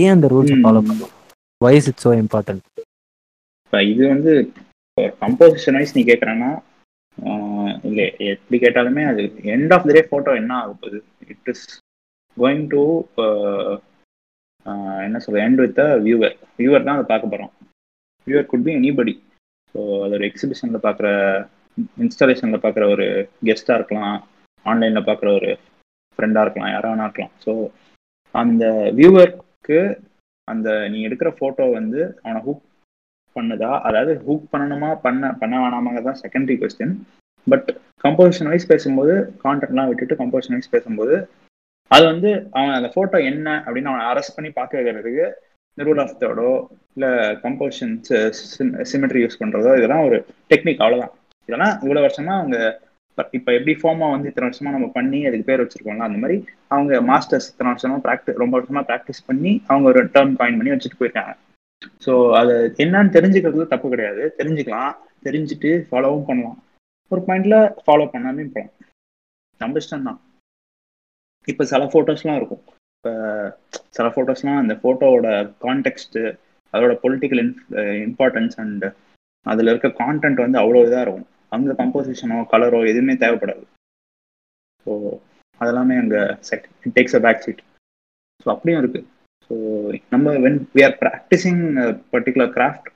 [0.03, 0.57] ஏன் அந்த ரூல்ஸை.
[0.64, 1.12] ஃபாலோ பண்ணணும்
[1.61, 2.64] வைஸ் இட் ஸோ இம்பார்ட்டன்ட்
[3.72, 4.33] இது வந்து
[5.20, 6.51] கம்போசிஷன் வைஸ் நீ கேட்குறேன்னா
[7.89, 9.23] இல்லை எப்படி கேட்டாலுமே அது
[9.55, 10.99] end of the day photo என்ன ஆக போகுது
[11.33, 11.67] இட் இஸ்
[12.37, 12.83] கோயிங் டு
[15.07, 17.53] என்ன சொல்ற எண்ட் வித் வியூவர் வியூவர் தான் அதை பார்க்க போகிறோம்
[18.27, 19.14] viewer could be anybody
[19.75, 21.09] so அது ஒரு எக்ஸிபிஷனில் பார்க்குற
[22.05, 23.07] இன்ஸ்டாலேஷனில் பார்க்குற ஒரு
[23.47, 24.17] கெஸ்ட்டாக இருக்கலாம்.
[24.67, 25.51] ஆன்லைனில் பார்க்குற ஒரு
[26.19, 27.35] ஃப்ரெண்டாக இருக்கலாம் யாராக வேணா இருக்கலாம்.
[27.45, 27.53] ஸோ
[28.35, 28.64] அந்த
[28.99, 29.79] வியூவருக்கு
[30.49, 32.62] அந்த நீ எடுக்கிற ஃபோட்டோ வந்து அவனை ஹூக்
[33.39, 33.70] பண்ணுதா?
[33.89, 36.95] அதாவது ஹூக் பண்ணணுமா பண்ண பண்ண வேணாமாங்கிறது தான் secondary question
[37.47, 37.68] but
[38.05, 39.14] composition wise பேசும்போது
[39.45, 41.16] கான்டென்ட்லாம் விட்டுட்டு கம்போசிஷன் வைஸ் பேசும்போது
[41.91, 45.26] அது வந்து அவன் அந்த ஃபோட்டோ என்ன அப்படின்னு அவனை அரெஸ்ட் பண்ணி பார்க்க வைக்கிறதுக்கு
[45.78, 46.51] இந்த ரூல் ஆஃப் தேர்டோ
[46.97, 47.11] இல்லை
[47.45, 47.95] கம்போசிஷன்
[48.91, 50.18] சிமெட்ரி யூஸ் பண்ணுறதோ இதெல்லாம் ஒரு
[50.51, 51.14] டெக்னிக் அவ்வளோதான்
[51.49, 52.59] இதெல்லாம் இவ்வளோ வருஷமாக அவங்க
[53.34, 56.37] இப்போ எப்படி ஃபார்மாக வந்து இத்தனை வருஷமாக நம்ம பண்ணி அதுக்கு பேர் வச்சிருக்கோம்ல அந்த மாதிரி
[56.68, 60.99] அவங்க மாஸ்டர்ஸ் இத்தனை வருஷமாக ப்ராக்டிஸ் ரொம்ப வருஷமாக ப்ராக்டிஸ் பண்ணி அவங்க ஒரு டேர்ம் காயின் பண்ணி வச்சுட்டு
[60.99, 61.34] போயிருக்காங்க.
[62.05, 62.55] ஸோ அது
[62.85, 64.22] என்னன்னு தெரிஞ்சுக்கிறது தப்பு கிடையாது.
[64.39, 64.93] தெரிஞ்சுக்கலாம்.
[65.27, 66.59] தெரிஞ்சுட்டு ஃபாலோவும் பண்ணலாம்.
[67.11, 68.74] ஒரு பாயிண்ட்ல ஃபாலோ பண்ணாமே போகலாம்
[69.61, 70.18] நம்ம இஷ்டம் தான்
[71.49, 72.62] இப்போ சில ஃபோட்டோஸ்லாம் இருக்கும்.
[72.95, 73.12] இப்போ
[73.97, 75.29] சில ஃபோட்டோஸ்லாம் அந்த ஃபோட்டோவோட
[75.64, 76.22] கான்டெக்ட்டு
[76.74, 77.43] அதோட பொலிட்டிக்கல்
[78.07, 78.85] இம்பார்ட்டன்ஸ் அண்ட்
[79.47, 81.29] அதில் இருக்க கான்டென்ட் வந்து அவ்வளோ இதாக இருக்கும்.
[81.55, 83.64] அந்த கம்போசிஷனோ கலரோ எதுவுமே தேவைப்படாது.
[84.87, 84.93] ஸோ
[85.61, 87.62] அதெல்லாமே அங்கே check it takes a back seat
[88.43, 89.01] so அப்படியும் இருக்கு.
[89.47, 89.55] ஸோ
[90.11, 91.62] நம்ம when we are practising
[92.12, 92.88] particular craft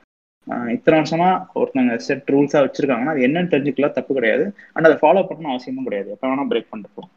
[0.74, 4.44] இத்தனை வருஷமா ஒருத்தவங்க செட் ரூல்ஸாக வச்சிருக்காங்கன்னா அது என்னன்னு தெரிஞ்சுக்கலாம் தப்பு கிடையாது.
[4.74, 6.09] அண்ட் அதை ஃபாலோ பண்ணணும் அவசியமும் கிடையாது.
[6.14, 7.09] எப்போ வேணா பிரேக் பண்ணிட்டு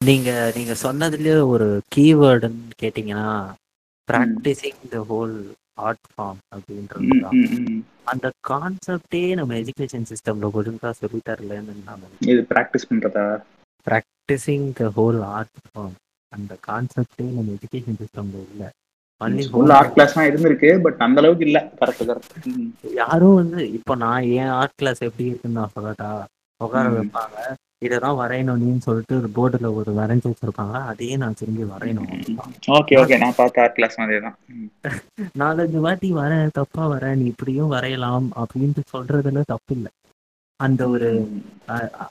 [0.00, 3.28] நீங்க நீங்க சொன்னதுலயே ஒரு கீவேர்டுன்னு கேட்டீங்கன்னா
[4.08, 5.36] practising the whole
[5.86, 7.10] art form அப்படின்றது.
[8.12, 11.74] அந்த கான்செப்டே நம்ம எஜுகேஷன் சிஸ்டம்ல ஒழுங்கா சொல்லி தரலன்னு
[12.28, 13.26] இது ப்ராக்டிஸ் பண்றதா?
[13.86, 15.96] Practising the whole art form
[16.32, 18.64] அந்த கான்செப்டே நம்ம எஜுகேஷன் சிஸ்டம்ல இல்ல.
[19.52, 22.34] ஃபுல் ஆர்ட் கிளாஸ்லாம் இருந்திருக்கு பட் அந்த அளவுக்கு இல்ல கரெக்ட் கரெக்ட்
[22.98, 26.10] யாரும் வந்து இப்போ நான் என் ஆர்ட் கிளாஸ் எப்படி இருக்குன்னு நான் சொல்லட்டா?
[26.60, 26.86] உட்கார.
[26.94, 27.38] வைப்பாங்க.
[27.82, 30.76] இதெல்லாம் வரையணும் நீன்னு சொல்லிட்டு ஒரு போர்டுல ஒரு வரைஞ்சு வச்சிருப்பாங்க.
[30.90, 32.08] அதையே நான் திரும்பி வரையணும்.
[32.78, 34.36] ஓகே ஓகே நான் பார்த்த ஆர்ட் கிளாஸ் அதே தான்
[35.40, 39.92] நாலஞ்சு வாட்டி வரேன் தப்பா வரேன் நீ இப்படியும் வரையலாம் அப்படின்ட்டு சொல்றதுல தப்பு இல்லை
[40.60, 41.08] அந்த ஒரு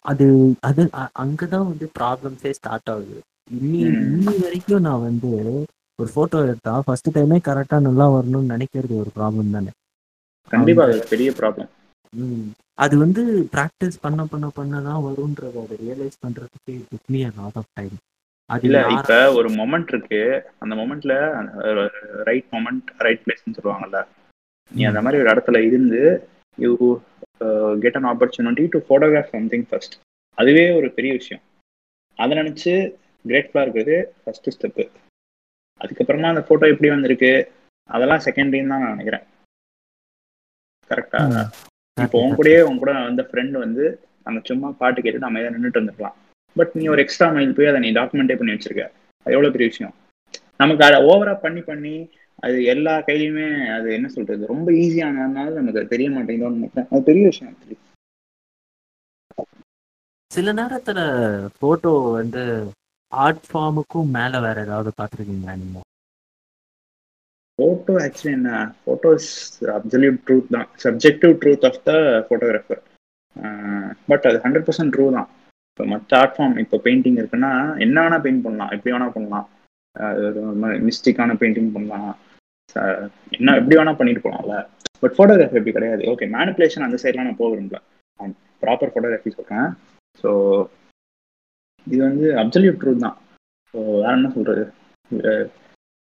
[0.08, 0.26] அது
[0.64, 0.82] அது
[1.22, 3.18] அங்கதான் வந்து ப்ராப்ளம்ஸே ஸ்டார்ட் ஆகுது.
[3.48, 3.80] இன்னி.
[3.90, 5.30] இன்னி வரைக்கும் நான் வந்து
[6.00, 9.72] ஒரு போட்டோ எடுத்தா ஃபர்ஸ்ட் டைமே கரெக்டா நல்லா வரணும்னு நினைக்கிறது ஒரு ப்ராப்ளம் தானே.
[10.52, 11.70] கண்டிப்பா அது பெரிய ப்ராப்ளம்
[12.14, 12.48] ம்.
[12.78, 13.22] அது வந்து
[13.54, 17.96] ப்ராக்டிஸ் பண்ண பண்ண பண்ண தான் வரும்ன்றத அதை ரியலைஸ் பண்றதுக்கு it me lot of time
[18.50, 20.20] இல்ல இப்ப ஒரு மொமெண்ட் இருக்கு.
[20.62, 21.14] அந்த மொமெண்ட்ல
[22.30, 24.00] ரைட் மொமெண்ட் ரைட் பிளேஸ்னு சொல்லுவாங்கல்ல.
[24.72, 26.02] நீ அந்த மாதிரி ஒரு இடத்துல இருந்து
[26.58, 26.72] you
[27.84, 29.96] get an opportunity to photograph something first
[30.38, 31.44] அதுவே ஒரு பெரிய விஷயம்.
[32.20, 32.74] அதை நினைச்சு
[33.30, 34.86] கிரேட்ஃபுல்லா இருக்கிறது ஃபர்ஸ்ட் ஸ்டெப்பு
[35.82, 37.32] அதுக்கப்புறமா அந்த போட்டோ எப்படி வந்திருக்கு
[37.90, 39.26] அதெல்லாம் செகண்டரின்னு தான் நான் நினைக்கிறேன்.
[40.90, 41.50] கரெக்டா ம்.
[41.98, 43.86] இப்போ உன் கூடயே உன் கூட வந்த ஃப்ரெண்ட் வந்து
[44.26, 46.18] அங்க சும்மா பாட்டு கேட்டு நம்ம ஏதாவது நின்றுட்டு வந்துருக்கலாம்
[46.56, 48.86] பட் நீ ஒரு எக்ஸ்ட்ரா மைல் போய் அதை நீ டாக்குமெண்டே பண்ணி வச்சிருக்க.
[49.26, 49.94] அது எவ்வளவு பெரிய விஷயம்?
[50.60, 51.96] நமக்கு அதை ஓவரா பண்ணி பண்ணி
[52.44, 54.44] அது எல்லா கையிலுமே அது என்ன சொல்றது?
[54.46, 56.90] ரொம்ப ஈஸியானதுனால நமக்கு அது தெரிய மாட்டேங்குதோன்னு நினைக்கிறேன்.
[56.92, 57.78] அது பெரிய விஷயம் actually.
[60.32, 61.00] சில நேரத்துல
[61.60, 62.42] போட்டோ வந்து
[63.26, 65.80] ஆர்ட் ஃபார்முக்கும் மேல வேற ஏதாவது பார்த்துருக்கீங்களா நீங்க?
[67.60, 68.52] ஃபோட்டோ ஆக்சுவலி என்ன
[68.82, 69.30] ஃபோட்டோஸ்
[69.78, 70.68] அப்சல்யூட் ட்ரூத் தான்.
[70.84, 71.94] Subjective truth of the
[72.28, 72.82] photographer
[74.10, 75.28] but அது ஹண்ட்ரட் பர்சன்ட் ட்ரூ தான்.
[75.72, 77.52] இப்போ மற்ற ஆர்ட் ஃபார்ம் இப்போ பெயிண்டிங் இருக்குன்னா
[77.86, 78.72] என்ன வேணா பெயிண்ட் பண்ணலாம்.
[78.76, 79.48] எப்படி வேணா பண்ணலாம்.
[80.88, 82.12] மிஸ்டிக்கான பெயிண்டிங் பண்ணலாம்.
[83.38, 84.56] என்ன எப்படி வேணா பண்ணிட்டு போகலாம்ல
[85.04, 86.04] பட் ஃபோட்டோகிராஃபி எப்படி கிடையாது.
[86.14, 87.80] ஓகே மேனிப்புலேஷன் அந்த சைட்லாம் நான் போக விரும்பல.
[88.64, 89.68] ப்ராப்பர் ஃபோட்டோகிராஃபி சொல்கிறேன்
[90.24, 90.30] ஸோ
[91.88, 93.18] இது வந்து அப்சல்யூட் ட்ரூத் தான்.
[93.74, 94.64] ஸோ வேற என்ன சொல்றது?
[95.12, 95.48] அஹ்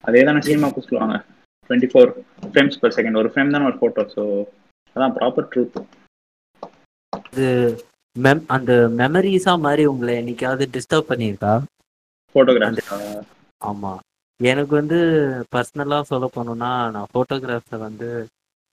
[0.03, 1.17] அதே தானே சினிமாவுக்கு சொல்லுவாங்க.
[1.69, 2.11] Twenty four
[2.45, 4.23] frames per second ஒரு ஃப்ரேம் தானே ஒரு ஃபோட்டோ ஸோ
[4.95, 5.77] அதான் ப்ராப்பர் ட்ரூத்
[8.15, 11.53] மெம் அந்த மெமரிஸா மாதிரி உங்களை என்னைக்காவது டிஸ்டர்ப் பண்ணியிருக்கா?
[12.35, 12.83] ஃபோட்டோகிராஃபி
[13.61, 13.93] ஆமா.
[14.39, 14.97] எனக்கு வந்து
[15.53, 18.09] பர்சனலா சொல்ல போனோம்னா நான் ஃபோட்டோகிராஃபர் வந்து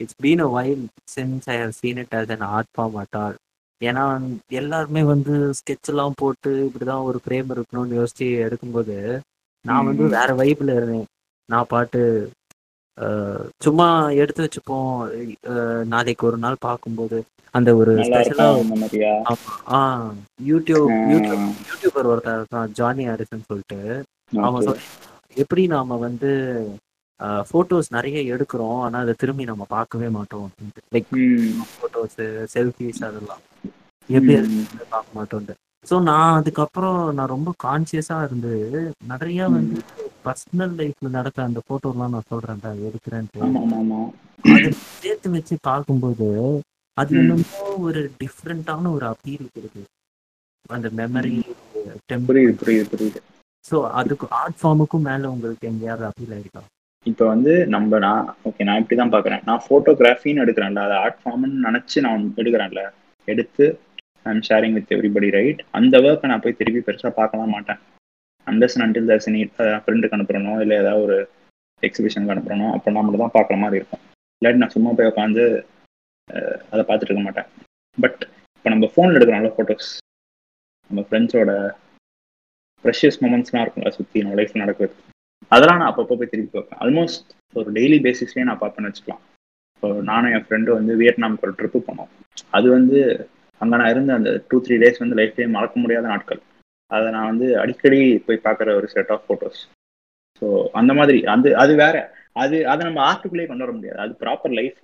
[0.01, 0.83] it's been a while
[1.15, 3.37] since I have seen it as an art form at all
[3.81, 4.05] ஏன்னா
[4.55, 8.97] எல்லாருமே வந்து sketch எல்லாம் போட்டு இப்படிதான் ஒரு ஃப்ரேம் இருக்கணும்னு யோசிச்சு எடுக்கும்போது
[9.64, 10.05] நான் வந்து.
[10.14, 11.09] வேற வைப்ல இருந்தேன்
[11.49, 12.03] நான் பாட்டு
[12.99, 13.87] அஹ், சும்மா
[14.18, 14.91] எடுத்து வச்சுப்போம்
[15.53, 17.18] அஹ், நாளைக்கு ஒரு நாள் பார்க்கும்போது
[17.55, 19.11] அந்த ஒரு நல்லா ஸ்பெஷலா இருக்கும் அந்த மாதிரியா
[19.72, 19.81] ஆ
[20.45, 20.93] யூடியூப்.
[21.12, 23.81] யூடியூப் யூடியூபர் ஒருத்தர் இருக்கான் ஜானி ஹாரிசன் சொல்லிட்டு
[24.43, 24.64] அவன்.
[24.66, 24.83] சொல்
[25.37, 26.31] எப்படி நாம வந்து
[27.51, 28.79] போட்டோஸ் நிறைய எடுக்கிறோம்.
[28.81, 30.49] ஆனா அதை திரும்பி நம்ம பார்க்கவே மாட்டோம்
[30.95, 31.61] லைக் ம்.
[31.77, 32.19] போட்டோஸ்
[32.55, 33.43] செல்ஃபிஸ் அதெல்லாம்.
[34.09, 34.35] எப்படி
[34.91, 35.55] பார்க்க மாட்டோம்ட்டு
[35.87, 38.53] ஸோ நான் அதுக்கப்புறம் நான் ரொம்ப கான்சியஸா இருந்து
[39.11, 39.79] நிறைய வந்து
[40.27, 43.41] பர்சனல் லைஃப்ல நடக்கிற அந்த போட்டோலாம் நான் சொல்றேன்டா எடுக்கிறேன்ட்டு.
[44.45, 46.29] அதை சேர்த்து வச்சு பார்க்கும்போது
[46.97, 47.12] அது.
[47.21, 49.83] என்னமோ ஒரு டிஃப்ரெண்டான ஒரு அப்பீல் இருக்கு
[50.71, 51.35] அந்த மெமரி
[52.29, 53.21] புரியுது புரியுது புரியுது.
[53.65, 56.62] ஸோ அதுக்கு ஆர்ட் ஃபார்முக்கும் மேல உங்களுக்கு எங்கேயாவது அப்பீல் ஆயிருக்கா
[57.11, 59.43] இப்போ வந்து நம்ம நான் ஓகே நான் இப்படி தான் பார்க்குறேன்.
[59.49, 62.83] நான் ஃபோட்டோகிராஃபின்னு எடுக்கிறேன்ல அதை ஆர்ட் ஃபார்ம்னு நினச்சி நான் எடுக்கிறேன்ல.
[63.29, 63.65] எடுத்து
[64.31, 67.81] I'm sharing with everybody right அந்த ஒர்க்கை நான் போய் திருப்பி பெருசாக பார்க்கலாம் மாட்டேன்.
[68.47, 69.43] அண்டர்ஸ் அண்டில் தர்ஸ் நீ
[69.85, 71.17] ஃப்ரெண்டுக்கு அனுப்புறனோ இல்லை ஏதாவது ஒரு
[71.83, 74.03] எக்ஸிபிஷனுக்கு அனுப்புகிறனோ அப்போ நம்மள தான் பார்க்குற மாதிரி இருக்கும்.
[74.43, 75.45] இல்லாட்டி நான் சும்மா போய் உட்காந்து
[76.73, 77.49] அதை பார்த்துட்டு இருக்க மாட்டேன்.
[77.99, 78.21] பட்
[78.57, 79.91] இப்போ நம்ம ஃபோனில் எடுக்கிறோம்ல ஃபோட்டோஸ்
[80.91, 81.53] நம்ம ஃப்ரெண்ட்ஸோட
[82.85, 84.95] ப்ரெஷியஸ் மூமெண்ட்ஸ்லாம் இருக்கும்ல சுற்றி நம்ம லைஃப்பில் நடக்குது
[85.53, 86.81] அதெல்லாம் நான் அப்பப்போ போய் திருப்பி பார்ப்பேன்.
[86.85, 89.23] ஆல்மோஸ்ட் ஒரு டெய்லி பேசிஸ்லேயே நான் பார்ப்பேன்னு வச்சுக்கலாம்.
[89.75, 92.11] இப்போ நானும் என் ஃப்ரெண்டு வந்து வியட்நாமுக்கு ஒரு ட்ரிப்பு போனோம்.
[92.59, 92.99] அது வந்து
[93.61, 96.41] அங்கே நான் இருந்த அந்த டூ த்ரீ டேஸ் வந்து லைஃப்லேயே மறக்க முடியாத நாட்கள்.
[96.91, 99.61] அதை நான் வந்து அடிக்கடி போய் பார்க்குற ஒரு செட் ஆஃப் ஃபோட்டோஸ்
[100.43, 100.47] ஸோ
[100.81, 101.97] அந்த மாதிரி அது அது வேற.
[102.43, 103.99] அது அதை நம்ம ஆர்ட்டுக்குள்ளேயே கொண்டு வர முடியாது.
[104.05, 104.81] அது ப்ராப்பர் லைஃப்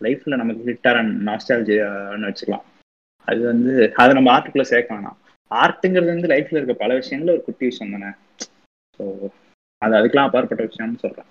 [0.00, 2.66] லைஃப்பில் நமக்கு ஹிட்டார் அண்ட் நாஸ்டாலஜியான்னு வச்சுக்கலாம்.
[3.28, 3.72] அது வந்து
[4.02, 5.18] அதை நம்ம ஆர்ட்டுக்குள்ளே சேர்க்க வேணாம்.
[5.50, 8.10] ஆர்ட்டுங்கிறது வந்து லைஃப்பில் இருக்க பல விஷயங்கள்ல ஒரு குட்டி விஷயம் தானே
[8.98, 9.04] ஸோ
[9.84, 11.28] அது அதுக்கெல்லாம் அப்பாற்பட்ட விஷயம்னு சொல்கிறேன்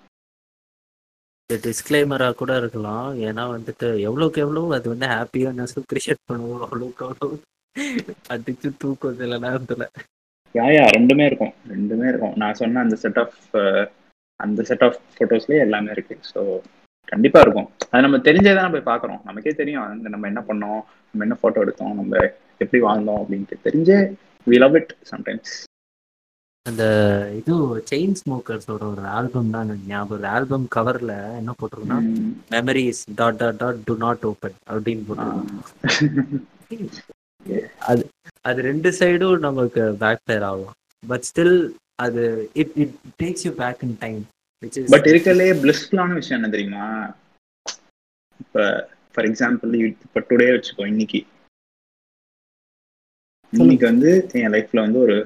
[1.50, 3.08] டிஸ்க்ளைமரா கூட இருக்கலாம்.
[3.28, 7.34] ஏன்னா வந்துட்டு எவ்வளவுக்கு எவ்வளவு அது வந்து ஹாப்பியானஸ் கிரியேட் பண்ணுவோம் அவ்வளவுக்கு அவ்வளவு
[8.34, 9.86] அடிச்சு தூக்கம் சில நேரத்துல
[10.54, 11.52] யா ரெண்டுமே இருக்கும்.
[11.72, 12.34] ரெண்டுமே இருக்கும்.
[12.36, 13.36] நான் சொன்ன அந்த செட் ஆஃப்
[14.40, 16.14] அந்த செட் ஆஃப் ஃபோட்டோஸ்லேயே எல்லாமே இருக்கு.
[16.32, 16.40] ஸோ
[17.12, 17.68] கண்டிப்பா இருக்கும்.
[17.90, 19.20] அது நம்ம தெரிஞ்சே தான் போய் பார்க்குறோம்.
[19.28, 20.02] நமக்கே தெரியும்.
[20.14, 20.80] நம்ம என்ன பண்ணோம்?
[21.10, 21.94] நம்ம என்ன ஃபோட்டோ எடுத்தோம்?
[21.94, 22.16] நம்ம
[22.62, 23.58] எப்படி வாழ்ந்தோம் அப்படின்ட்டு.
[23.66, 23.98] தெரிஞ்சே
[24.46, 25.52] வி லவ் இட் சம்டைம்ஸ்
[26.66, 26.84] அந்த
[27.38, 27.54] இது
[27.90, 31.98] செயின் ஸ்மோக்கர்ஸோட ஒரு ஆல்பம் தான் எனக்கு ஞாபகம் ஒரு ஆல்பம் கவர்ல என்ன போட்டிருக்குன்னா
[32.54, 35.48] memories dot dot dot do not open அப்படின்னு போட்டிருக்கோம்
[37.90, 38.04] அது
[38.48, 40.76] அது ரெண்டு சைடும் நமக்கு பேக் ஃபயர் ஆகும்.
[41.02, 41.56] பட் ஸ்டில்
[42.04, 42.22] அது
[42.62, 44.22] it it takes you back in time
[44.94, 46.86] but இருக்கலே பிளிஸ்ஃபுல்லான விஷயம் என்ன தெரியுமா?
[48.42, 48.62] இப்போ
[49.14, 51.20] ஃபார் எக்ஸாம்பிள் இப்போ டுடே வச்சுக்கோ இன்னைக்கு.
[53.52, 54.10] இன்னைக்கு வந்து
[54.42, 55.16] என் லைஃப்ல வந்து ஒரு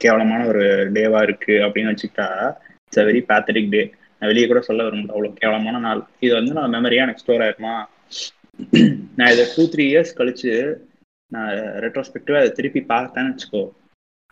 [0.00, 0.62] கேவலமான ஒரு
[0.96, 2.28] டேவா இருக்கு அப்படின்னு வச்சுக்கிட்டா
[2.84, 3.82] இட்ஸ் அ வெரி பேத்தடிக் டே
[4.18, 6.00] நான் வெளியே கூட சொல்ல விரும்பல அவ்வளோ கேவலமான நாள்.
[6.24, 7.74] இது வந்து நான் மெமரியா எனக்கு ஸ்டோர் ஆயிருமா
[9.18, 10.50] நான் இதை டூ த்ரீ இயர்ஸ் கழிச்சு
[11.32, 11.50] நான்
[11.84, 13.62] ரெட்ரோஸ்பெக்டிவா அதை திருப்பி பார்த்தேன்னு வச்சுக்கோ.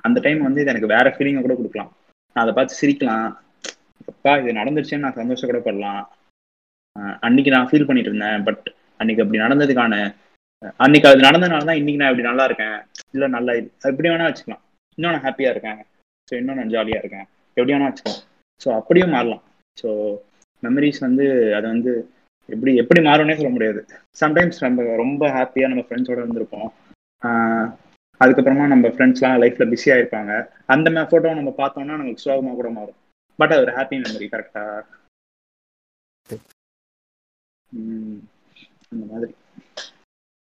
[0.04, 1.90] அந்த டைம் வந்து இது எனக்கு வேற ஃபீலிங்கை கூட கொடுக்கலாம்.
[2.36, 3.28] நான் அதை பார்த்து சிரிக்கலாம்.
[4.10, 6.02] அப்பா இது நடந்துருச்சுன்னு நான் சந்தோஷம் கூட படலாம்.
[7.26, 8.66] அன்னைக்கு நான் ஃபீல் பண்ணிட்டு இருந்தேன் பட்
[9.00, 9.94] அன்னைக்கு அப்படி நடந்ததுக்கான
[10.84, 12.78] அன்னைக்கு அது நடந்ததுனால தான் இன்னைக்கு நான் இப்படி நல்லா இருக்கேன்.
[13.14, 14.62] இல்லை நல்லா இது எப்படி வேணா வச்சுக்கலாம்.
[14.98, 15.80] இன்னும் நான் ஹாப்பியாக இருக்கேன்
[16.28, 17.26] ஸோ இன்னும் நான் ஜாலியாக இருக்கேன்
[17.56, 18.24] எப்படி வேணா வச்சுக்கலாம்
[18.60, 19.42] ஸோ அப்படியும் மாறலாம்.
[19.76, 19.88] ஸோ
[20.62, 21.24] மெமரிஸ் வந்து
[21.58, 21.92] அது வந்து
[22.48, 23.80] எப்படி எப்படி மாறும்னே சொல்ல முடியாது.
[24.20, 26.70] சம்டைம்ஸ் நம்ம ரொம்ப ஹாப்பியாக நம்ம ஃப்ரெண்ட்ஸோட இருந்திருப்போம்.
[28.20, 30.32] அதுக்கப்புறமா நம்ம ஃப்ரெண்ட்ஸ்லாம் லைஃப்பில் பிஸியாக இருப்பாங்க
[30.74, 32.98] அந்த மே ஃபோட்டோ நம்ம பார்த்தோம்னா நமக்கு சோகமாக கூட மாறும்.
[33.38, 34.84] பட் அது ஒரு ஹாப்பி மெமரி கரெக்டாக
[38.92, 39.32] அந்த மாதிரி.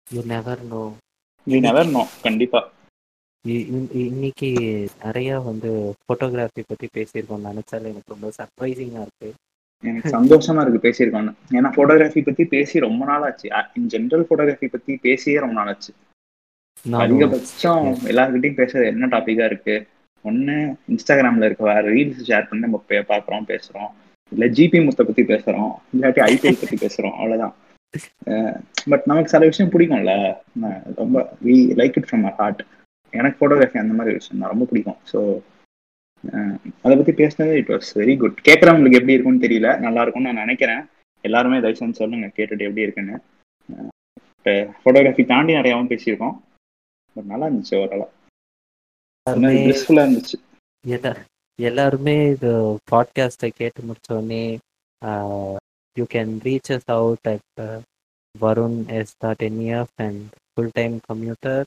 [0.07, 0.81] You never know
[1.47, 2.61] we never know கண்டிப்பா.
[3.45, 4.49] இன்னைக்கு
[5.03, 5.69] நிறைய வந்து
[5.99, 9.29] ஃபோட்டோகிராஃபி பத்தி பேசியிருக்கோம் நினைச்சாலே எனக்கு ரொம்ப சர்ப்ரைசிங்கா இருக்கு.
[9.83, 13.49] எனக்கு சந்தோஷமா இருக்கு பேசியிருக்கோன்னு ஏன்னா ஃபோட்டோகிராஃபி பத்தி பேசி ரொம்ப நாள் ஆச்சு.
[13.73, 15.93] இன் ஜென்ரல் ஃபோட்டோகிராஃபி பத்தி பேசியே ரொம்ப நாள் ஆச்சு.
[17.03, 19.75] அதிகபட்சம் எல்லாருக்கிட்டையும் பேசுறது என்ன டாபிக்கா இருக்கு?
[20.25, 20.55] ஒண்ணு
[20.93, 23.91] இன்ஸ்டாகிராம்ல இருக்க வேற ரீல்ஸ் ஷேர் பண்ணி நம்ம பாக்குறோம் பேசுறோம்.
[24.31, 25.71] இல்ல ஜிபி முத்தை பத்தி பேசுறோம்.
[25.93, 27.15] இல்லாட்டி ஐபிஎல் பத்தி பேசுறோம்.
[27.21, 27.55] அவ்வளவுதான்.
[28.91, 30.13] பட் நமக்கு சில விஷயம் பிடிக்கும்ல.
[30.99, 32.61] ரொம்ப we like it from heart
[33.11, 34.97] எனக்கு ஃபோட்டோகிராஃபி அந்த மாதிரி விஷயம் தான் ரொம்ப பிடிக்கும்.
[35.11, 35.41] ஸோ
[36.83, 39.79] அதை பத்தி பேசினது இட் வாஸ் வெரி குட் கேட்கறவங்களுக்கு எப்படி இருக்கும்னு தெரியல.
[39.79, 40.85] நல்லா இருக்கும்னு நான் நினைக்கிறேன்.
[41.21, 43.21] எல்லாருமே தயவு செஞ்சு சொல்லுங்க கேட்டுட்டு எப்படி இருக்குன்னு.
[44.43, 46.39] ஃபோட்டோகிராஃபி தாண்டி நிறையாவும் பேசியிருக்கோம்.
[47.13, 48.09] பட் நல்லா இருந்துச்சு ஓரளவு.
[49.29, 50.57] பிளிஸ்ஃபுல்லா இருந்துச்சு.
[50.87, 51.23] எல்லா-
[51.61, 54.59] எல்லாருமே இது பாட்காஸ்ட்டை கேட்டு முடிச்ச உடனே
[55.97, 57.81] you can reach us out at
[58.41, 61.65] Varun S dot N E F and full time commuter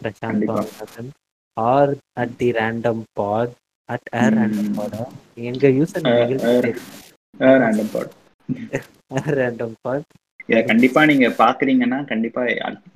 [0.00, 0.56] Prashant கண்டிப்பா.
[0.58, 1.10] Balanathan
[1.56, 3.54] or at the random pod
[3.88, 4.72] at air random.
[4.78, 5.02] பாடா
[5.50, 6.06] எங்க user
[7.62, 8.12] random pod
[9.38, 10.06] random pod
[10.48, 12.42] இதை கண்டிப்பா நீங்க பாக்குறீங்கன்னா கண்டிப்பா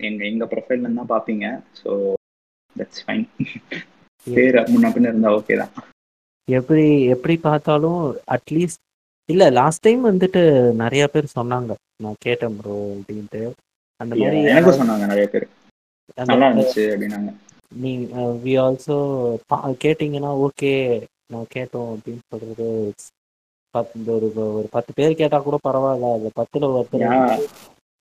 [0.09, 1.47] எங்க எங்க ப்ரொஃபைல்ல இருந்து தான் பாப்பீங்க.
[1.81, 1.91] ஸோ
[2.77, 3.25] தட்ஸ் ஃபைன்
[4.27, 5.73] பேர் முன்ன பின்ன இருந்தா ஓகே தான்.
[6.49, 8.03] எப்படி எப்படி பார்த்தாலும்
[8.35, 8.83] அட்லீஸ்ட்
[9.29, 10.43] இல்ல லாஸ்ட் டைம் வந்துட்டு
[10.83, 11.73] நிறைய பேர் சொன்னாங்க.
[12.05, 13.43] நான் கேட்டேன் ப்ரோ அப்படின்ட்டு.
[14.01, 15.47] அந்த மாதிரி எனக்கும் சொன்னாங்க நிறைய பேர்.
[16.31, 17.31] நல்லா இருந்துச்சு அப்படின்னாங்க.
[17.73, 17.91] நீ
[18.45, 18.97] வி ஆல்சோ
[19.85, 20.73] கேட்டிங்கன்னா ஓகே
[21.33, 22.67] நான் கேட்டோம் அப்படின்னு சொல்றது
[23.75, 24.29] பத்து ஒரு
[24.59, 26.13] ஒரு பத்து பேர் கேட்டா கூட பரவாயில்ல.
[26.19, 27.43] அந்த பத்துல ஒருத்தர்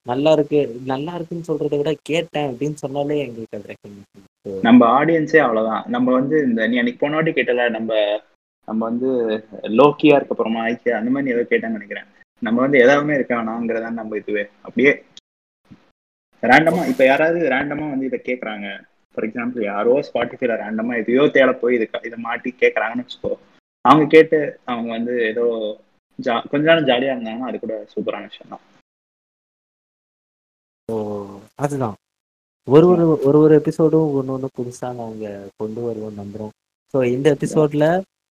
[0.05, 3.75] நல்லா இருக்கு நல்லா இருக்குன்னு சொல்றதை விட கேட்டேன் அப்படின்னு சொன்னாலே எங்களுக்கு அது
[4.63, 5.83] நம்ம ஆடியன்ஸே அவ்வளவுதான்.
[5.87, 7.91] நம்ம வந்து இந்த நீ அன்னைக்கு போன வாட்டி கேட்டல நம்ம
[8.67, 9.09] நம்ம வந்து
[9.79, 12.07] லோக்கியா இருக்க அப்புறமா ஐக்கியா அந்த மாதிரி ஏதோ கேட்டேன்னு நினைக்கிறேன்.
[12.41, 14.43] நம்ம வந்து எதாவுமே இருக்க வேணாங்கிறதான் நம்ம இதுவே.
[14.61, 14.91] அப்படியே
[16.43, 18.67] ரேண்டமா இப்ப யாராவது ரேண்டமா வந்து இதை கேக்குறாங்க.
[19.11, 23.33] ஃபார் எக்ஸாம்பிள் யாரோ ஸ்பாட்டிஃபைல ரேண்டமா எதையோ தேட போய் இது இதை மாட்டி கேக்குறாங்கன்னு வச்சுக்கோ
[23.85, 24.39] அவங்க கேட்டு
[24.71, 25.45] அவங்க வந்து ஏதோ
[26.19, 28.63] ஜா கொஞ்ச நேரம் ஜாலியா இருந்தாங்கன்னா அது கூட சூப்பரான விஷயம் தான்.
[30.89, 30.95] ஓ
[31.63, 31.95] அதுதான்.
[32.67, 35.27] ஒரு ஒரு ஒரு ஒரு எபிசோடும் ஒன்று ஒன்று புதுசாக அவங்க
[35.61, 36.53] கொண்டு வருவோம் நம்புறோம்.
[36.93, 37.85] ஸோ இந்த எபிசோட்ல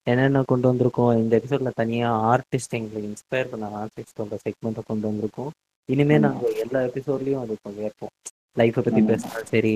[0.06, 1.12] என்னென்ன கொண்டு வந்திருக்கோம்?
[1.22, 5.50] இந்த எபிசோட்ல தனியாக ஆர்டிஸ்ட் எங்களை இன்ஸ்பயர் பண்ண ஆர்டிஸ்டோட செக்மெண்ட்டை கொண்டு வந்திருக்கோம்.
[5.88, 6.16] இனிமே.
[6.26, 7.94] நாங்க எல்லா எபிசோட்லயும் அது கொஞ்சம்
[8.60, 9.02] லைஃப்பை பத்தி.
[9.10, 9.74] பேசினாலும் சரி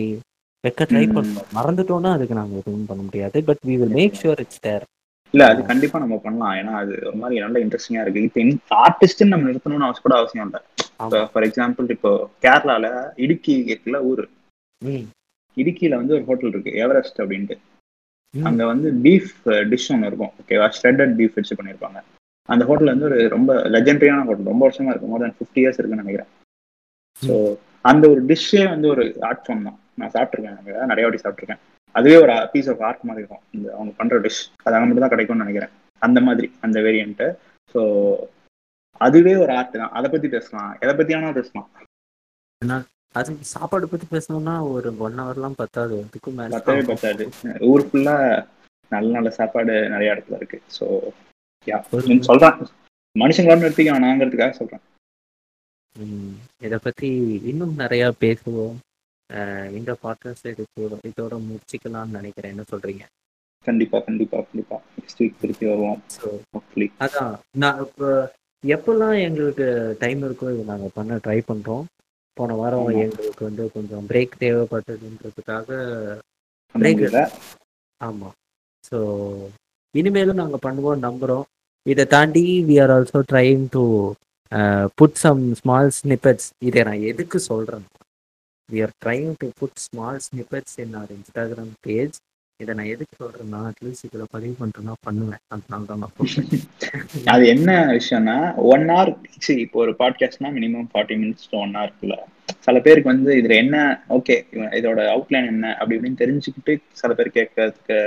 [0.65, 1.05] வைக்க ட்ரை.
[1.17, 1.49] பண்ணுவோம்.
[1.57, 3.39] மறந்துட்டோம்னா அதுக்கு நாங்க எதுவும் பண்ண முடியாது.
[3.49, 4.85] But we will make sure it's there
[5.35, 6.55] இல்ல அது கண்டிப்பா நம்ம பண்ணலாம்.
[6.61, 8.25] ஏன்னா அது ஒரு மாதிரி நல்ல இன்ட்ரெஸ்டிங்கா இருக்கு.
[8.27, 10.61] இப்போ ஆர்டிஸ்ட் நம்ம நிறுத்தணும்னு அவசியம் கூட அவசியம் இல்லை.
[11.33, 12.13] ஃபார் எக்ஸாம்பிள் இப்போ
[12.45, 12.87] கேரளால
[13.25, 14.23] இடுக்கி இருக்குல்ல ஊர்
[15.57, 17.57] இடுக்கியில வந்து ஒரு ஹோட்டல் இருக்கு எவரெஸ்ட் அப்படின்ட்டு.
[18.35, 19.33] அங்க வந்து பீஃப்
[19.71, 20.33] டிஷ் ஒன்று இருக்கும்.
[20.41, 21.99] ஓகேவா ஷ்ரெட்டட் பீஃப் வச்சு பண்ணியிருப்பாங்க
[22.49, 25.11] அந்த ஹோட்டல் வந்து ஒரு ரொம்ப லெஜெண்டரியான ஹோட்டல் ரொம்ப வருஷமா இருக்கு.
[25.13, 26.31] மோர் தென் ஃபிஃப்டி இயர்ஸ் இருக்குன்னு நினைக்கிறேன்.
[27.23, 27.35] ஸோ
[27.91, 29.79] அந்த ஒரு டிஷ்ஷே வந்து ஒரு ஆர்ட் ஃபார்ம் தான்.
[30.01, 31.63] நான் சாப்பிட்ருக்கேன் அங்கே நிறைய வாட்டி சாப்பிட்ருக்கேன்
[31.95, 33.45] அதுவே ஒரு பீஸ் ஆஃப் ஆர்ட் மாதிரி இருக்கும்.
[33.57, 35.73] இந்த அவங்க பண்ற டிஷ் அது அங்கே மட்டும் தான் கிடைக்கும்னு நினைக்கிறேன்.
[36.03, 37.29] அந்த மாதிரி அந்த வேரியன்ட்டு
[37.75, 37.83] ஸோ
[39.01, 39.95] அதுவே ஒரு ஆர்ட் தான்.
[39.99, 40.73] அதை பத்தி பேசலாம்.
[40.83, 41.69] எதை பத்தி வேணா பேசலாம்
[43.19, 45.97] அது சாப்பாடு பத்தி பேசணும்னா ஒரு ஒன் ஹவர்லாம் பத்தாது.
[46.07, 47.25] அதுக்கும் மேல பத்தவே பத்தாது.
[47.71, 48.15] ஊர் ஃபுல்லா
[48.93, 50.59] நல்ல நல்ல சாப்பாடு நிறைய இடத்துல இருக்கு.
[50.77, 50.87] ஸோ
[52.21, 52.57] சொல்றேன்.
[53.17, 54.85] மனுஷங்களோட நிறுத்திக்க வேணாங்கிறதுக்காக சொல்றேன்.
[56.61, 57.09] இத பத்தி
[57.45, 58.77] இன்னும் நிறைய பேசுவோம்.
[59.79, 62.51] இந்த பாட்காஸ்ட் இதோட இதோட முடிச்சுக்கலாம்னு நினைக்கிறேன்.
[62.51, 63.05] என்ன சொல்றீங்க?
[63.67, 64.77] கண்டிப்பா கண்டிப்பா கண்டிப்பா.
[64.97, 66.03] நெக்ஸ்ட் வீக் திருப்பி வருவோம்.
[66.99, 67.39] அதான்.
[67.57, 68.35] நான் இப்போ
[68.67, 71.85] எப்பெல்லாம் எங்களுக்கு டைம் இருக்கோ இதை நாங்கள் பண்ண ட்ரை பண்றோம்.
[72.33, 72.87] போன வாரம்.
[72.89, 75.69] எங்களுக்கு வந்து கொஞ்சம் பிரேக் தேவைப்பட்டதுன்றதுக்காக
[76.75, 76.97] பண்ண Break.
[76.97, 77.21] முடியல.
[78.01, 78.29] ஆமா.
[78.91, 78.99] ஸோ
[79.91, 81.45] இனிமேலும் நாங்க பண்ணுவோம் நம்புறோம்.
[81.87, 83.83] இதை தாண்டி we are also trying to
[84.99, 87.85] put some small snippets இதை நான் எதுக்கு சொல்கிறேன்
[88.69, 92.17] we are trying to put small snippets in our Instagram page
[92.61, 95.43] இதை நான் எதுக்கு சொல்றேன்னா அட்லீஸ்ட் இதில் பதிவு பண்ணுறேன்னா பண்ணுவேன்.
[95.49, 101.51] அதனால தான் நான் அது என்ன விஷயம்னா ஒன் ஹவர் சரி இப்போ ஒரு பாட்காஸ்ட்னா minimum forty minutes
[101.51, 102.17] to one ஹவர்க்குள்ள
[102.61, 103.77] சில பேருக்கு வந்து இதுல என்ன
[104.09, 104.37] ஓகே
[104.79, 107.99] இதோட அவுட்லைன் என்ன அப்படி இப்படின்னு தெரிஞ்சுக்கிட்டு சில பேர் கேட்கறதுக்கு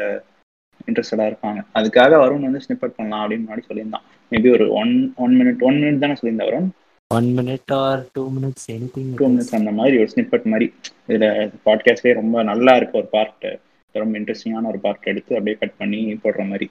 [0.88, 4.06] இன்ட்ரெஸ்டடா இருப்பாங்க அதுக்காக வருண் வந்து ஸ்னிப்பட் பண்ணலாம் அப்படின்னு முன்னாடி சொல்லியிருந்தான்.
[4.32, 6.70] மேபி ஒரு one one minute one minute தானே சொல்லியிருந்தா Varun
[7.12, 10.68] one minute or two minutes anything two minutes அந்த மாதிரி ஒரு ஸ்னிப்பட் மாதிரி.
[11.10, 11.28] இதுல
[11.68, 13.48] பாட்காஸ்ட்லேயே ரொம்ப நல்லா இருக்கு ஒரு பார்ட்
[13.96, 16.68] ரொம்ப இன்ட்ரெஸ்டிங்கான ஒரு பார்ட் எடுத்து அப்படியே கட் பண்ணி போடுற மாதிரி.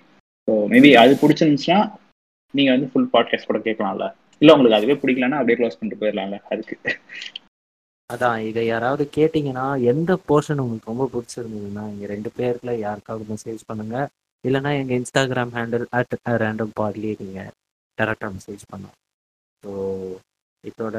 [0.48, 1.80] ஸோ மேபி அது பிடிச்சிருந்துச்சுன்னா
[2.54, 4.06] நீங்க வந்து ஃபுல் பாட்காஸ்ட் கூட கேட்கலாம்ல.
[4.40, 6.76] இல்ல உங்களுக்கு அதுவே பிடிக்கலன்னா அப்படியே க்ளோஸ் பண்ணிட்டு போயிடலாம்ல அதுக்கு.
[8.10, 13.96] அதான் இதை யாராவது கேட்டிங்கன்னா எந்த போர்ஷன் உங்களுக்கு ரொம்ப பிடிச்சிருந்ததுன்னா இங்கே ரெண்டு பேருக்குள்ள யாருக்காவது மெசேஜ் பண்ணுங்க.
[14.44, 17.50] இல்லைன்னா எங்கள் இன்ஸ்டாகிராம் ஹேண்டில் அட் ரேண்டம் பாட்லேயே நீங்கள்
[17.98, 18.96] டேரெக்டாக மெசேஜ் பண்ணலாம்.
[19.64, 19.70] ஸோ
[20.64, 20.96] இதோட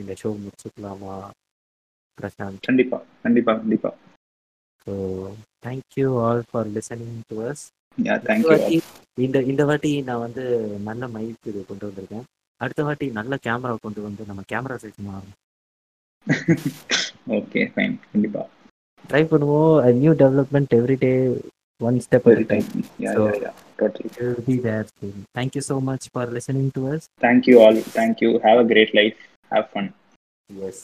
[0.00, 1.14] இந்த ஷோ முடிச்சுக்கலாமா
[2.18, 2.64] பிரசாந்த்?
[2.68, 3.90] கண்டிப்பா கண்டிப்பா கண்டிப்பா.
[4.86, 4.92] So
[5.66, 7.64] thank you all for listening to us
[7.98, 8.56] இந்த
[9.24, 10.42] இந்த இந்த வாட்டி நான் வந்து
[10.88, 12.26] நல்ல மைக் இது கொண்டு வந்திருக்கேன்.
[12.60, 15.36] அடுத்த வாட்டி நல்ல கேமரா கொண்டு வந்து நம்ம கேமரா சைஸ் மாறும்
[17.38, 18.42] ஓகே ஃபைன் கண்டிப்பா
[19.04, 21.12] ட்ரை பண்ணுவோம் new development every day
[21.80, 25.14] one step very at time time yeah So- yeah yeah totally will be there soon.
[25.38, 27.02] Thank you so much for listening to us.
[27.26, 29.90] Thank you all thank you have a great life have fun
[30.50, 30.78] Yes,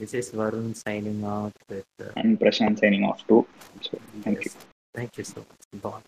[0.00, 1.90] this is Varun signing out with.
[2.00, 3.38] Uh, and Prashant signing off too
[3.86, 3.92] so
[4.24, 4.58] thank you yes.
[4.94, 5.62] Thank you so much.
[5.84, 6.02] Bye.